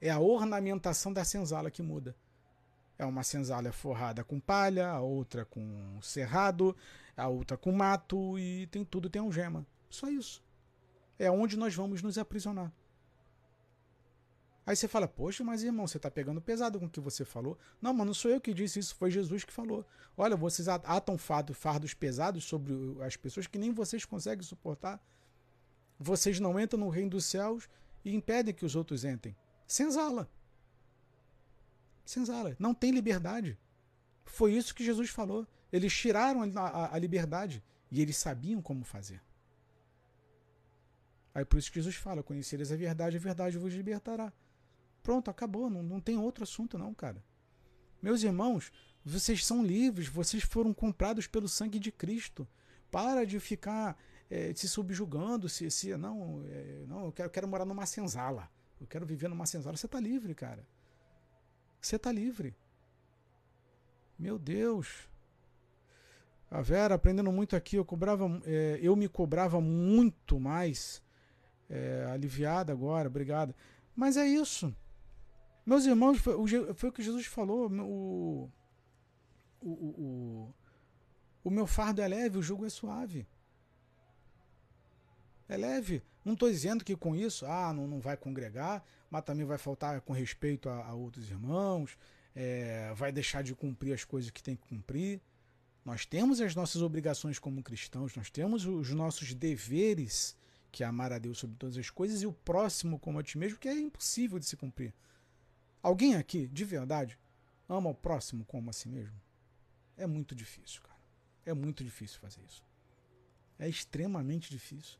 [0.00, 2.14] É a ornamentação da senzala que muda.
[2.98, 6.76] É uma senzala forrada com palha, a outra com cerrado,
[7.16, 9.66] a outra com mato e tem tudo tem um gema.
[9.90, 10.42] Só isso.
[11.18, 12.72] É onde nós vamos nos aprisionar.
[14.72, 17.58] Aí você fala, poxa, mas irmão, você está pegando pesado com o que você falou.
[17.78, 19.84] Não, mas não sou eu que disse isso, foi Jesus que falou.
[20.16, 22.72] Olha, vocês atam fardos pesados sobre
[23.02, 24.98] as pessoas que nem vocês conseguem suportar.
[25.98, 27.68] Vocês não entram no reino dos céus
[28.02, 29.36] e impedem que os outros entrem.
[29.66, 30.26] Senzala.
[32.02, 32.56] Senzala.
[32.58, 33.58] Não tem liberdade.
[34.24, 35.46] Foi isso que Jesus falou.
[35.70, 39.20] Eles tiraram a, a, a liberdade e eles sabiam como fazer.
[41.34, 44.32] Aí por isso que Jesus fala: conhecereis a verdade, a verdade vos libertará.
[45.02, 45.68] Pronto, acabou.
[45.68, 47.22] Não, não tem outro assunto, não, cara.
[48.00, 48.72] Meus irmãos,
[49.04, 52.46] vocês são livres, vocês foram comprados pelo sangue de Cristo.
[52.90, 53.96] Para de ficar
[54.30, 58.50] é, se subjugando, se, se não, é, não, eu quero, quero morar numa senzala.
[58.80, 59.76] Eu quero viver numa senzala.
[59.76, 60.66] Você está livre, cara.
[61.80, 62.54] Você está livre.
[64.18, 65.08] Meu Deus.
[66.50, 71.02] A Vera aprendendo muito aqui, eu cobrava, é, eu me cobrava muito mais.
[71.68, 73.54] É, aliviada agora, obrigado.
[73.96, 74.74] Mas é isso.
[75.64, 76.34] Meus irmãos, foi,
[76.74, 77.70] foi o que Jesus falou.
[77.70, 78.50] O,
[79.60, 80.54] o, o,
[81.44, 83.26] o, meu fardo é leve, o jugo é suave.
[85.48, 86.02] É leve.
[86.24, 90.00] Não estou dizendo que com isso, ah, não, não vai congregar, mas também vai faltar
[90.00, 91.96] com respeito a, a outros irmãos,
[92.34, 95.20] é, vai deixar de cumprir as coisas que tem que cumprir.
[95.84, 100.36] Nós temos as nossas obrigações como cristãos, nós temos os nossos deveres,
[100.70, 103.36] que é amar a Deus sobre todas as coisas, e o próximo como a ti
[103.36, 104.94] mesmo, que é impossível de se cumprir.
[105.82, 107.18] Alguém aqui, de verdade,
[107.68, 109.20] ama o próximo como a si mesmo?
[109.96, 111.00] É muito difícil, cara.
[111.44, 112.62] É muito difícil fazer isso.
[113.58, 114.98] É extremamente difícil.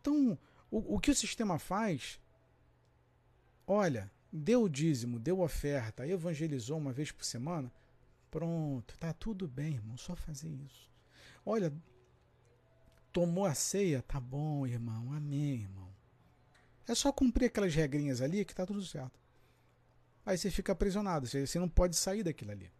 [0.00, 0.38] Então,
[0.70, 2.20] o, o que o sistema faz?
[3.66, 7.72] Olha, deu o dízimo, deu oferta, evangelizou uma vez por semana.
[8.30, 10.90] Pronto, tá tudo bem, irmão, só fazer isso.
[11.46, 11.72] Olha,
[13.12, 15.93] tomou a ceia, tá bom, irmão, amém, irmão.
[16.86, 19.18] É só cumprir aquelas regrinhas ali que tá tudo certo.
[20.26, 22.70] Aí você fica aprisionado, você não pode sair daquilo ali.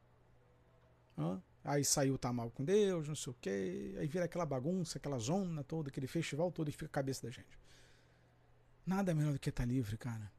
[1.64, 3.94] Aí saiu, tá mal com Deus, não sei o quê.
[3.98, 7.30] Aí vira aquela bagunça, aquela zona toda, aquele festival todo e fica a cabeça da
[7.30, 7.58] gente.
[8.86, 10.30] Nada melhor do que estar tá livre, cara.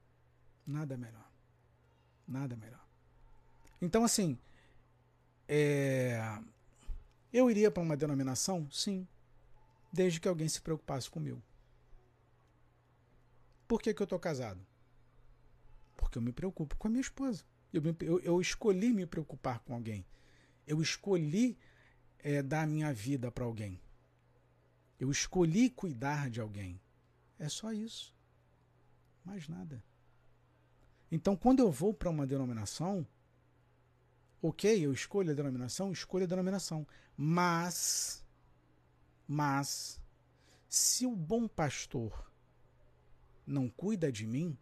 [0.66, 1.28] Nada melhor.
[2.28, 2.84] Nada melhor.
[3.82, 4.38] Então, assim,
[5.48, 6.20] é...
[7.34, 8.70] eu iria para uma denominação?
[8.72, 9.08] Sim.
[9.92, 11.42] Desde que alguém se preocupasse comigo.
[13.68, 14.66] Por que, que eu estou casado?
[15.98, 17.44] Porque eu me preocupo com a minha esposa.
[17.74, 20.06] Eu, me, eu, eu escolhi me preocupar com alguém.
[20.68, 21.58] Eu escolhi
[22.20, 23.82] é, dar minha vida para alguém.
[25.00, 26.80] Eu escolhi cuidar de alguém.
[27.38, 28.14] É só isso.
[29.24, 29.84] Mais nada.
[31.12, 33.06] Então, quando eu vou para uma denominação,
[34.42, 36.88] ok, eu escolho a denominação, escolho a denominação.
[37.18, 38.24] Mas,
[39.28, 40.00] mas,
[40.68, 42.32] se o bom pastor
[43.46, 44.58] não cuida de mim,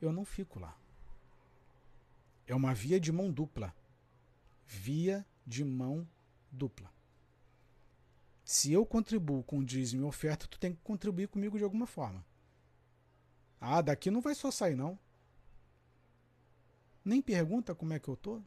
[0.00, 0.78] eu não fico lá.
[2.46, 3.74] É uma via de mão dupla.
[4.66, 6.08] Via de mão
[6.50, 6.92] dupla.
[8.44, 12.24] Se eu contribuo com dízimo e oferta, tu tem que contribuir comigo de alguma forma.
[13.60, 14.98] Ah, daqui não vai só sair, não.
[17.04, 18.40] Nem pergunta como é que eu tô.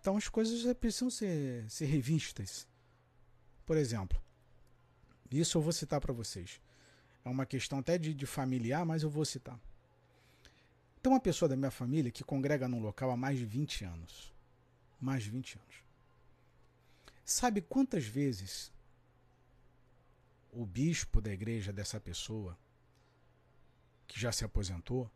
[0.00, 2.66] Então as coisas precisam ser, ser revistas.
[3.66, 4.20] Por exemplo,
[5.38, 6.60] isso eu vou citar para vocês.
[7.24, 9.58] É uma questão até de, de familiar, mas eu vou citar.
[11.02, 14.32] Tem uma pessoa da minha família que congrega num local há mais de 20 anos.
[15.00, 15.74] Mais de 20 anos.
[17.24, 18.72] Sabe quantas vezes
[20.52, 22.58] o bispo da igreja dessa pessoa,
[24.06, 25.10] que já se aposentou,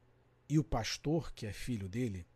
[0.48, 2.26] e o pastor, que é filho dele,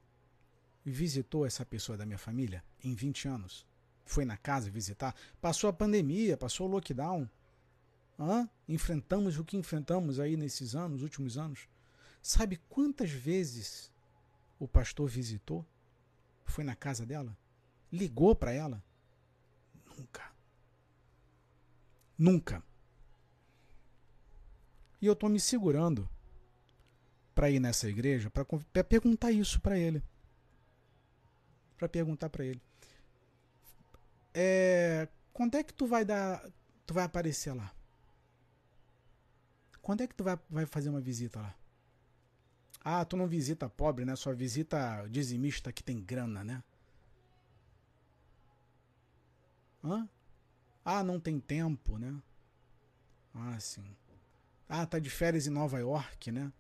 [0.85, 3.67] visitou essa pessoa da minha família em 20 anos?
[4.05, 5.15] Foi na casa visitar?
[5.41, 7.29] Passou a pandemia, passou o lockdown,
[8.69, 11.69] Enfrentamos o que enfrentamos aí nesses anos, últimos anos.
[12.21, 13.93] Sabe quantas vezes
[14.59, 15.65] o pastor visitou?
[16.45, 17.37] Foi na casa dela?
[17.93, 18.83] Ligou para ela?
[19.97, 20.33] Nunca.
[22.19, 22.63] Nunca.
[25.01, 26.09] E eu estou me segurando
[27.35, 30.03] para ir nessa igreja para perguntar isso para ele.
[31.77, 32.61] Para perguntar para ele.
[34.35, 36.45] É, quando é que tu vai dar,
[36.85, 37.73] tu vai aparecer lá?
[39.89, 41.55] Quando é que tu vai, vai fazer uma visita lá?
[42.85, 44.15] Ah, tu não visita pobre, né?
[44.17, 46.63] Só visita dizimista que tem grana, né?
[49.83, 50.07] Hã?
[50.85, 52.15] Ah, não tem tempo, né?
[53.33, 53.97] Ah, sim.
[54.69, 56.53] Ah, tá de férias em Nova York, né?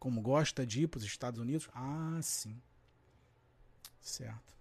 [0.00, 1.70] Como gosta de ir para os Estados Unidos?
[1.72, 2.60] Ah, sim.
[4.00, 4.56] Certo.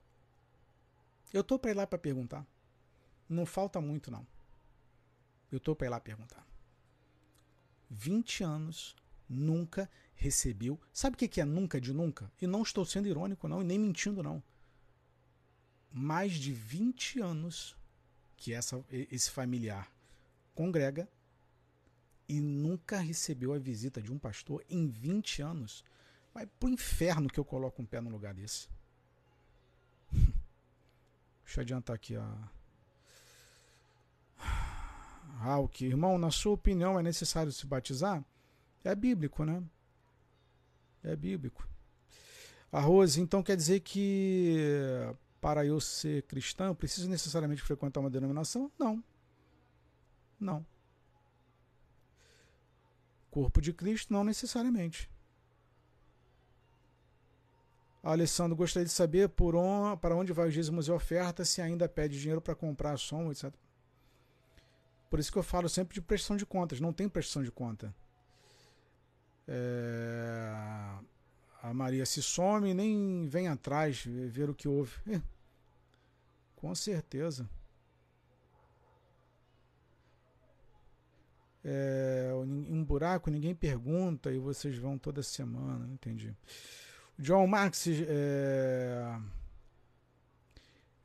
[1.34, 2.46] Eu tô para ir lá para perguntar.
[3.28, 4.28] Não falta muito não.
[5.52, 6.51] Eu tô para ir lá perguntar.
[7.92, 8.96] 20 anos,
[9.28, 10.80] nunca recebeu.
[10.94, 12.32] Sabe o que é nunca de nunca?
[12.42, 14.42] E não estou sendo irônico, não, e nem mentindo, não.
[15.92, 17.76] Mais de 20 anos
[18.38, 19.92] que essa, esse familiar
[20.56, 21.08] congrega
[22.30, 25.84] e nunca recebeu a visita de um pastor em 20 anos.
[26.34, 28.70] Vai pro inferno que eu coloco um pé no lugar desse.
[31.44, 32.52] Deixa eu adiantar aqui a.
[35.44, 35.86] O que?
[35.86, 38.24] Irmão, na sua opinião é necessário se batizar?
[38.84, 39.64] É bíblico, né?
[41.04, 41.68] É bíblico.
[42.72, 44.58] A Rose, então quer dizer que
[45.42, 48.72] para eu ser cristão, preciso necessariamente frequentar uma denominação?
[48.78, 49.04] Não.
[50.40, 50.66] Não.
[53.30, 55.10] Corpo de Cristo, não necessariamente.
[58.04, 62.42] Alessandro gostaria de saber para onde vai os dízimos e oferta, se ainda pede dinheiro
[62.42, 63.54] para comprar som, etc.
[65.12, 66.80] Por isso que eu falo sempre de prestação de contas.
[66.80, 67.94] Não tem prestação de conta.
[69.46, 70.54] É...
[71.62, 74.94] A Maria se some nem vem atrás ver o que houve.
[75.06, 75.22] É.
[76.56, 77.48] Com certeza.
[81.64, 86.34] É, um buraco ninguém pergunta e vocês vão toda semana, entendi.
[87.20, 89.20] John Max, é,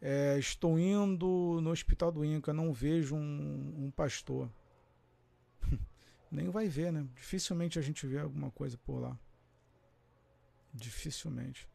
[0.01, 4.51] é, estou indo no hospital do Inca, não vejo um, um pastor.
[6.31, 7.07] Nem vai ver, né?
[7.15, 9.19] Dificilmente a gente vê alguma coisa por lá.
[10.73, 11.69] Dificilmente.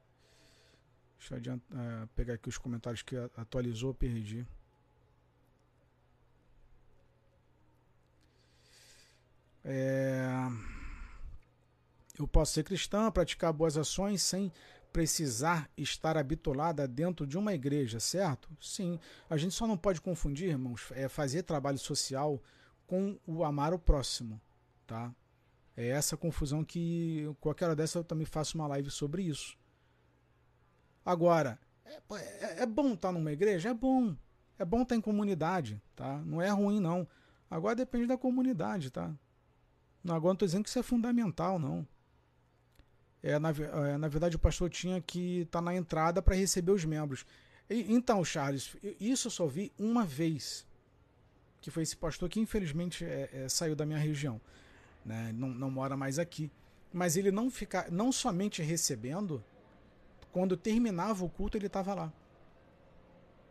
[1.17, 4.45] Deixa eu adiantar, é, pegar aqui os comentários que atualizou, perdi.
[9.63, 10.21] É
[12.21, 14.51] eu posso ser cristã, praticar boas ações sem
[14.91, 18.49] precisar estar habitulada dentro de uma igreja, certo?
[18.59, 18.99] Sim.
[19.29, 22.41] A gente só não pode confundir, irmãos, é fazer trabalho social
[22.85, 24.39] com o amar o próximo,
[24.85, 25.13] tá?
[25.75, 29.57] É essa confusão que qualquer hora dessa eu também faço uma live sobre isso.
[31.05, 33.69] Agora, é, é, é bom estar numa igreja?
[33.69, 34.15] É bom.
[34.59, 36.19] É bom estar em comunidade, tá?
[36.19, 37.07] Não é ruim, não.
[37.49, 39.11] Agora depende da comunidade, tá?
[40.03, 41.87] Agora não estou dizendo que isso é fundamental, não.
[43.23, 46.71] É, na, é, na verdade, o pastor tinha que estar tá na entrada para receber
[46.71, 47.25] os membros.
[47.69, 50.65] E, então, Charles, isso eu só vi uma vez.
[51.61, 54.41] Que foi esse pastor que, infelizmente, é, é, saiu da minha região.
[55.05, 55.31] Né?
[55.33, 56.51] Não, não mora mais aqui.
[56.91, 59.43] Mas ele não fica, não somente recebendo,
[60.31, 62.13] quando terminava o culto, ele estava lá.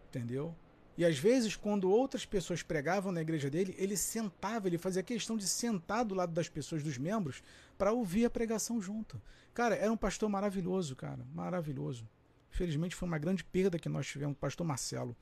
[0.08, 0.54] Entendeu?
[0.98, 5.36] E às vezes, quando outras pessoas pregavam na igreja dele, ele sentava, ele fazia questão
[5.36, 7.42] de sentar do lado das pessoas, dos membros,
[7.80, 9.18] para ouvir a pregação junto.
[9.54, 12.06] Cara, era um pastor maravilhoso, cara, maravilhoso.
[12.50, 15.16] Felizmente foi uma grande perda que nós tivemos, pastor Marcelo.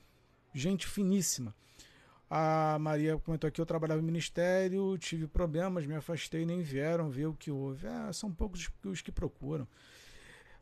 [0.52, 1.54] Gente finíssima.
[2.28, 7.26] A Maria comentou aqui: eu trabalhava no ministério, tive problemas, me afastei, nem vieram ver
[7.26, 7.86] o que houve.
[7.86, 9.68] É, são poucos os que procuram.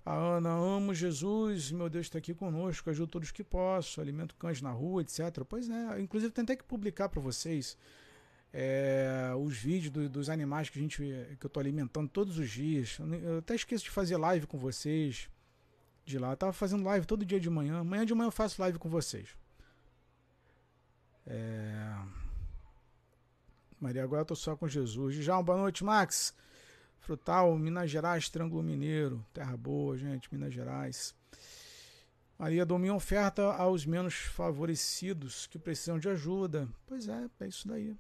[0.05, 4.61] A Ana, amo Jesus, meu Deus está aqui conosco, ajudo todos que posso, alimento cães
[4.61, 5.43] na rua, etc.
[5.49, 7.75] Pois é, inclusive tentei que publicar para vocês
[8.59, 12.51] é, os vídeos do, dos animais que a gente que eu estou alimentando todos os
[12.51, 12.99] dias.
[13.23, 15.29] Eu até esqueço de fazer live com vocês
[16.07, 16.31] de lá.
[16.31, 17.81] Eu tava fazendo live todo dia de manhã.
[17.81, 19.29] Amanhã de manhã eu faço live com vocês.
[21.27, 21.99] É...
[23.79, 25.17] Maria, agora eu tô só com Jesus.
[25.17, 26.35] Já, boa noite, Max.
[26.99, 29.23] Frutal, Minas Gerais, Triângulo Mineiro.
[29.35, 31.15] Terra boa, gente, Minas Gerais.
[32.39, 36.67] Maria dou oferta aos menos favorecidos que precisam de ajuda.
[36.87, 37.95] Pois é, é isso daí.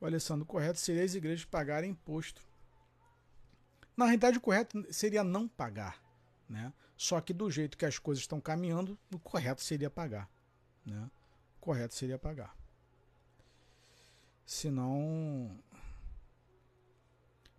[0.00, 2.42] O Alessandro, correto seria as igrejas pagarem imposto.
[3.96, 6.00] Na realidade, o correto seria não pagar.
[6.48, 6.72] Né?
[6.96, 10.30] Só que do jeito que as coisas estão caminhando, o correto seria pagar.
[10.86, 11.10] Né?
[11.56, 12.56] O correto seria pagar.
[14.46, 15.58] Senão,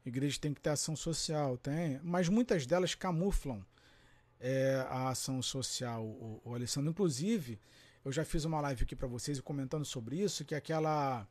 [0.10, 3.64] Igreja tem que ter ação social, tem, mas muitas delas camuflam
[4.40, 6.90] é, a ação social, o, o, Alessandro.
[6.90, 7.60] Inclusive,
[8.04, 11.28] eu já fiz uma live aqui para vocês comentando sobre isso, que é aquela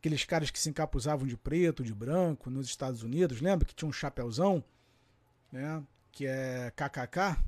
[0.00, 3.88] aqueles caras que se encapuzavam de preto, de branco nos Estados Unidos, lembra que tinha
[3.88, 4.64] um chapéuzão,
[5.52, 7.38] né, que é KKK,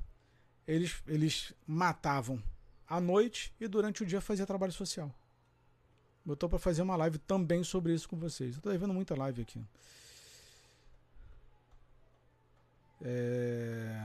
[0.67, 2.41] eles eles matavam
[2.87, 5.11] à noite e durante o dia fazia trabalho social.
[6.39, 8.55] Tô para fazer uma live também sobre isso com vocês.
[8.55, 9.61] Eu tô vendo muita live aqui.
[13.01, 13.99] É,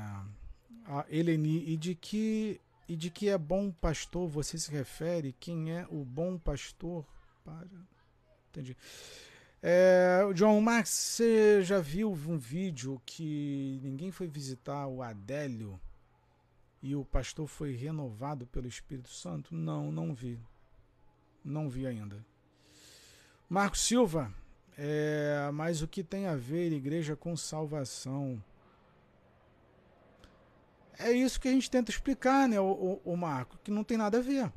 [0.85, 5.35] a Eleni, e de que e de que é bom pastor você se refere?
[5.39, 7.05] Quem é o bom pastor?
[7.43, 7.67] Para.
[8.57, 8.75] Entendi.
[9.61, 15.79] É, John Max, você já viu um vídeo que ninguém foi visitar o Adélio
[16.81, 19.53] e o pastor foi renovado pelo Espírito Santo?
[19.53, 20.39] Não, não vi.
[21.45, 22.25] Não vi ainda.
[23.47, 24.34] Marcos Silva,
[24.75, 28.43] é, mas o que tem a ver igreja com salvação?
[30.97, 32.71] É isso que a gente tenta explicar, né, o,
[33.05, 34.51] o, o Marco, que não tem nada a ver.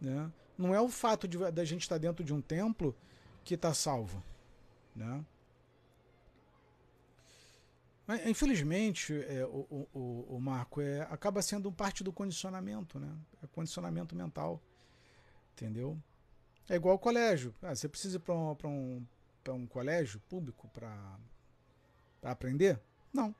[0.00, 0.30] Né?
[0.60, 2.94] Não é o fato de da gente estar dentro de um templo
[3.42, 4.22] que está salvo.
[4.94, 5.24] Né?
[8.06, 13.16] Mas, infelizmente, é, o, o, o, Marco é, acaba sendo parte do condicionamento, né?
[13.42, 14.60] É condicionamento mental.
[15.52, 15.96] Entendeu?
[16.68, 17.54] É igual ao colégio.
[17.62, 19.06] Ah, você precisa ir para um, um,
[19.52, 21.18] um colégio público para
[22.22, 22.80] aprender?
[23.12, 23.34] Não.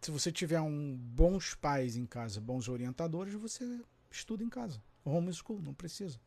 [0.00, 3.80] Se você tiver um, bons pais em casa, bons orientadores, você
[4.10, 4.82] estuda em casa.
[5.04, 6.18] Homeschool, não precisa.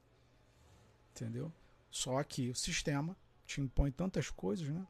[1.11, 1.51] Entendeu?
[1.89, 3.15] Só que o sistema
[3.45, 4.85] te impõe tantas coisas, né?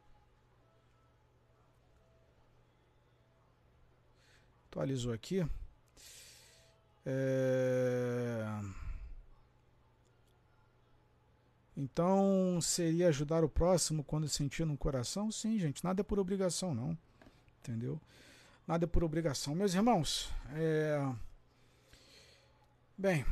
[4.67, 5.45] Atualizou aqui.
[7.05, 8.45] É...
[11.75, 15.31] Então, seria ajudar o próximo quando sentir no coração?
[15.31, 16.97] Sim, gente, nada é por obrigação, não.
[17.59, 17.99] Entendeu?
[18.67, 19.55] Nada é por obrigação.
[19.55, 21.11] Meus irmãos, é...
[22.97, 23.25] bem,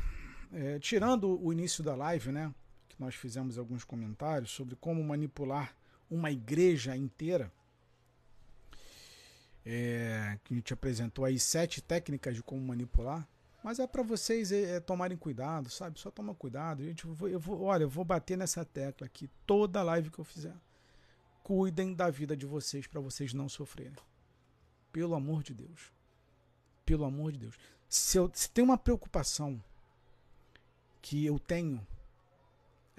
[0.52, 2.52] é, tirando o início da live, né,
[3.00, 5.74] nós fizemos alguns comentários sobre como manipular
[6.10, 7.50] uma igreja inteira,
[9.64, 13.26] é, que a gente apresentou aí sete técnicas de como manipular.
[13.64, 15.98] Mas é para vocês é, é, tomarem cuidado, sabe?
[15.98, 16.84] Só toma cuidado.
[16.84, 20.18] Gente, eu vou, eu vou, olha, eu vou bater nessa tecla aqui toda live que
[20.18, 20.54] eu fizer.
[21.42, 23.96] Cuidem da vida de vocês para vocês não sofrerem.
[24.92, 25.92] Pelo amor de Deus.
[26.84, 27.58] Pelo amor de Deus.
[27.88, 29.62] Se, eu, se tem uma preocupação
[31.02, 31.86] que eu tenho,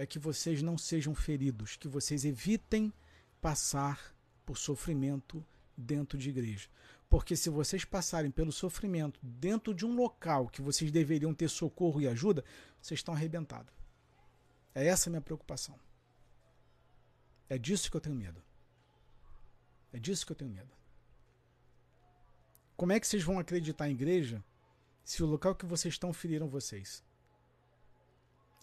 [0.02, 2.92] é que vocês não sejam feridos, que vocês evitem
[3.40, 5.46] passar por sofrimento
[5.78, 6.68] dentro de igreja.
[7.08, 12.02] Porque se vocês passarem pelo sofrimento dentro de um local que vocês deveriam ter socorro
[12.02, 12.44] e ajuda,
[12.82, 13.72] vocês estão arrebentados.
[14.74, 15.80] É essa a minha preocupação.
[17.48, 18.42] É disso que eu tenho medo.
[19.94, 20.74] É disso que eu tenho medo.
[22.76, 24.44] Como é que vocês vão acreditar em igreja
[25.04, 27.04] se o local que vocês estão feriram vocês?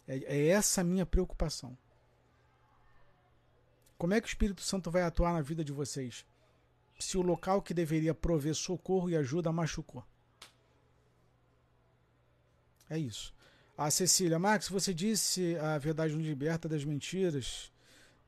[0.09, 1.79] É, é essa a minha preocupação.
[3.97, 6.25] Como é que o Espírito Santo vai atuar na vida de vocês
[6.99, 10.05] se o local que deveria prover socorro e ajuda machucou.
[12.91, 13.33] É isso.
[13.77, 17.71] A Cecília, Max, você disse a verdade nos liberta das mentiras.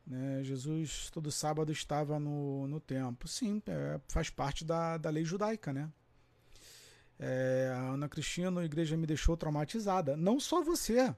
[0.07, 0.45] Né?
[0.45, 3.27] Jesus todo sábado estava no, no templo.
[3.27, 5.91] Sim, é, faz parte da, da lei judaica, né?
[7.19, 10.17] É, a Ana Cristina, a igreja me deixou traumatizada.
[10.17, 11.15] Não só você.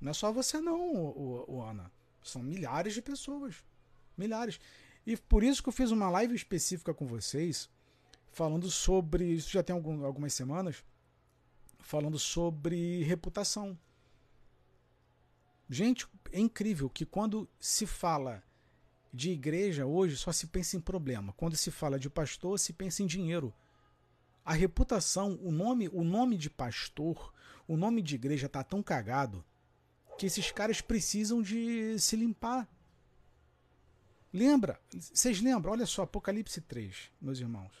[0.00, 1.92] Não é só você não, o, o, Ana.
[2.22, 3.56] São milhares de pessoas.
[4.16, 4.58] Milhares.
[5.06, 7.68] E por isso que eu fiz uma live específica com vocês,
[8.32, 9.24] falando sobre.
[9.34, 10.82] Isso já tem algum, algumas semanas,
[11.80, 13.78] falando sobre reputação.
[15.68, 18.42] Gente, é incrível que quando se fala
[19.12, 21.32] de igreja hoje só se pensa em problema.
[21.34, 23.52] Quando se fala de pastor, se pensa em dinheiro.
[24.44, 27.32] A reputação, o nome, o nome de pastor,
[27.68, 29.44] o nome de igreja tá tão cagado
[30.20, 32.68] que esses caras precisam de se limpar.
[34.30, 34.78] Lembra?
[34.92, 35.72] Vocês lembram?
[35.72, 37.72] Olha só, Apocalipse 3, meus irmãos.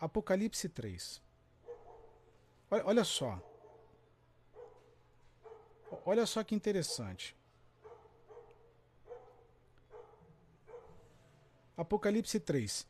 [0.00, 1.22] Apocalipse 3.
[2.68, 3.40] Olha, olha só.
[6.04, 7.36] Olha só que interessante.
[11.76, 12.84] Apocalipse 3.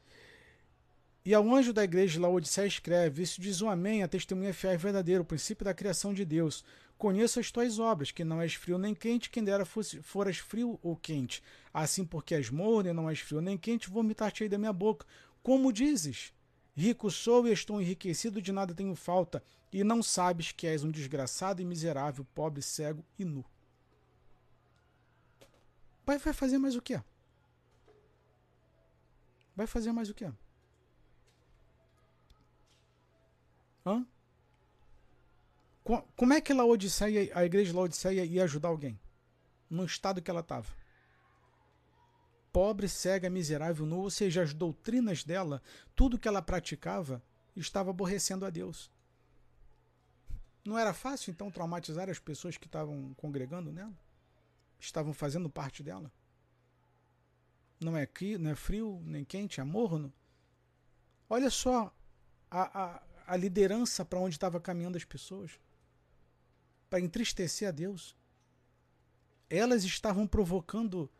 [1.22, 4.72] E ao anjo da igreja de Laodiceia escreve: Isso diz o Amém, a testemunha fiel
[4.72, 6.64] e verdadeira, o princípio da criação de Deus.
[6.96, 10.78] Conheço as tuas obras, que não és frio nem quente, quem dera fosse, foras frio
[10.82, 11.42] ou quente.
[11.72, 15.06] Assim, porque és morno e não és frio nem quente, vomitar-te-ei da minha boca.
[15.42, 16.32] Como dizes?
[16.76, 19.42] Rico sou e estou enriquecido, de nada tenho falta,
[19.72, 23.44] e não sabes que és um desgraçado e miserável, pobre, cego e nu.
[26.06, 27.00] Vai, vai fazer mais o quê?
[29.56, 30.30] Vai fazer mais o quê?
[33.86, 34.06] Hã?
[35.84, 38.98] Como é que Laodiceia, a igreja de Laodiceia ia ajudar alguém?
[39.68, 40.66] No estado que ela estava.
[42.50, 45.60] Pobre, cega, miserável, nu, ou seja, as doutrinas dela,
[45.94, 47.22] tudo que ela praticava,
[47.54, 48.90] estava aborrecendo a Deus.
[50.64, 53.92] Não era fácil, então, traumatizar as pessoas que estavam congregando nela?
[54.80, 56.10] Estavam fazendo parte dela?
[57.78, 58.08] Não é,
[58.38, 60.10] não é frio, nem quente, é morno?
[61.28, 61.94] Olha só
[62.50, 65.60] a, a, a liderança para onde estava caminhando as pessoas
[66.94, 68.16] para entristecer a Deus.
[69.50, 71.10] Elas estavam provocando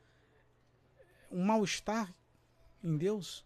[1.32, 2.14] um mal-estar
[2.80, 3.44] em Deus.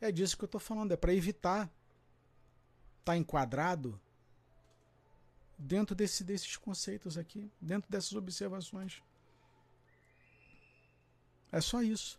[0.00, 1.72] É disso que eu estou falando, é para evitar estar
[3.04, 4.00] tá enquadrado
[5.56, 9.00] dentro desse, desses conceitos aqui, dentro dessas observações.
[11.52, 12.18] É só isso.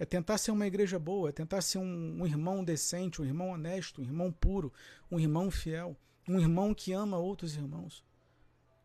[0.00, 3.50] É tentar ser uma igreja boa, é tentar ser um, um, irmão decente, um irmão
[3.50, 4.72] honesto, um irmão puro,
[5.10, 5.94] um irmão fiel,
[6.26, 8.02] um irmão que ama outros irmãos,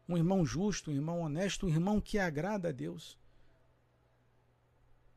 [0.10, 3.18] um irmão justo, um irmão honesto, um irmão que agrada a Deus.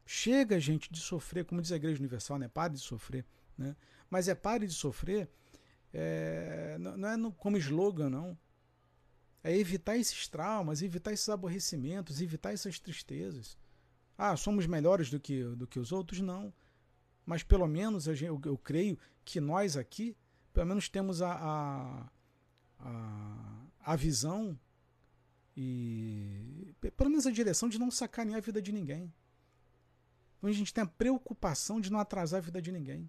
[0.06, 2.46] Chega, gente, de sofrer, como diz a Igreja Universal, né?
[2.46, 3.26] Pare de sofrer.
[3.56, 3.74] Né?
[4.08, 5.28] Mas é pare de sofrer,
[5.92, 8.38] é, não é no, como slogan, não.
[9.42, 13.58] É evitar esses traumas, evitar esses aborrecimentos, evitar essas tristezas.
[14.18, 16.20] Ah, somos melhores do que, do que os outros?
[16.20, 16.52] Não.
[17.24, 20.16] Mas pelo menos eu, eu creio que nós aqui,
[20.52, 22.10] pelo menos temos a, a,
[22.80, 24.58] a, a visão
[25.56, 29.12] e pelo menos a direção de não sacanear a vida de ninguém.
[30.36, 33.08] Então a gente tem a preocupação de não atrasar a vida de ninguém.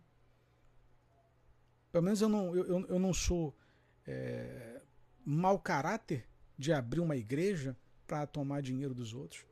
[1.91, 3.57] Pelo menos eu não, eu, eu não sou
[4.05, 4.81] é,
[5.25, 6.27] mau caráter
[6.57, 7.75] de abrir uma igreja
[8.05, 9.48] para tomar dinheiro dos outros.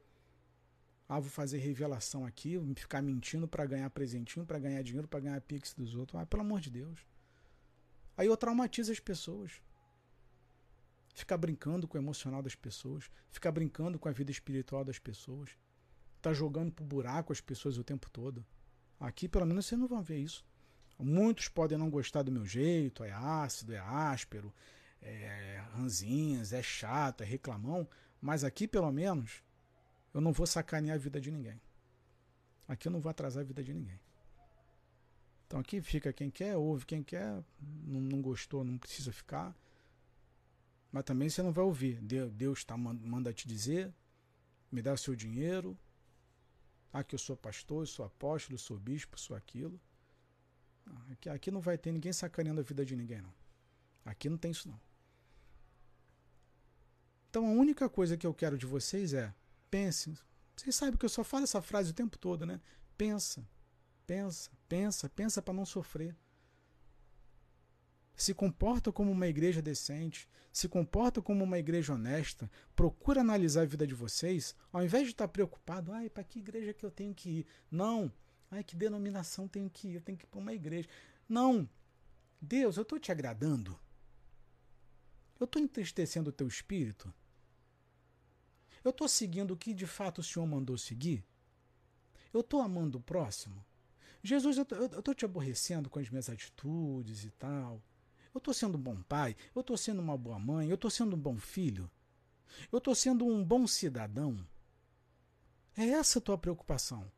[1.09, 5.21] Ah, vou fazer revelação aqui, vou ficar mentindo para ganhar presentinho, para ganhar dinheiro, para
[5.21, 6.19] ganhar pix dos outros.
[6.19, 6.99] Ah, pelo amor de Deus.
[8.17, 9.61] Aí eu traumatizo as pessoas.
[11.13, 15.57] Ficar brincando com o emocional das pessoas, ficar brincando com a vida espiritual das pessoas,
[16.21, 18.45] tá jogando pro buraco as pessoas o tempo todo.
[18.99, 20.45] Aqui, pelo menos, vocês não vão ver isso.
[20.99, 24.53] Muitos podem não gostar do meu jeito, é ácido, é áspero,
[25.01, 27.87] é ranzinhas, é chato, é reclamão,
[28.19, 29.43] mas aqui, pelo menos,
[30.17, 31.61] eu não vou sacanear a vida de ninguém.
[32.67, 33.99] Aqui eu não vou atrasar a vida de ninguém.
[35.45, 39.55] Então aqui fica quem quer, ouve quem quer, não, não gostou, não precisa ficar.
[40.91, 42.01] Mas também você não vai ouvir.
[42.01, 43.93] Deus tá, manda te dizer,
[44.71, 45.77] me dá o seu dinheiro.
[46.91, 49.79] Ah, que eu sou pastor, eu sou apóstolo, eu sou bispo, eu sou aquilo.
[51.11, 53.33] Aqui, aqui não vai ter ninguém sacaneando a vida de ninguém, não.
[54.03, 54.79] Aqui não tem isso, não.
[57.29, 59.31] Então a única coisa que eu quero de vocês é
[59.69, 60.17] Pense.
[60.55, 62.59] Vocês sabem que eu só falo essa frase o tempo todo, né?
[62.97, 63.47] Pensa,
[64.05, 66.15] pensa, pensa, pensa para não sofrer.
[68.15, 73.65] Se comporta como uma igreja decente, se comporta como uma igreja honesta, procura analisar a
[73.65, 77.13] vida de vocês, ao invés de estar preocupado, ai, para que igreja que eu tenho
[77.13, 77.47] que ir?
[77.69, 78.11] Não.
[78.49, 79.95] Ai, que denominação tenho que ir?
[79.95, 80.89] Eu tenho que ir para uma igreja.
[81.29, 81.69] Não.
[82.41, 83.79] Deus, eu estou te agradando?
[85.39, 87.13] Eu estou entristecendo o teu espírito?
[88.83, 91.25] Eu estou seguindo o que de fato o Senhor mandou seguir?
[92.33, 93.65] Eu estou amando o próximo?
[94.23, 97.81] Jesus, eu estou te aborrecendo com as minhas atitudes e tal.
[98.33, 101.15] Eu estou sendo um bom pai, eu estou sendo uma boa mãe, eu estou sendo
[101.15, 101.89] um bom filho.
[102.71, 104.45] Eu estou sendo um bom cidadão.
[105.75, 107.09] É essa a tua preocupação.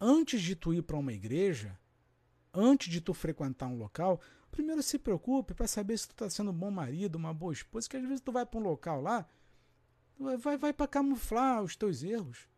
[0.00, 1.78] Antes de tu ir para uma igreja,
[2.52, 6.50] antes de tu frequentar um local, primeiro se preocupe para saber se tu está sendo
[6.50, 9.26] um bom marido, uma boa esposa, porque às vezes tu vai para um local lá
[10.18, 12.48] Vai, vai para camuflar os teus erros.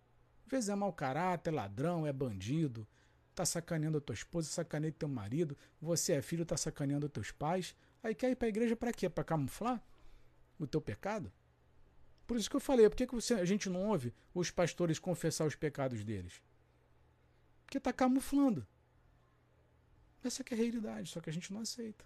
[0.47, 2.87] Às vezes é mau caráter, ladrão, é bandido,
[3.35, 7.75] tá sacaneando a tua esposa, sacaneia teu marido, você é filho, tá sacaneando teus pais.
[8.03, 9.09] Aí quer ir para a igreja para quê?
[9.09, 9.83] Para camuflar
[10.59, 11.31] o teu pecado?
[12.27, 15.47] Por isso que eu falei, por que, você, a gente não ouve os pastores confessar
[15.47, 16.43] os pecados deles?
[17.65, 18.67] Porque está camuflando.
[20.23, 22.05] Essa é a realidade, só que a gente não aceita.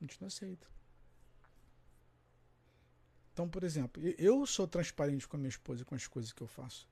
[0.00, 0.66] A gente não aceita.
[3.32, 6.46] Então, por exemplo, eu sou transparente com a minha esposa com as coisas que eu
[6.46, 6.88] faço.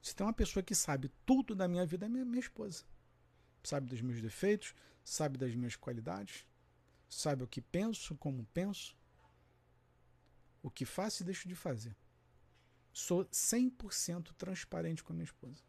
[0.00, 2.84] Se tem uma pessoa que sabe tudo da minha vida, é minha, minha esposa.
[3.62, 6.46] Sabe dos meus defeitos, sabe das minhas qualidades,
[7.08, 8.96] sabe o que penso, como penso,
[10.62, 11.94] o que faço e deixo de fazer.
[12.92, 15.62] Sou 100% transparente com a minha esposa.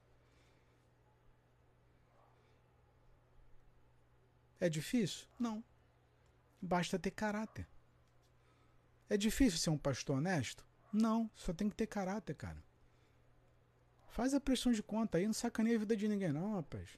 [4.59, 5.27] É difícil?
[5.37, 5.63] Não.
[6.61, 7.67] Basta ter caráter.
[9.09, 10.65] É difícil ser um pastor honesto?
[10.91, 12.63] Não, só tem que ter caráter, cara.
[14.09, 16.97] Faz a pressão de conta aí, não sacaneia a vida de ninguém, não, rapaz.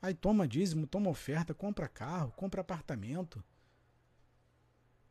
[0.00, 3.42] Aí toma dízimo, toma oferta, compra carro, compra apartamento.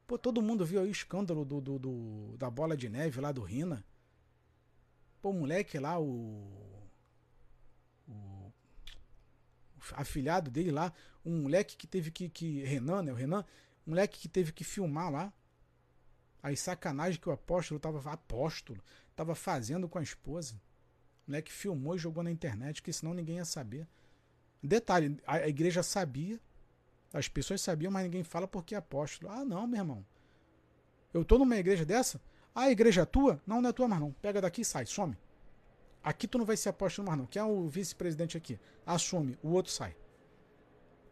[0.06, 3.32] Pô, todo mundo viu aí o escândalo do, do, do, da bola de neve lá
[3.32, 3.84] do Rina.
[5.22, 6.90] Pô, o moleque lá, o.
[8.08, 8.52] O.
[9.94, 10.94] afilhado dele lá,
[11.26, 12.30] um moleque que teve que.
[12.30, 13.12] que Renan, né?
[13.14, 13.46] O Renan,
[13.88, 15.34] um moleque que teve que filmar lá
[16.42, 20.56] as sacanagem que o apóstolo estava apóstolo estava fazendo com a esposa.
[21.28, 23.88] O moleque filmou e jogou na internet, que senão ninguém ia saber.
[24.62, 26.40] Detalhe, a, a igreja sabia,
[27.14, 29.32] as pessoas sabiam, mas ninguém fala porque é apóstolo.
[29.32, 30.06] Ah, não, meu irmão.
[31.14, 32.22] Eu tô numa igreja dessa?
[32.56, 33.42] Ah, a igreja é tua?
[33.46, 34.12] Não, não é tua mais não.
[34.14, 35.18] Pega daqui e sai, some.
[36.04, 37.26] Aqui tu não vai ser apóstolo mais não.
[37.26, 38.60] Quem é o vice-presidente aqui?
[38.86, 39.96] Assume, o outro sai.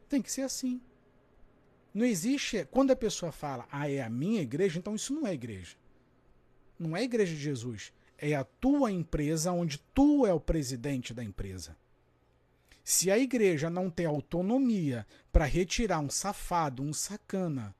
[0.08, 0.82] Tem que ser assim.
[2.00, 2.66] Não existe.
[2.72, 5.76] Quando a pessoa fala, ah, é a minha igreja, então isso não é igreja.
[6.80, 7.92] Não é a igreja de Jesus.
[8.18, 11.76] É a tua empresa onde tu é o presidente da empresa.
[12.86, 17.76] Se a igreja não tem autonomia para retirar um safado, um sacana,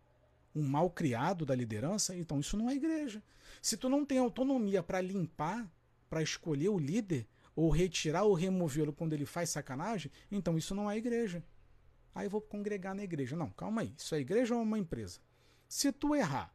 [0.54, 3.24] um mal criado da liderança, então isso não é igreja.
[3.62, 5.66] Se tu não tem autonomia para limpar,
[6.10, 7.26] para escolher o líder,
[7.56, 11.42] ou retirar ou removê-lo quando ele faz sacanagem, então isso não é igreja.
[12.20, 13.34] Aí eu vou congregar na igreja.
[13.34, 13.94] Não, calma aí.
[13.98, 15.22] Isso é igreja ou é uma empresa?
[15.70, 16.54] Se tu errar,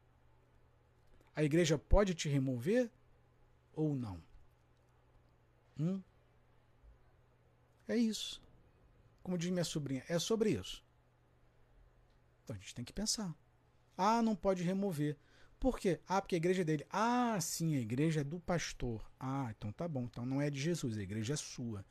[1.34, 2.90] a igreja pode te remover
[3.72, 4.22] ou não?
[5.80, 6.02] Hum?
[7.88, 8.42] É isso.
[9.22, 10.84] Como diz minha sobrinha, é sobre isso.
[12.42, 13.34] Então a gente tem que pensar.
[13.96, 15.16] Ah, não pode remover.
[15.58, 15.98] Por quê?
[16.06, 16.86] Ah, porque a igreja é dele.
[16.90, 19.10] Ah, sim, a igreja é do pastor.
[19.18, 20.04] Ah, então tá bom.
[20.04, 21.82] Então não é de Jesus, a igreja é sua.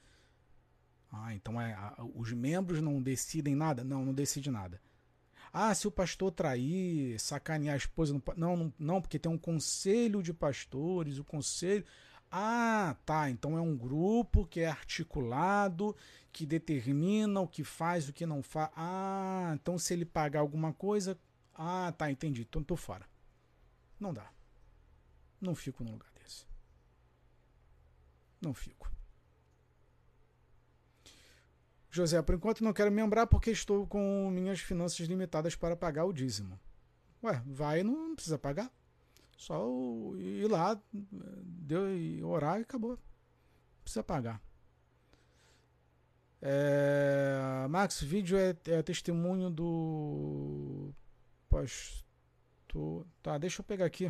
[1.16, 1.78] Ah, então é,
[2.16, 3.84] os membros não decidem nada?
[3.84, 4.82] Não, não decide nada.
[5.54, 8.20] Ah, se o pastor trair, sacanear a esposa.
[8.36, 11.86] Não, não, não, porque tem um conselho de pastores, o conselho.
[12.32, 13.30] Ah, tá.
[13.30, 15.96] Então é um grupo que é articulado,
[16.32, 18.72] que determina o que faz, o que não faz.
[18.76, 21.16] Ah, então se ele pagar alguma coisa.
[21.54, 22.42] Ah, tá, entendi.
[22.42, 23.08] Então tô fora.
[24.00, 24.32] Não dá.
[25.40, 26.48] Não fico num lugar desse.
[28.42, 28.92] Não fico.
[31.96, 36.12] José, por enquanto não quero membrar porque estou com minhas finanças limitadas para pagar o
[36.12, 36.60] dízimo.
[37.24, 38.72] Ué, vai não precisa pagar.
[39.38, 39.64] Só
[40.18, 42.92] ir lá, deu, e orar e acabou.
[42.94, 44.42] Não precisa pagar.
[46.42, 50.92] É, Max, vídeo é, é testemunho do
[51.48, 53.06] pastor.
[53.22, 54.06] Tá, deixa eu pegar aqui.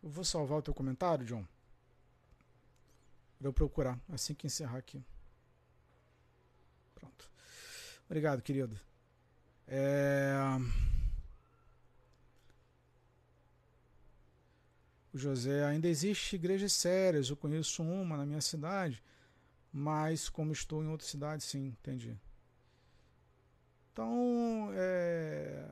[0.00, 1.44] Eu vou salvar o teu comentário, John.
[3.36, 5.02] Pra eu procurar assim que encerrar aqui.
[8.08, 8.80] Obrigado, querido.
[9.66, 10.34] É...
[15.12, 17.28] O José, ainda existe igrejas sérias.
[17.28, 19.02] Eu conheço uma na minha cidade,
[19.72, 22.18] mas como estou em outra cidade, sim, entendi.
[23.92, 25.68] Então, é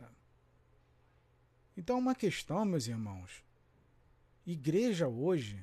[1.77, 3.45] então, uma questão, meus irmãos,
[4.47, 5.63] igreja hoje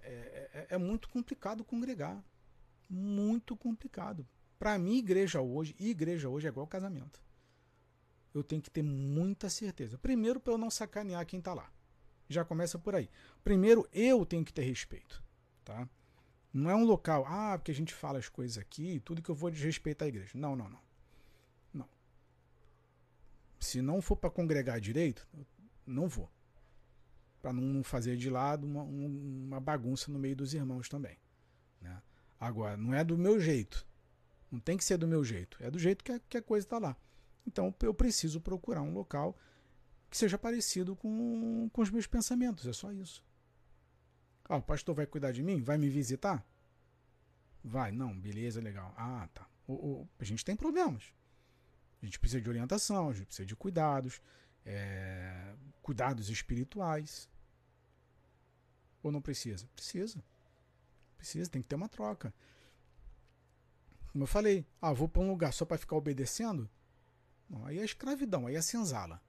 [0.00, 0.10] é,
[0.52, 2.22] é, é muito complicado congregar.
[2.90, 4.26] Muito complicado.
[4.64, 7.22] Para mim, igreja hoje, igreja hoje é igual casamento.
[8.32, 9.98] Eu tenho que ter muita certeza.
[9.98, 11.70] Primeiro, para eu não sacanear quem está lá.
[12.30, 13.10] Já começa por aí.
[13.44, 15.22] Primeiro, eu tenho que ter respeito.
[15.66, 15.86] Tá?
[16.50, 19.34] Não é um local, ah, porque a gente fala as coisas aqui, tudo que eu
[19.34, 20.30] vou desrespeitar a igreja.
[20.32, 20.80] Não, não, não.
[23.60, 25.28] Se não for para congregar direito,
[25.86, 26.30] não vou.
[27.42, 31.18] Para não fazer de lado uma, uma, bagunça no meio dos irmãos também.
[31.82, 32.02] Né?
[32.40, 33.86] Agora, não é do meu jeito.
[34.54, 35.58] Não tem que ser do meu jeito.
[35.60, 36.96] É do jeito que a, que a coisa está lá.
[37.44, 39.36] Então eu preciso procurar um local
[40.08, 42.64] que seja parecido com, com os meus pensamentos.
[42.64, 43.24] É só isso.
[44.48, 45.60] Ah, o pastor vai cuidar de mim?
[45.60, 46.46] Vai me visitar?
[47.64, 48.94] Vai, não, beleza, legal.
[48.96, 49.44] Ah, tá.
[49.66, 51.12] O, o, a gente tem problemas.
[52.00, 54.22] A gente precisa de orientação, a gente precisa de cuidados,
[54.64, 55.52] é,
[55.82, 57.28] cuidados espirituais.
[59.02, 59.66] Ou não precisa?
[59.74, 60.22] Precisa.
[61.16, 62.32] Precisa, tem que ter uma troca.
[64.14, 66.70] Como eu falei, ah, vou para um lugar só para ficar obedecendo?
[67.50, 69.20] Não, aí é escravidão, aí é senzala.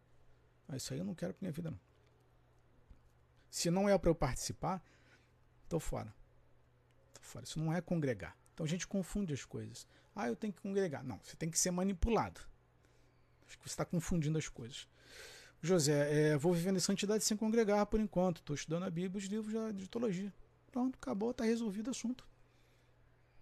[0.67, 1.79] Ah, isso aí eu não quero para minha vida, não.
[3.49, 4.79] Se não é para eu participar,
[5.67, 6.13] tô fora.
[7.15, 7.45] Tô fora.
[7.45, 8.37] Isso não é congregar.
[8.53, 9.87] Então a gente confunde as coisas.
[10.15, 11.03] Ah, eu tenho que congregar.
[11.03, 12.39] Não, você tem que ser manipulado.
[13.47, 14.87] Acho que você está confundindo as coisas.
[15.63, 18.37] José, é, vou vivendo em santidade sem congregar por enquanto.
[18.37, 20.31] Estou estudando a Bíblia e os livros de teologia.
[20.71, 22.23] Pronto, acabou, está resolvido o assunto.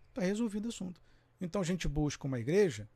[0.07, 1.03] Está resolvido o assunto.
[1.43, 2.89] Então a gente busca uma igreja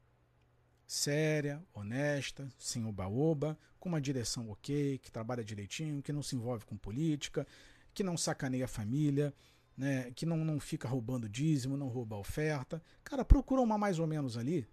[0.88, 6.66] séria, honesta, sem oba-oba, com uma direção ok, que trabalha direitinho, que não se envolve
[6.66, 7.46] com política,
[7.94, 9.34] que não sacaneia a família,
[9.76, 12.82] né, que não, não fica roubando dízimo, não rouba oferta.
[13.04, 14.66] Cara, procura uma mais ou menos ali.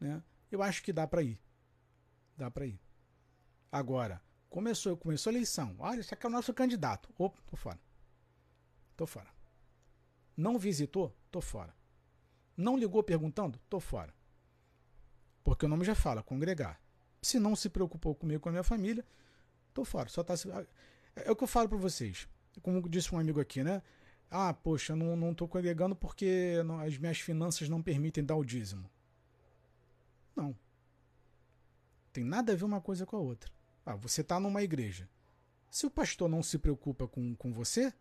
[0.00, 0.20] Né?
[0.50, 1.40] Eu acho que dá para ir
[2.36, 2.78] dá para ir.
[3.72, 5.74] Agora, começou, começou a eleição.
[5.78, 7.08] Olha, esse aqui é o nosso candidato.
[7.18, 7.80] Opa, tô fora.
[8.96, 9.28] Tô fora.
[10.36, 11.16] Não visitou?
[11.30, 11.74] Tô fora.
[12.56, 13.58] Não ligou perguntando?
[13.68, 14.14] Tô fora.
[15.44, 16.80] Porque o nome já fala, congregar.
[17.22, 19.04] Se não se preocupou comigo, com a minha família,
[19.74, 20.08] tô fora.
[20.08, 20.34] Só tá
[21.14, 22.28] É o que eu falo para vocês.
[22.62, 23.82] Como disse um amigo aqui, né?
[24.30, 28.90] Ah, poxa, não, não tô congregando porque as minhas finanças não permitem dar o dízimo.
[30.34, 30.56] Não.
[32.12, 33.50] Tem nada a ver uma coisa com a outra.
[33.84, 35.08] Ah, você está numa igreja.
[35.70, 37.92] Se o pastor não se preocupa com, com você,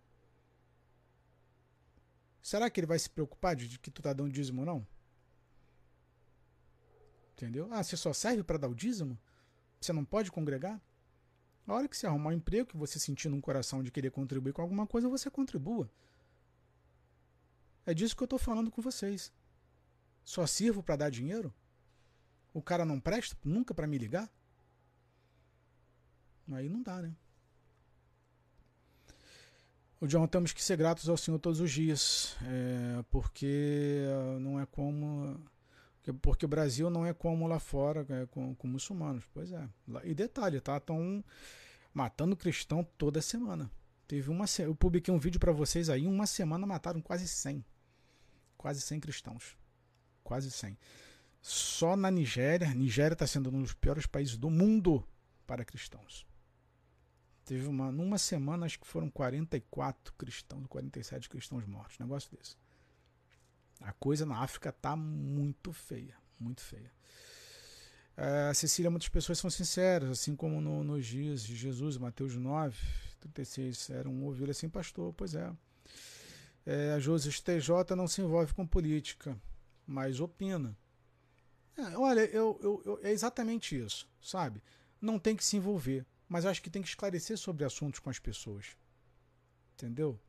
[2.45, 4.87] será que ele vai se preocupar de que tu está dando dízimo ou não?
[7.33, 7.67] Entendeu?
[7.71, 9.19] Ah, você só serve para dar o dízimo?
[9.81, 10.79] Você não pode congregar?
[11.65, 14.53] A hora que você arrumar um emprego, que você sentir no coração de querer contribuir
[14.53, 15.91] com alguma coisa, você contribua.
[17.83, 19.33] É disso que eu estou falando com vocês.
[20.23, 21.51] Só sirvo para dar dinheiro?
[22.53, 24.31] O cara não presta nunca para me ligar?
[26.51, 27.15] Aí não dá, né?
[29.99, 34.03] O John, temos que ser gratos ao Senhor todos os dias, é, porque
[34.39, 35.39] não é como.
[36.21, 39.23] Porque o Brasil não é como lá fora, é, com, com muçulmanos.
[39.33, 39.67] Pois é.
[40.03, 40.77] E detalhe, tá?
[40.77, 41.23] Estão
[41.93, 43.71] matando cristão toda semana.
[44.07, 47.65] Teve uma eu publiquei um vídeo para vocês aí, uma semana mataram quase 100.
[48.57, 49.57] Quase 100 cristãos.
[50.23, 50.77] Quase 100.
[51.41, 55.07] Só na Nigéria, Nigéria está sendo um dos piores países do mundo
[55.47, 56.25] para cristãos.
[57.45, 61.99] Teve uma, numa semana, acho que foram 44 cristãos, 47 cristãos mortos.
[61.99, 62.57] Negócio desse.
[63.79, 66.17] A coisa na África tá muito feia.
[66.39, 66.91] Muito feia.
[68.17, 72.75] É, Cecília, muitas pessoas são sinceras, assim como no, nos dias de Jesus, Mateus 9,
[73.19, 75.13] 36, era um ovelha sem pastor.
[75.13, 75.51] Pois é.
[76.65, 79.39] é a José TJ não se envolve com política,
[79.85, 80.75] mas opina.
[81.77, 84.63] É, olha, eu, eu, eu, é exatamente isso, sabe?
[84.99, 88.19] Não tem que se envolver mas acho que tem que esclarecer sobre assuntos com as
[88.19, 88.75] pessoas.
[89.73, 90.19] Entendeu?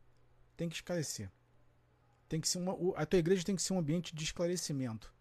[0.57, 1.31] Tem que esclarecer.
[2.29, 5.13] Tem que ser uma, a tua igreja tem que ser um ambiente de esclarecimento.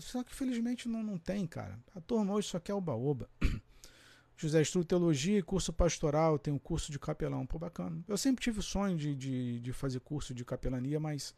[0.00, 1.78] só que felizmente não, não tem, cara.
[1.94, 3.28] A turma hoje só quer oba-oba.
[4.36, 7.46] José estudo teologia e curso pastoral, tem um curso de capelão.
[7.46, 8.04] Pô, bacana.
[8.06, 11.34] Eu sempre tive o sonho de, de, de fazer curso de capelania, mas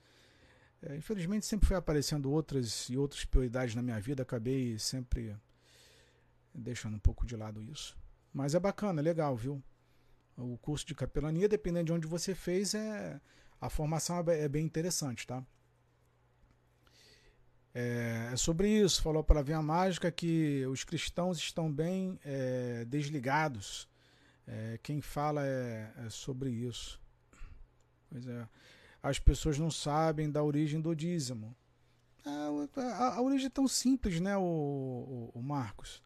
[0.82, 4.24] é, infelizmente sempre foi aparecendo outras e outras prioridades na minha vida.
[4.24, 5.36] Acabei sempre
[6.58, 7.96] deixando um pouco de lado isso.
[8.32, 9.62] Mas é bacana, é legal, viu?
[10.36, 13.20] O curso de capelania, dependendo de onde você fez, é
[13.60, 15.44] a formação é, é bem interessante, tá?
[17.74, 23.88] É, é sobre isso, falou para a Mágica que os cristãos estão bem é, desligados.
[24.46, 27.00] É, quem fala é, é, sobre isso.
[28.08, 28.48] Pois é.
[29.02, 31.54] As pessoas não sabem da origem do dízimo.
[32.24, 36.02] É, a, a, origem é tão simples, né, o, o, o Marcos?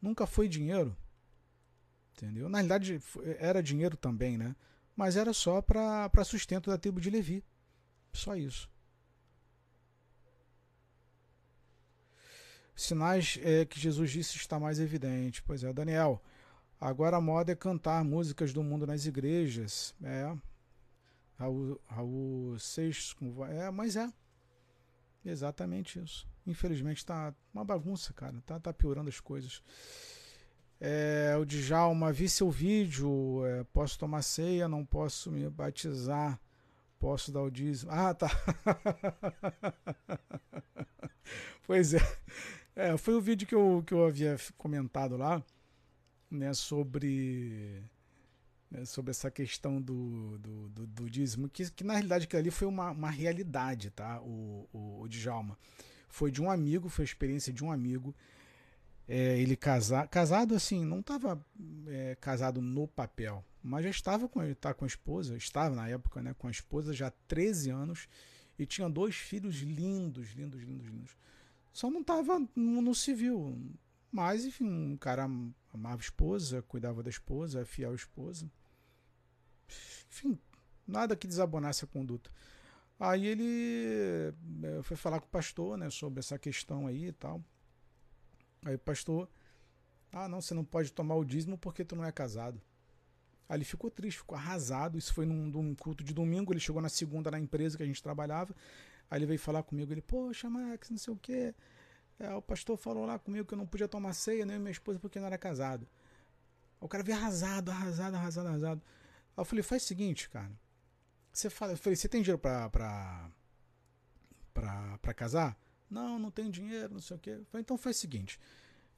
[0.00, 0.96] Nunca foi dinheiro.
[2.12, 2.48] Entendeu?
[2.48, 3.00] Na realidade,
[3.38, 4.54] era dinheiro também, né?
[4.94, 7.44] Mas era só para sustento da tribo de Levi.
[8.12, 8.68] Só isso.
[12.74, 15.42] Sinais é, que Jesus disse está mais evidente.
[15.42, 16.22] Pois é, Daniel.
[16.80, 19.94] Agora a moda é cantar músicas do mundo nas igrejas.
[20.02, 20.34] É.
[21.38, 23.14] Raul, Raul Seixas.
[23.50, 24.10] É, mas é.
[25.24, 26.29] Exatamente isso.
[26.46, 28.40] Infelizmente tá uma bagunça, cara.
[28.46, 29.62] Tá, tá piorando as coisas.
[30.80, 33.44] É, o Djalma, vi seu vídeo.
[33.44, 36.40] É, posso tomar ceia, não posso me batizar.
[36.98, 37.90] Posso dar o dízimo.
[37.92, 38.28] Ah, tá.
[41.66, 42.00] pois é.
[42.74, 42.96] é.
[42.96, 45.42] Foi o vídeo que eu, que eu havia comentado lá,
[46.30, 47.82] né, sobre
[48.70, 52.50] né, sobre essa questão do, do, do, do dízimo, que, que, na realidade aquilo ali
[52.50, 54.20] foi uma, uma realidade, tá?
[54.22, 55.58] O, o, o Djalma.
[56.10, 58.14] Foi de um amigo, foi a experiência de um amigo.
[59.08, 61.44] É, ele casa, casado assim, não estava
[61.88, 65.88] é, casado no papel, mas já estava com ele, tá com a esposa, estava na
[65.88, 68.08] época, né, com a esposa já há 13 anos
[68.56, 71.16] e tinha dois filhos lindos, lindos, lindos, lindos.
[71.72, 73.58] Só não estava no, no civil,
[74.12, 78.50] mas enfim, um cara amava a esposa, cuidava da esposa, fiel esposa.
[80.08, 80.38] Enfim,
[80.86, 82.30] nada que desabonasse a conduta.
[83.00, 87.42] Aí ele eh, foi falar com o pastor, né, sobre essa questão aí e tal.
[88.62, 89.26] Aí o pastor,
[90.12, 92.60] ah, não, você não pode tomar o dízimo porque tu não é casado.
[93.48, 94.98] Aí ele ficou triste, ficou arrasado.
[94.98, 96.52] Isso foi num, num culto de domingo.
[96.52, 98.54] Ele chegou na segunda na empresa que a gente trabalhava.
[99.10, 99.92] Aí ele veio falar comigo.
[99.92, 101.54] Ele, poxa, Max, não sei o quê.
[102.18, 105.00] É, o pastor falou lá comigo que eu não podia tomar ceia, nem minha esposa,
[105.00, 105.88] porque não era casado.
[106.78, 108.82] O cara veio arrasado, arrasado, arrasado, arrasado.
[109.36, 110.52] Aí eu falei, faz o seguinte, cara.
[111.32, 113.30] Você fala, eu falei, você tem dinheiro pra, pra,
[114.52, 115.58] pra, pra casar?
[115.88, 117.30] Não, não tenho dinheiro, não sei o quê.
[117.30, 118.38] Eu falei, então faz o seguinte.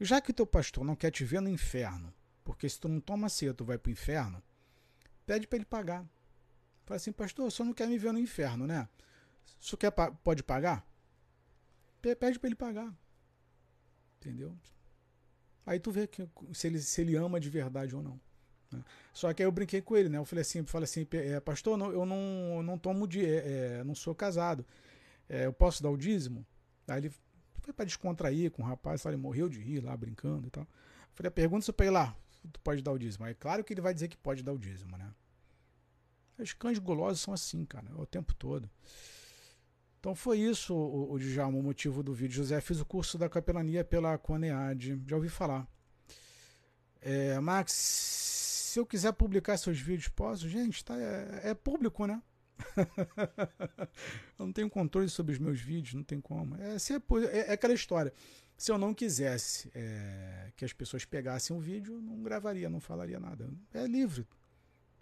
[0.01, 2.13] Já que teu pastor não quer te ver no inferno,
[2.45, 4.43] porque se tu não toma ceia, tu vai pro inferno,
[5.25, 6.05] pede para ele pagar.
[6.85, 8.89] Fala assim, pastor, o senhor não quer me ver no inferno, né?
[9.61, 10.87] O senhor quer, pode pagar?
[12.01, 12.93] Pede para ele pagar.
[14.21, 14.59] Entendeu?
[15.65, 18.21] Aí tu vê que, se, ele, se ele ama de verdade ou não.
[19.12, 20.19] Só que aí eu brinquei com ele, né?
[20.19, 23.24] Eu falei assim, eu falei assim, é, pastor, não, eu não, eu não tomo de,
[23.24, 24.65] é, é, não sou casado.
[25.28, 26.47] É, eu posso dar o dízimo?
[26.89, 27.12] Aí ele
[27.61, 30.65] foi para descontrair com o rapaz, ele morreu de rir lá, brincando e tal.
[30.65, 32.16] Eu falei, pergunta se para ir lá,
[32.53, 33.24] tu pode dar o dízimo.
[33.24, 35.12] Aí claro que ele vai dizer que pode dar o dízimo, né?
[36.39, 38.69] Os cães gulosos são assim, cara, o tempo todo.
[40.01, 42.35] Então foi isso, o, o Djalma, o motivo do vídeo.
[42.35, 45.01] José, fiz o curso da capelania pela Conead.
[45.07, 45.65] Já ouvi falar.
[47.01, 47.73] É, Max,
[48.73, 50.49] se eu quiser publicar seus vídeos, posso?
[50.49, 52.23] Gente, tá, é, é público, né?
[54.39, 56.57] eu não tenho controle sobre os meus vídeos, não tem como.
[56.57, 58.15] É, se é, é, é aquela história.
[58.57, 63.20] Se eu não quisesse é, que as pessoas pegassem o vídeo, não gravaria, não falaria
[63.20, 63.51] nada.
[63.74, 64.27] É livre,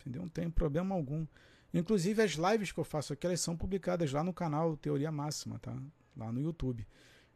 [0.01, 0.22] entendeu?
[0.22, 1.24] Não tem problema algum.
[1.72, 5.60] Inclusive as lives que eu faço aqui, elas são publicadas lá no canal Teoria Máxima,
[5.60, 5.80] tá?
[6.16, 6.84] Lá no YouTube.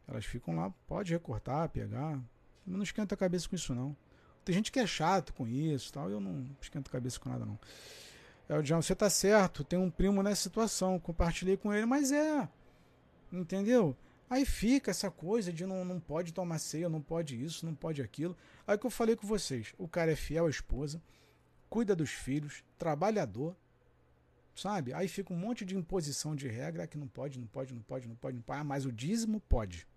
[0.05, 2.21] Elas ficam lá, pode recortar, pegar.
[2.67, 3.95] Não esquenta a cabeça com isso não.
[4.45, 6.09] Tem gente que é chato com isso, tal.
[6.09, 7.59] Eu não esquento cabeça com nada não.
[8.47, 12.11] É o John, você tá certo, tem um primo nessa situação, compartilhei com ele, mas
[12.11, 12.47] é.
[13.33, 13.97] Entendeu?
[14.29, 18.03] Aí fica essa coisa de não, não pode tomar ceia, não pode isso, não pode
[18.03, 18.37] aquilo.
[18.67, 21.01] Aí que eu falei com vocês, o cara é fiel à esposa,
[21.67, 23.55] cuida dos filhos, trabalhador,
[24.55, 24.93] sabe?
[24.93, 28.07] Aí fica um monte de imposição de regra que não pode, não pode, não pode,
[28.07, 28.59] não pode, não pode.
[28.59, 29.87] Ah, mas o dízimo pode.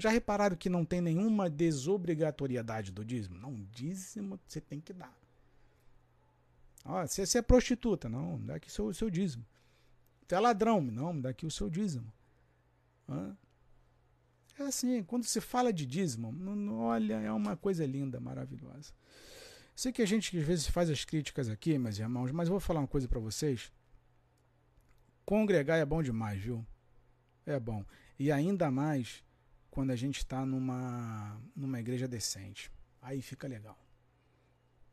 [0.00, 3.38] Já repararam que não tem nenhuma desobrigatoriedade do dízimo?
[3.38, 5.14] Não, dízimo você tem que dar.
[6.84, 9.44] Ó, se você é prostituta, não, dá aqui o seu, seu dízimo.
[10.26, 12.10] Você é ladrão, não, dá aqui o seu dízimo.
[13.06, 13.36] Hã?
[14.58, 16.34] É assim, quando se fala de dízimo,
[16.82, 18.92] olha, é uma coisa linda, maravilhosa.
[19.76, 22.80] Sei que a gente às vezes faz as críticas aqui, meus irmãos, mas vou falar
[22.80, 23.70] uma coisa para vocês.
[25.26, 26.64] Congregar é bom demais, viu?
[27.44, 27.84] É bom.
[28.18, 29.22] E ainda mais
[29.70, 32.70] quando a gente está numa, numa igreja decente.
[33.00, 33.78] Aí fica legal.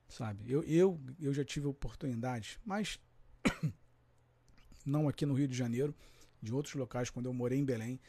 [0.08, 0.50] Sabe?
[0.50, 3.00] Eu, eu, eu já tive oportunidade, mas
[4.86, 5.94] não aqui no Rio de Janeiro,
[6.42, 8.00] de outros locais, quando eu morei em Belém,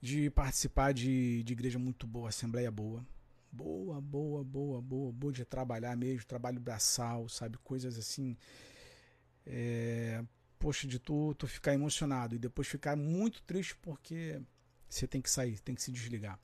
[0.00, 3.04] de participar de, de igreja muito boa, assembleia boa
[3.52, 7.58] boa, boa, boa, boa, boa de trabalhar mesmo, trabalho braçal, sabe?
[7.58, 8.36] Coisas assim.
[9.46, 10.22] É,
[10.58, 14.40] poxa, de tu, tu ficar emocionado e depois ficar muito triste porque
[14.90, 16.38] você tem que sair, tem que se desligar.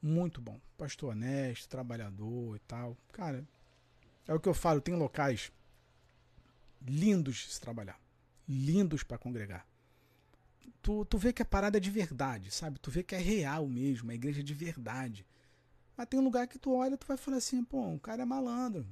[0.00, 0.60] Muito bom.
[0.76, 2.96] Pastor honesto, trabalhador e tal.
[3.12, 3.46] Cara,
[4.26, 5.52] é o que eu falo, tem locais
[6.80, 8.00] lindos de se trabalhar.
[8.48, 9.66] Lindos para congregar.
[10.82, 12.78] Tu, tu vê que a parada é de verdade, sabe?
[12.78, 15.26] Tu vê que é real mesmo, a igreja é de verdade.
[15.96, 18.26] Mas tem um lugar que tu olha tu vai falar assim, pô, o cara é
[18.26, 18.86] malandro.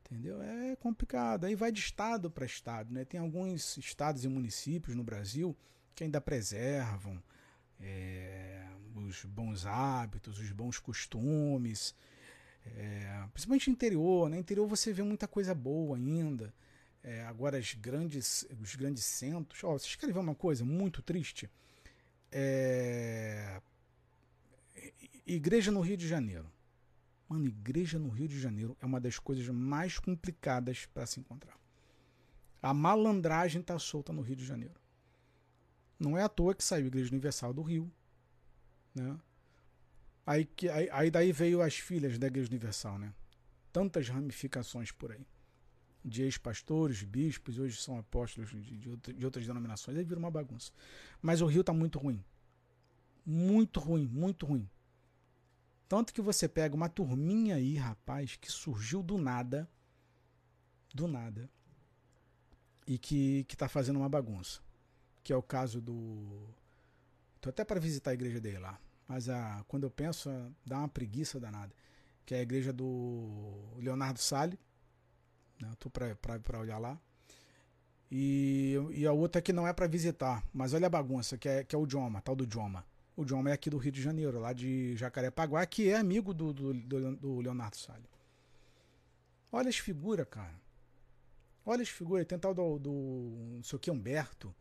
[0.00, 0.40] Entendeu?
[0.42, 1.44] É complicado.
[1.44, 3.04] Aí vai de estado para estado, né?
[3.04, 5.56] Tem alguns estados e municípios no Brasil
[5.94, 7.22] que ainda preservam
[7.84, 11.94] é, os bons hábitos, os bons costumes.
[12.64, 14.38] É, principalmente interior, né?
[14.38, 16.52] Interior você vê muita coisa boa ainda.
[17.02, 19.62] É, agora as grandes, os grandes centros.
[19.62, 21.50] Ó, vocês querem ver uma coisa muito triste?
[22.32, 23.60] É,
[25.26, 26.50] Igreja no Rio de Janeiro.
[27.26, 31.58] Mano, igreja no Rio de Janeiro é uma das coisas mais complicadas para se encontrar.
[32.60, 34.74] A malandragem está solta no Rio de Janeiro.
[35.98, 37.90] Não é à toa que saiu a Igreja Universal do Rio.
[38.94, 39.18] Né?
[40.26, 42.98] Aí, que, aí, aí daí veio as filhas da Igreja Universal.
[42.98, 43.12] Né?
[43.72, 45.26] Tantas ramificações por aí.
[46.04, 49.96] De ex-pastores, bispos, hoje são apóstolos de, de, de outras denominações.
[49.96, 50.70] Aí vira uma bagunça.
[51.22, 52.22] Mas o Rio está muito ruim.
[53.24, 54.68] Muito ruim, muito ruim.
[55.88, 59.68] Tanto que você pega uma turminha aí, rapaz, que surgiu do nada,
[60.94, 61.48] do nada,
[62.86, 64.60] e que, que tá fazendo uma bagunça.
[65.24, 66.48] Que é o caso do.
[67.40, 68.78] Tô até para visitar a igreja dele lá.
[69.08, 70.30] Mas a, quando eu penso,
[70.64, 71.74] dá uma preguiça danada.
[72.24, 74.58] Que é a igreja do Leonardo Sale.
[75.60, 75.72] Né?
[75.80, 77.00] Tô para olhar lá.
[78.10, 80.44] E, e a outra que não é para visitar.
[80.52, 82.86] Mas olha a bagunça, que é, que é o Dioma, tal do Dioma.
[83.16, 86.52] O John é aqui do Rio de Janeiro, lá de Jacarepaguá, que é amigo do,
[86.52, 86.74] do,
[87.16, 88.08] do Leonardo Salles.
[89.52, 90.54] Olha as figuras, cara.
[91.64, 92.26] Olha as figuras.
[92.26, 92.90] Tem tal do, do
[93.56, 94.52] não sei o que, Humberto,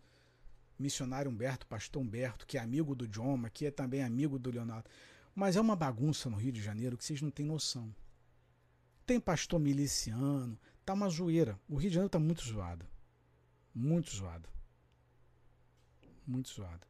[0.77, 4.89] missionário Humberto, pastor Humberto, que é amigo do John, que é também amigo do Leonardo.
[5.35, 7.93] Mas é uma bagunça no Rio de Janeiro que vocês não têm noção.
[9.05, 11.59] Tem pastor miliciano, tá uma zoeira.
[11.67, 12.85] O Rio de Janeiro tá muito zoado.
[13.73, 14.47] Muito zoado.
[16.25, 16.87] Muito zoado.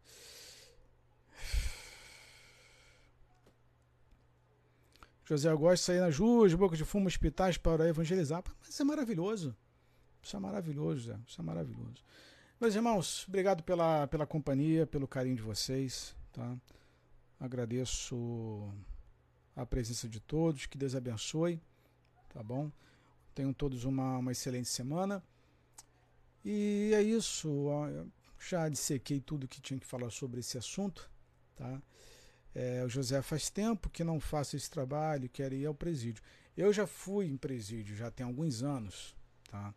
[5.25, 8.43] José Augusto sair nas ruas, boca de fumo, hospitais para evangelizar.
[8.59, 9.55] Mas isso é maravilhoso.
[10.21, 11.19] Isso é maravilhoso, Zé.
[11.27, 12.03] Isso é maravilhoso.
[12.59, 16.15] Meus irmãos, obrigado pela, pela companhia, pelo carinho de vocês.
[16.31, 16.55] Tá?
[17.39, 18.73] Agradeço
[19.55, 20.65] a presença de todos.
[20.65, 21.61] Que Deus abençoe.
[22.29, 22.71] Tá bom?
[23.35, 25.23] Tenham todos uma, uma excelente semana.
[26.45, 27.49] E é isso.
[28.49, 31.09] Já dissequei tudo que tinha que falar sobre esse assunto.
[31.55, 31.81] Tá?
[32.55, 36.23] É, o José faz tempo que não faço esse trabalho, quer ir ao presídio.
[36.55, 39.15] Eu já fui em presídio, já tem alguns anos,
[39.49, 39.73] tá?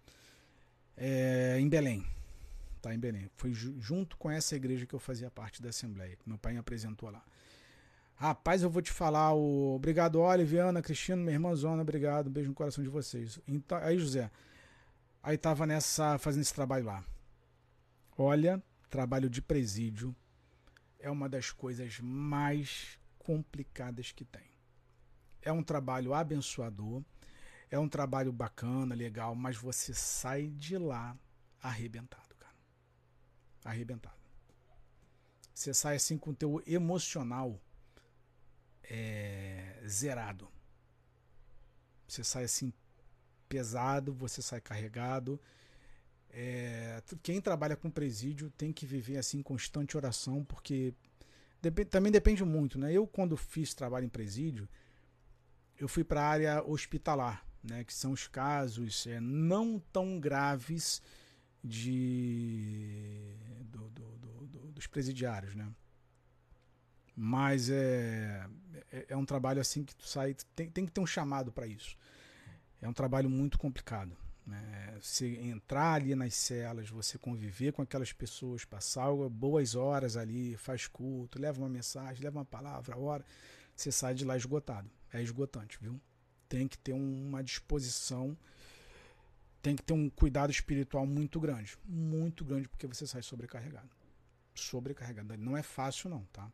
[0.95, 2.05] É, em Belém.
[2.87, 3.29] Tá em Belém.
[3.35, 6.17] Foi junto com essa igreja que eu fazia parte da Assembleia.
[6.25, 7.21] Meu pai me apresentou lá.
[8.15, 9.35] Rapaz, eu vou te falar.
[9.35, 9.75] O...
[9.75, 12.29] Obrigado, Oliviana, Cristina, minha irmã Zona, obrigado.
[12.29, 13.41] Um beijo no coração de vocês.
[13.49, 14.31] Então, aí, José,
[15.21, 17.05] aí tava nessa, fazendo esse trabalho lá.
[18.17, 20.15] Olha, trabalho de presídio
[21.01, 24.49] é uma das coisas mais complicadas que tem.
[25.43, 27.03] É um trabalho abençoador,
[27.69, 31.17] é um trabalho bacana, legal, mas você sai de lá
[31.61, 32.36] arrebentado.
[33.67, 34.17] Arrebentado.
[35.53, 37.61] Você sai assim com o teu emocional
[38.85, 40.49] é, zerado.
[42.07, 42.73] Você sai assim
[43.49, 45.41] pesado, você sai carregado.
[46.31, 50.95] É, quem trabalha com presídio tem que viver assim constante oração, porque
[51.91, 52.93] também depende muito, né?
[52.93, 54.69] Eu quando fiz trabalho em presídio,
[55.79, 57.83] eu fui para a área hospitalar, né?
[57.83, 61.03] Que são os casos é, não tão graves
[61.67, 63.35] de
[63.65, 65.69] do, do, do, dos presidiários, né?
[67.15, 68.47] Mas é,
[68.93, 71.67] é, é, um trabalho assim que tu sai, tem, tem que ter um chamado para
[71.67, 71.97] isso.
[72.81, 74.15] É um trabalho muito complicado.
[74.47, 74.99] Né?
[75.01, 80.87] Você entrar ali nas celas, você conviver com aquelas pessoas, passar boas horas ali, faz
[80.87, 83.25] culto, leva uma mensagem, leva uma palavra, hora,
[83.75, 84.91] você sai de lá esgotado.
[85.11, 85.99] É esgotante, viu?
[86.49, 88.37] Tem que ter uma disposição,
[89.67, 91.77] tem que ter um cuidado espiritual muito grande.
[91.85, 93.91] Muito grande, porque você sai sobrecarregado.
[94.55, 95.37] Sobrecarregado.
[95.37, 96.49] Não é fácil, não, tá?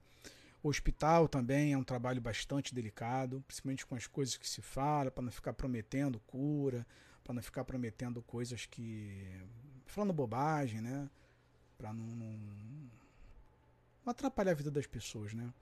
[0.62, 5.10] O hospital também é um trabalho bastante delicado, principalmente com as coisas que se fala,
[5.10, 6.86] para não ficar prometendo cura,
[7.22, 9.28] para não ficar prometendo coisas que.
[9.84, 11.06] falando bobagem, né?
[11.76, 12.90] Para não, não, não,
[14.06, 15.52] atrapalhar a vida das pessoas, né?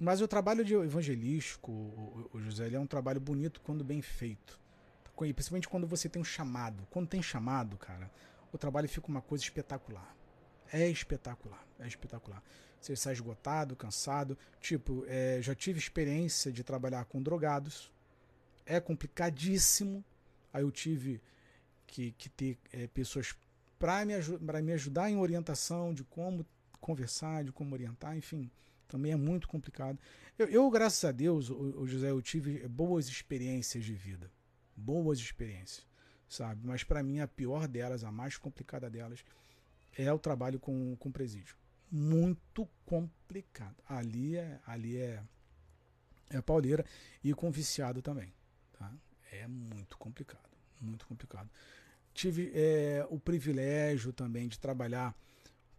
[0.00, 4.58] Mas o trabalho de evangelístico, o, o José, é um trabalho bonito quando bem feito.
[5.18, 6.86] Principalmente quando você tem um chamado.
[6.90, 8.10] Quando tem chamado, cara,
[8.52, 10.16] o trabalho fica uma coisa espetacular.
[10.72, 12.42] É espetacular, é espetacular.
[12.80, 14.38] Você sai esgotado, cansado.
[14.60, 17.90] Tipo, é, já tive experiência de trabalhar com drogados.
[18.64, 20.04] É complicadíssimo.
[20.52, 21.20] Aí eu tive
[21.86, 23.34] que, que ter é, pessoas
[23.78, 24.14] para me,
[24.62, 26.44] me ajudar em orientação de como
[26.80, 28.50] conversar, de como orientar, enfim.
[28.86, 29.98] Também é muito complicado.
[30.38, 34.30] Eu, eu graças a Deus, o, o José, eu tive boas experiências de vida.
[34.78, 35.86] Boas experiências,
[36.28, 36.60] sabe?
[36.64, 39.24] Mas para mim a pior delas, a mais complicada delas,
[39.96, 41.56] é o trabalho com, com presídio
[41.90, 43.76] muito complicado.
[43.88, 45.22] Ali é, ali é,
[46.30, 46.84] é pauleira
[47.22, 48.32] e com viciado também.
[48.78, 48.92] Tá?
[49.32, 50.48] É muito complicado,
[50.80, 51.50] muito complicado.
[52.14, 55.14] Tive é, o privilégio também de trabalhar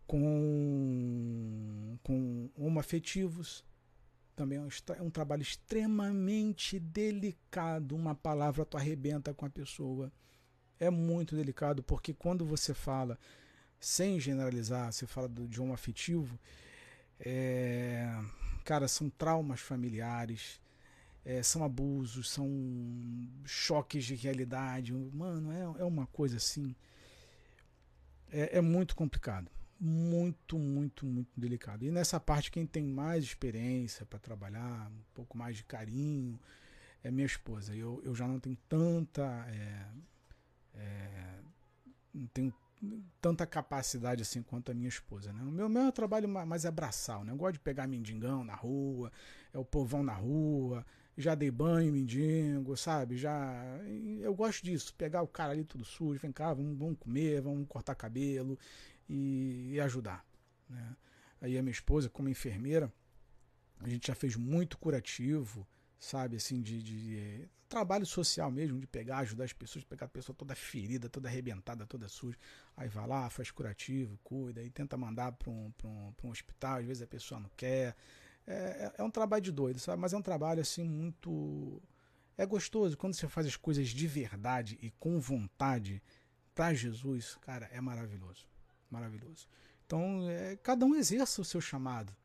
[0.07, 3.63] com, com homoafetivos.
[4.39, 7.93] Também é um, é um trabalho extremamente delicado.
[7.93, 10.09] Uma palavra tu arrebenta com a pessoa.
[10.79, 13.19] É muito delicado, porque quando você fala
[13.81, 16.39] sem generalizar, você fala do idioma afetivo,
[17.19, 18.09] é,
[18.63, 20.61] cara, são traumas familiares,
[21.25, 22.47] é, são abusos, são
[23.43, 24.93] choques de realidade.
[24.93, 26.73] Mano, é, é uma coisa assim.
[28.31, 29.51] É, é muito complicado.
[29.79, 31.85] Muito, muito, muito delicado.
[31.85, 36.37] E nessa parte, quem tem mais experiência para trabalhar, um pouco mais de carinho,
[37.01, 37.73] é minha esposa.
[37.73, 39.23] Eu, eu já não tenho tanta.
[39.49, 39.87] É,
[40.75, 41.39] é,
[42.13, 42.53] não tenho
[43.21, 45.31] tanta capacidade assim quanto a minha esposa.
[45.31, 45.41] Né?
[45.43, 47.31] O meu, meu trabalho mais é braçal, né?
[47.31, 49.11] Eu gosto de pegar mendigão na rua,
[49.53, 50.85] é o povão na rua,
[51.17, 53.17] já dei banho mendigo, sabe?
[53.17, 53.63] Já
[54.21, 57.67] eu gosto disso, pegar o cara ali tudo sujo, vem cá, vamos, vamos comer, vamos
[57.67, 58.57] cortar cabelo
[59.09, 60.25] e, e ajudar,
[60.69, 60.95] né?
[61.41, 62.91] Aí a minha esposa, como enfermeira,
[63.79, 65.65] a gente já fez muito curativo,
[65.97, 70.35] sabe, assim, de, de, trabalho social mesmo, de pegar, ajudar as pessoas, pegar a pessoa
[70.35, 72.37] toda ferida, toda arrebentada, toda suja.
[72.75, 76.85] Aí vai lá, faz curativo, cuida, e tenta mandar para um, um, um hospital, às
[76.85, 77.95] vezes a pessoa não quer.
[78.45, 80.01] É, é, é um trabalho de doido, sabe?
[80.01, 81.81] Mas é um trabalho assim muito.
[82.37, 82.97] É gostoso.
[82.97, 86.01] Quando você faz as coisas de verdade e com vontade
[86.55, 88.47] para Jesus, cara, é maravilhoso.
[88.89, 89.47] Maravilhoso.
[89.85, 92.15] Então, é, cada um exerça o seu chamado,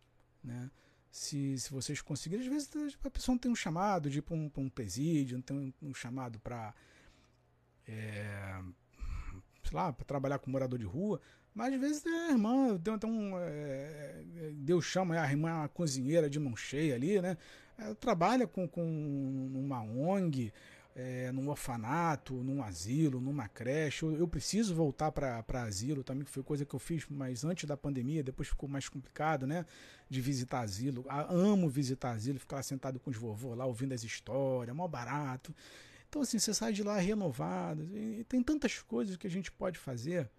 [0.43, 0.71] né?
[1.15, 2.45] se, se vocês conseguirem.
[2.45, 5.43] Às vezes a pessoa não tem um chamado de ir para um, um presídio, não
[5.43, 6.75] tem um, um chamado para.
[7.87, 8.61] É,
[9.63, 11.21] sei lá, para trabalhar com morador de rua,
[11.55, 14.25] mas às vezes é a irmã, tem, um, é,
[14.55, 17.39] Deus chama a irmã uma cozinheira de mão cheia ali, né?
[17.79, 18.83] É, trabalha com, com
[19.55, 20.53] uma ONG,
[20.95, 24.05] é, num orfanato, num asilo, numa creche.
[24.05, 27.65] Eu, eu preciso voltar para asilo também, que foi coisa que eu fiz, mas antes
[27.65, 29.67] da pandemia, depois ficou mais complicado, né?
[30.09, 31.05] De visitar asilo.
[31.09, 35.55] amo visitar asilo, ficar sentado com os vovôs lá, ouvindo as histórias, mó barato.
[36.09, 37.83] Então, assim, você sai de lá renovado.
[37.97, 40.31] E tem tantas coisas que a gente pode fazer,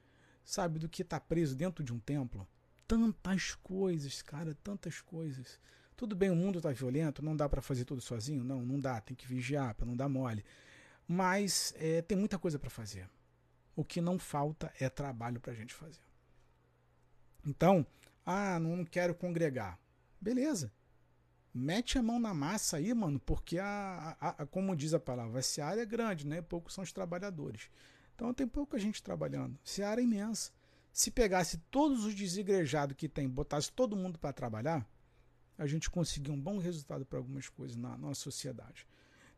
[0.45, 2.47] sabe, do que estar tá preso dentro de um templo.
[2.87, 5.59] Tantas coisas, cara, tantas coisas.
[5.95, 8.43] Tudo bem, o mundo está violento, não dá para fazer tudo sozinho?
[8.43, 10.43] Não, não dá, tem que vigiar para não dar mole.
[11.07, 13.09] Mas é, tem muita coisa para fazer.
[13.75, 16.01] O que não falta é trabalho para a gente fazer.
[17.45, 17.85] Então,
[18.25, 19.79] ah, não quero congregar.
[20.19, 20.71] Beleza.
[21.53, 25.39] Mete a mão na massa aí, mano, porque a, a, a como diz a palavra,
[25.39, 26.41] a área é grande, né?
[26.41, 27.69] Poucos são os trabalhadores.
[28.13, 29.57] Então tem pouca gente trabalhando.
[29.63, 30.51] Seara é imensa.
[30.91, 34.85] Se pegasse todos os desigrejados que tem, botasse todo mundo para trabalhar,
[35.57, 38.87] a gente conseguia um bom resultado para algumas coisas na nossa sociedade.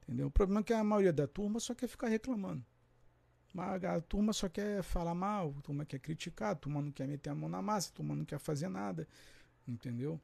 [0.04, 0.28] Entendeu?
[0.28, 2.66] O problema é que a maioria da turma só quer ficar reclamando.
[3.56, 7.30] A turma só quer falar mal, a turma quer criticar, a turma não quer meter
[7.30, 9.08] a mão na massa, a turma não quer fazer nada.
[9.68, 10.20] Entendeu?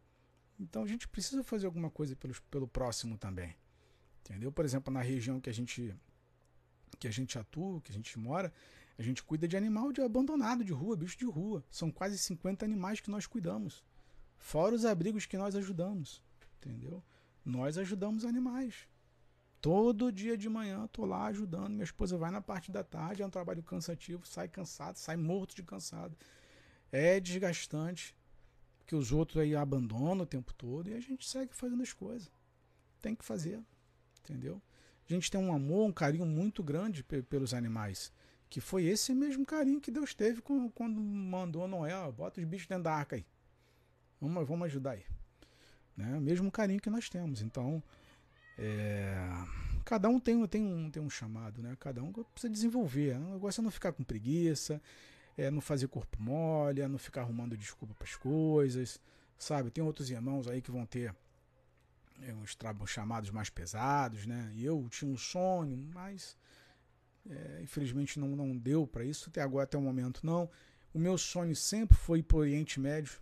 [0.59, 3.55] Então a gente precisa fazer alguma coisa pelo, pelo próximo também.
[4.21, 4.51] Entendeu?
[4.51, 5.95] Por exemplo, na região que a gente
[6.99, 8.53] que a gente atua, que a gente mora,
[8.97, 11.63] a gente cuida de animal de abandonado de rua, bicho de rua.
[11.69, 13.83] São quase 50 animais que nós cuidamos.
[14.43, 16.21] Fora os abrigos que nós ajudamos.
[16.57, 17.01] Entendeu?
[17.45, 18.89] Nós ajudamos animais.
[19.61, 21.69] Todo dia de manhã tô lá ajudando.
[21.69, 25.55] Minha esposa vai na parte da tarde, é um trabalho cansativo, sai cansado, sai morto
[25.55, 26.17] de cansado.
[26.91, 28.13] É desgastante,
[28.85, 32.29] que os outros aí abandonam o tempo todo e a gente segue fazendo as coisas.
[33.01, 33.63] Tem que fazer,
[34.19, 34.61] entendeu?
[35.09, 38.11] A gente tem um amor, um carinho muito grande pelos animais.
[38.49, 42.83] Que foi esse mesmo carinho que Deus teve quando mandou Noé, bota os bichos dentro
[42.83, 43.25] da arca aí.
[44.23, 45.03] Vamos, vamos ajudar aí.
[45.97, 46.17] Né?
[46.21, 47.41] Mesmo carinho que nós temos.
[47.41, 47.83] Então,
[48.57, 49.15] é,
[49.83, 51.75] cada um tem, tem, um, tem um chamado, né?
[51.77, 53.17] Cada um precisa desenvolver.
[53.17, 54.81] O negócio é não ficar com preguiça,
[55.37, 58.99] é não fazer corpo mole, é não ficar arrumando desculpa para as coisas,
[59.37, 59.69] sabe?
[59.69, 61.13] Tem outros irmãos aí que vão ter
[62.21, 64.51] é, uns trabalhos chamados mais pesados, né?
[64.55, 66.37] E eu tinha um sonho, mas
[67.29, 70.49] é, infelizmente não, não deu para isso até agora, até o momento não.
[70.93, 73.19] O meu sonho sempre foi ir para o Oriente Médio,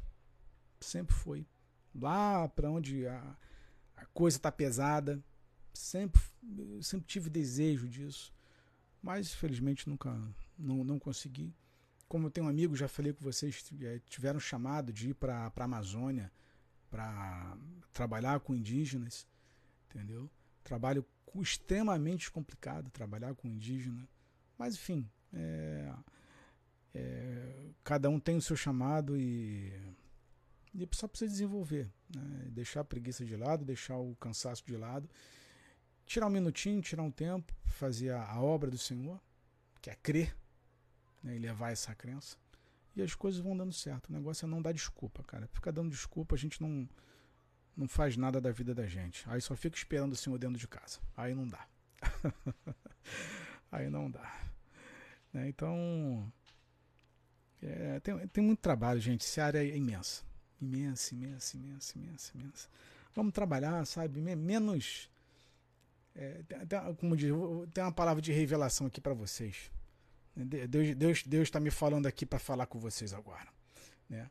[0.82, 1.46] sempre foi.
[1.94, 3.38] Lá para onde a,
[3.96, 5.24] a coisa está pesada.
[5.74, 6.22] Sempre,
[6.82, 8.34] sempre tive desejo disso.
[9.02, 10.16] Mas infelizmente nunca
[10.58, 11.54] não, não consegui.
[12.08, 15.52] Como eu tenho um amigo, já falei com vocês, é, tiveram chamado de ir para
[15.56, 16.32] a Amazônia
[16.90, 17.58] para
[17.94, 19.26] trabalhar com indígenas,
[19.88, 20.30] entendeu?
[20.62, 21.06] Trabalho
[21.40, 24.06] extremamente complicado trabalhar com indígena,
[24.58, 25.94] mas enfim, é,
[26.94, 29.72] é, cada um tem o seu chamado e
[30.74, 31.90] e só precisa desenvolver.
[32.16, 32.48] Né?
[32.50, 35.10] Deixar a preguiça de lado, deixar o cansaço de lado.
[36.06, 39.20] Tirar um minutinho, tirar um tempo, fazer a, a obra do Senhor,
[39.82, 40.36] que é crer
[41.22, 41.36] né?
[41.36, 42.38] e levar essa crença.
[42.96, 44.10] E as coisas vão dando certo.
[44.10, 45.48] O negócio é não dar desculpa, cara.
[45.48, 46.88] Ficar dando desculpa, a gente não,
[47.76, 49.24] não faz nada da vida da gente.
[49.30, 51.00] Aí só fica esperando o Senhor dentro de casa.
[51.16, 51.68] Aí não dá.
[53.72, 54.52] Aí não dá.
[55.32, 55.48] Né?
[55.48, 56.32] Então.
[57.62, 59.24] É, tem, tem muito trabalho, gente.
[59.24, 60.24] Essa área é imensa
[60.62, 62.70] imensa, imensa, imensa, imensa, imensa.
[63.14, 64.22] Vamos trabalhar, sabe?
[64.22, 65.10] Menos.
[66.16, 67.32] É, tem, como diz,
[67.74, 69.72] tem uma palavra de revelação aqui para vocês.
[70.36, 73.48] Deus Deus Deus está me falando aqui para falar com vocês agora,
[74.10, 74.30] né?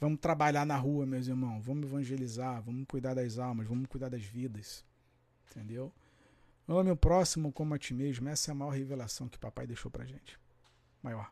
[0.00, 1.64] Vamos trabalhar na rua, meus irmãos.
[1.64, 4.84] Vamos evangelizar, vamos cuidar das almas, vamos cuidar das vidas,
[5.50, 5.92] entendeu?
[6.66, 8.28] Ame o próximo como a ti mesmo.
[8.28, 10.38] Essa é a maior revelação que papai deixou para gente.
[11.02, 11.30] Maior.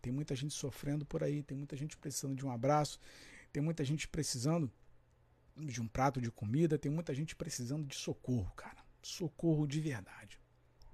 [0.00, 2.98] Tem muita gente sofrendo por aí, tem muita gente precisando de um abraço,
[3.52, 4.70] tem muita gente precisando
[5.56, 8.82] de um prato de comida, tem muita gente precisando de socorro, cara.
[9.02, 10.40] Socorro de verdade.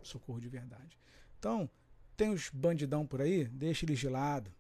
[0.03, 0.98] Socorro de verdade.
[1.39, 1.69] Então,
[2.16, 4.53] tem os bandidão por aí, deixa eles de lado.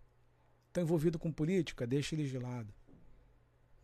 [0.68, 2.72] Estão envolvido com política, deixa eles de lado.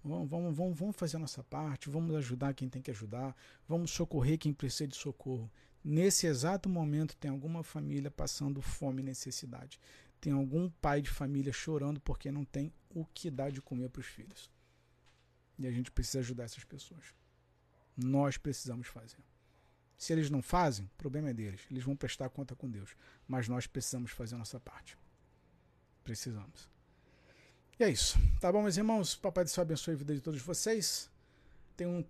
[0.04, 3.36] Vamos, vamos, vamos, vamos fazer a nossa parte, vamos ajudar quem tem que ajudar,
[3.68, 5.50] vamos socorrer quem precisa de socorro.
[5.84, 9.78] Nesse exato momento, tem alguma família passando fome e necessidade
[10.22, 13.98] tem algum pai de família chorando porque não tem o que dar de comer para
[13.98, 14.48] os filhos.
[15.58, 17.12] E a gente precisa ajudar essas pessoas.
[17.96, 19.18] Nós precisamos fazer.
[19.98, 21.62] Se eles não fazem, o problema é deles.
[21.68, 22.94] Eles vão prestar conta com Deus.
[23.26, 24.96] Mas nós precisamos fazer a nossa parte.
[26.04, 26.70] Precisamos.
[27.80, 28.16] E é isso.
[28.40, 29.16] Tá bom, meus irmãos?
[29.16, 31.10] Papai do Céu abençoe a vida de todos vocês.
[31.76, 32.00] Tenham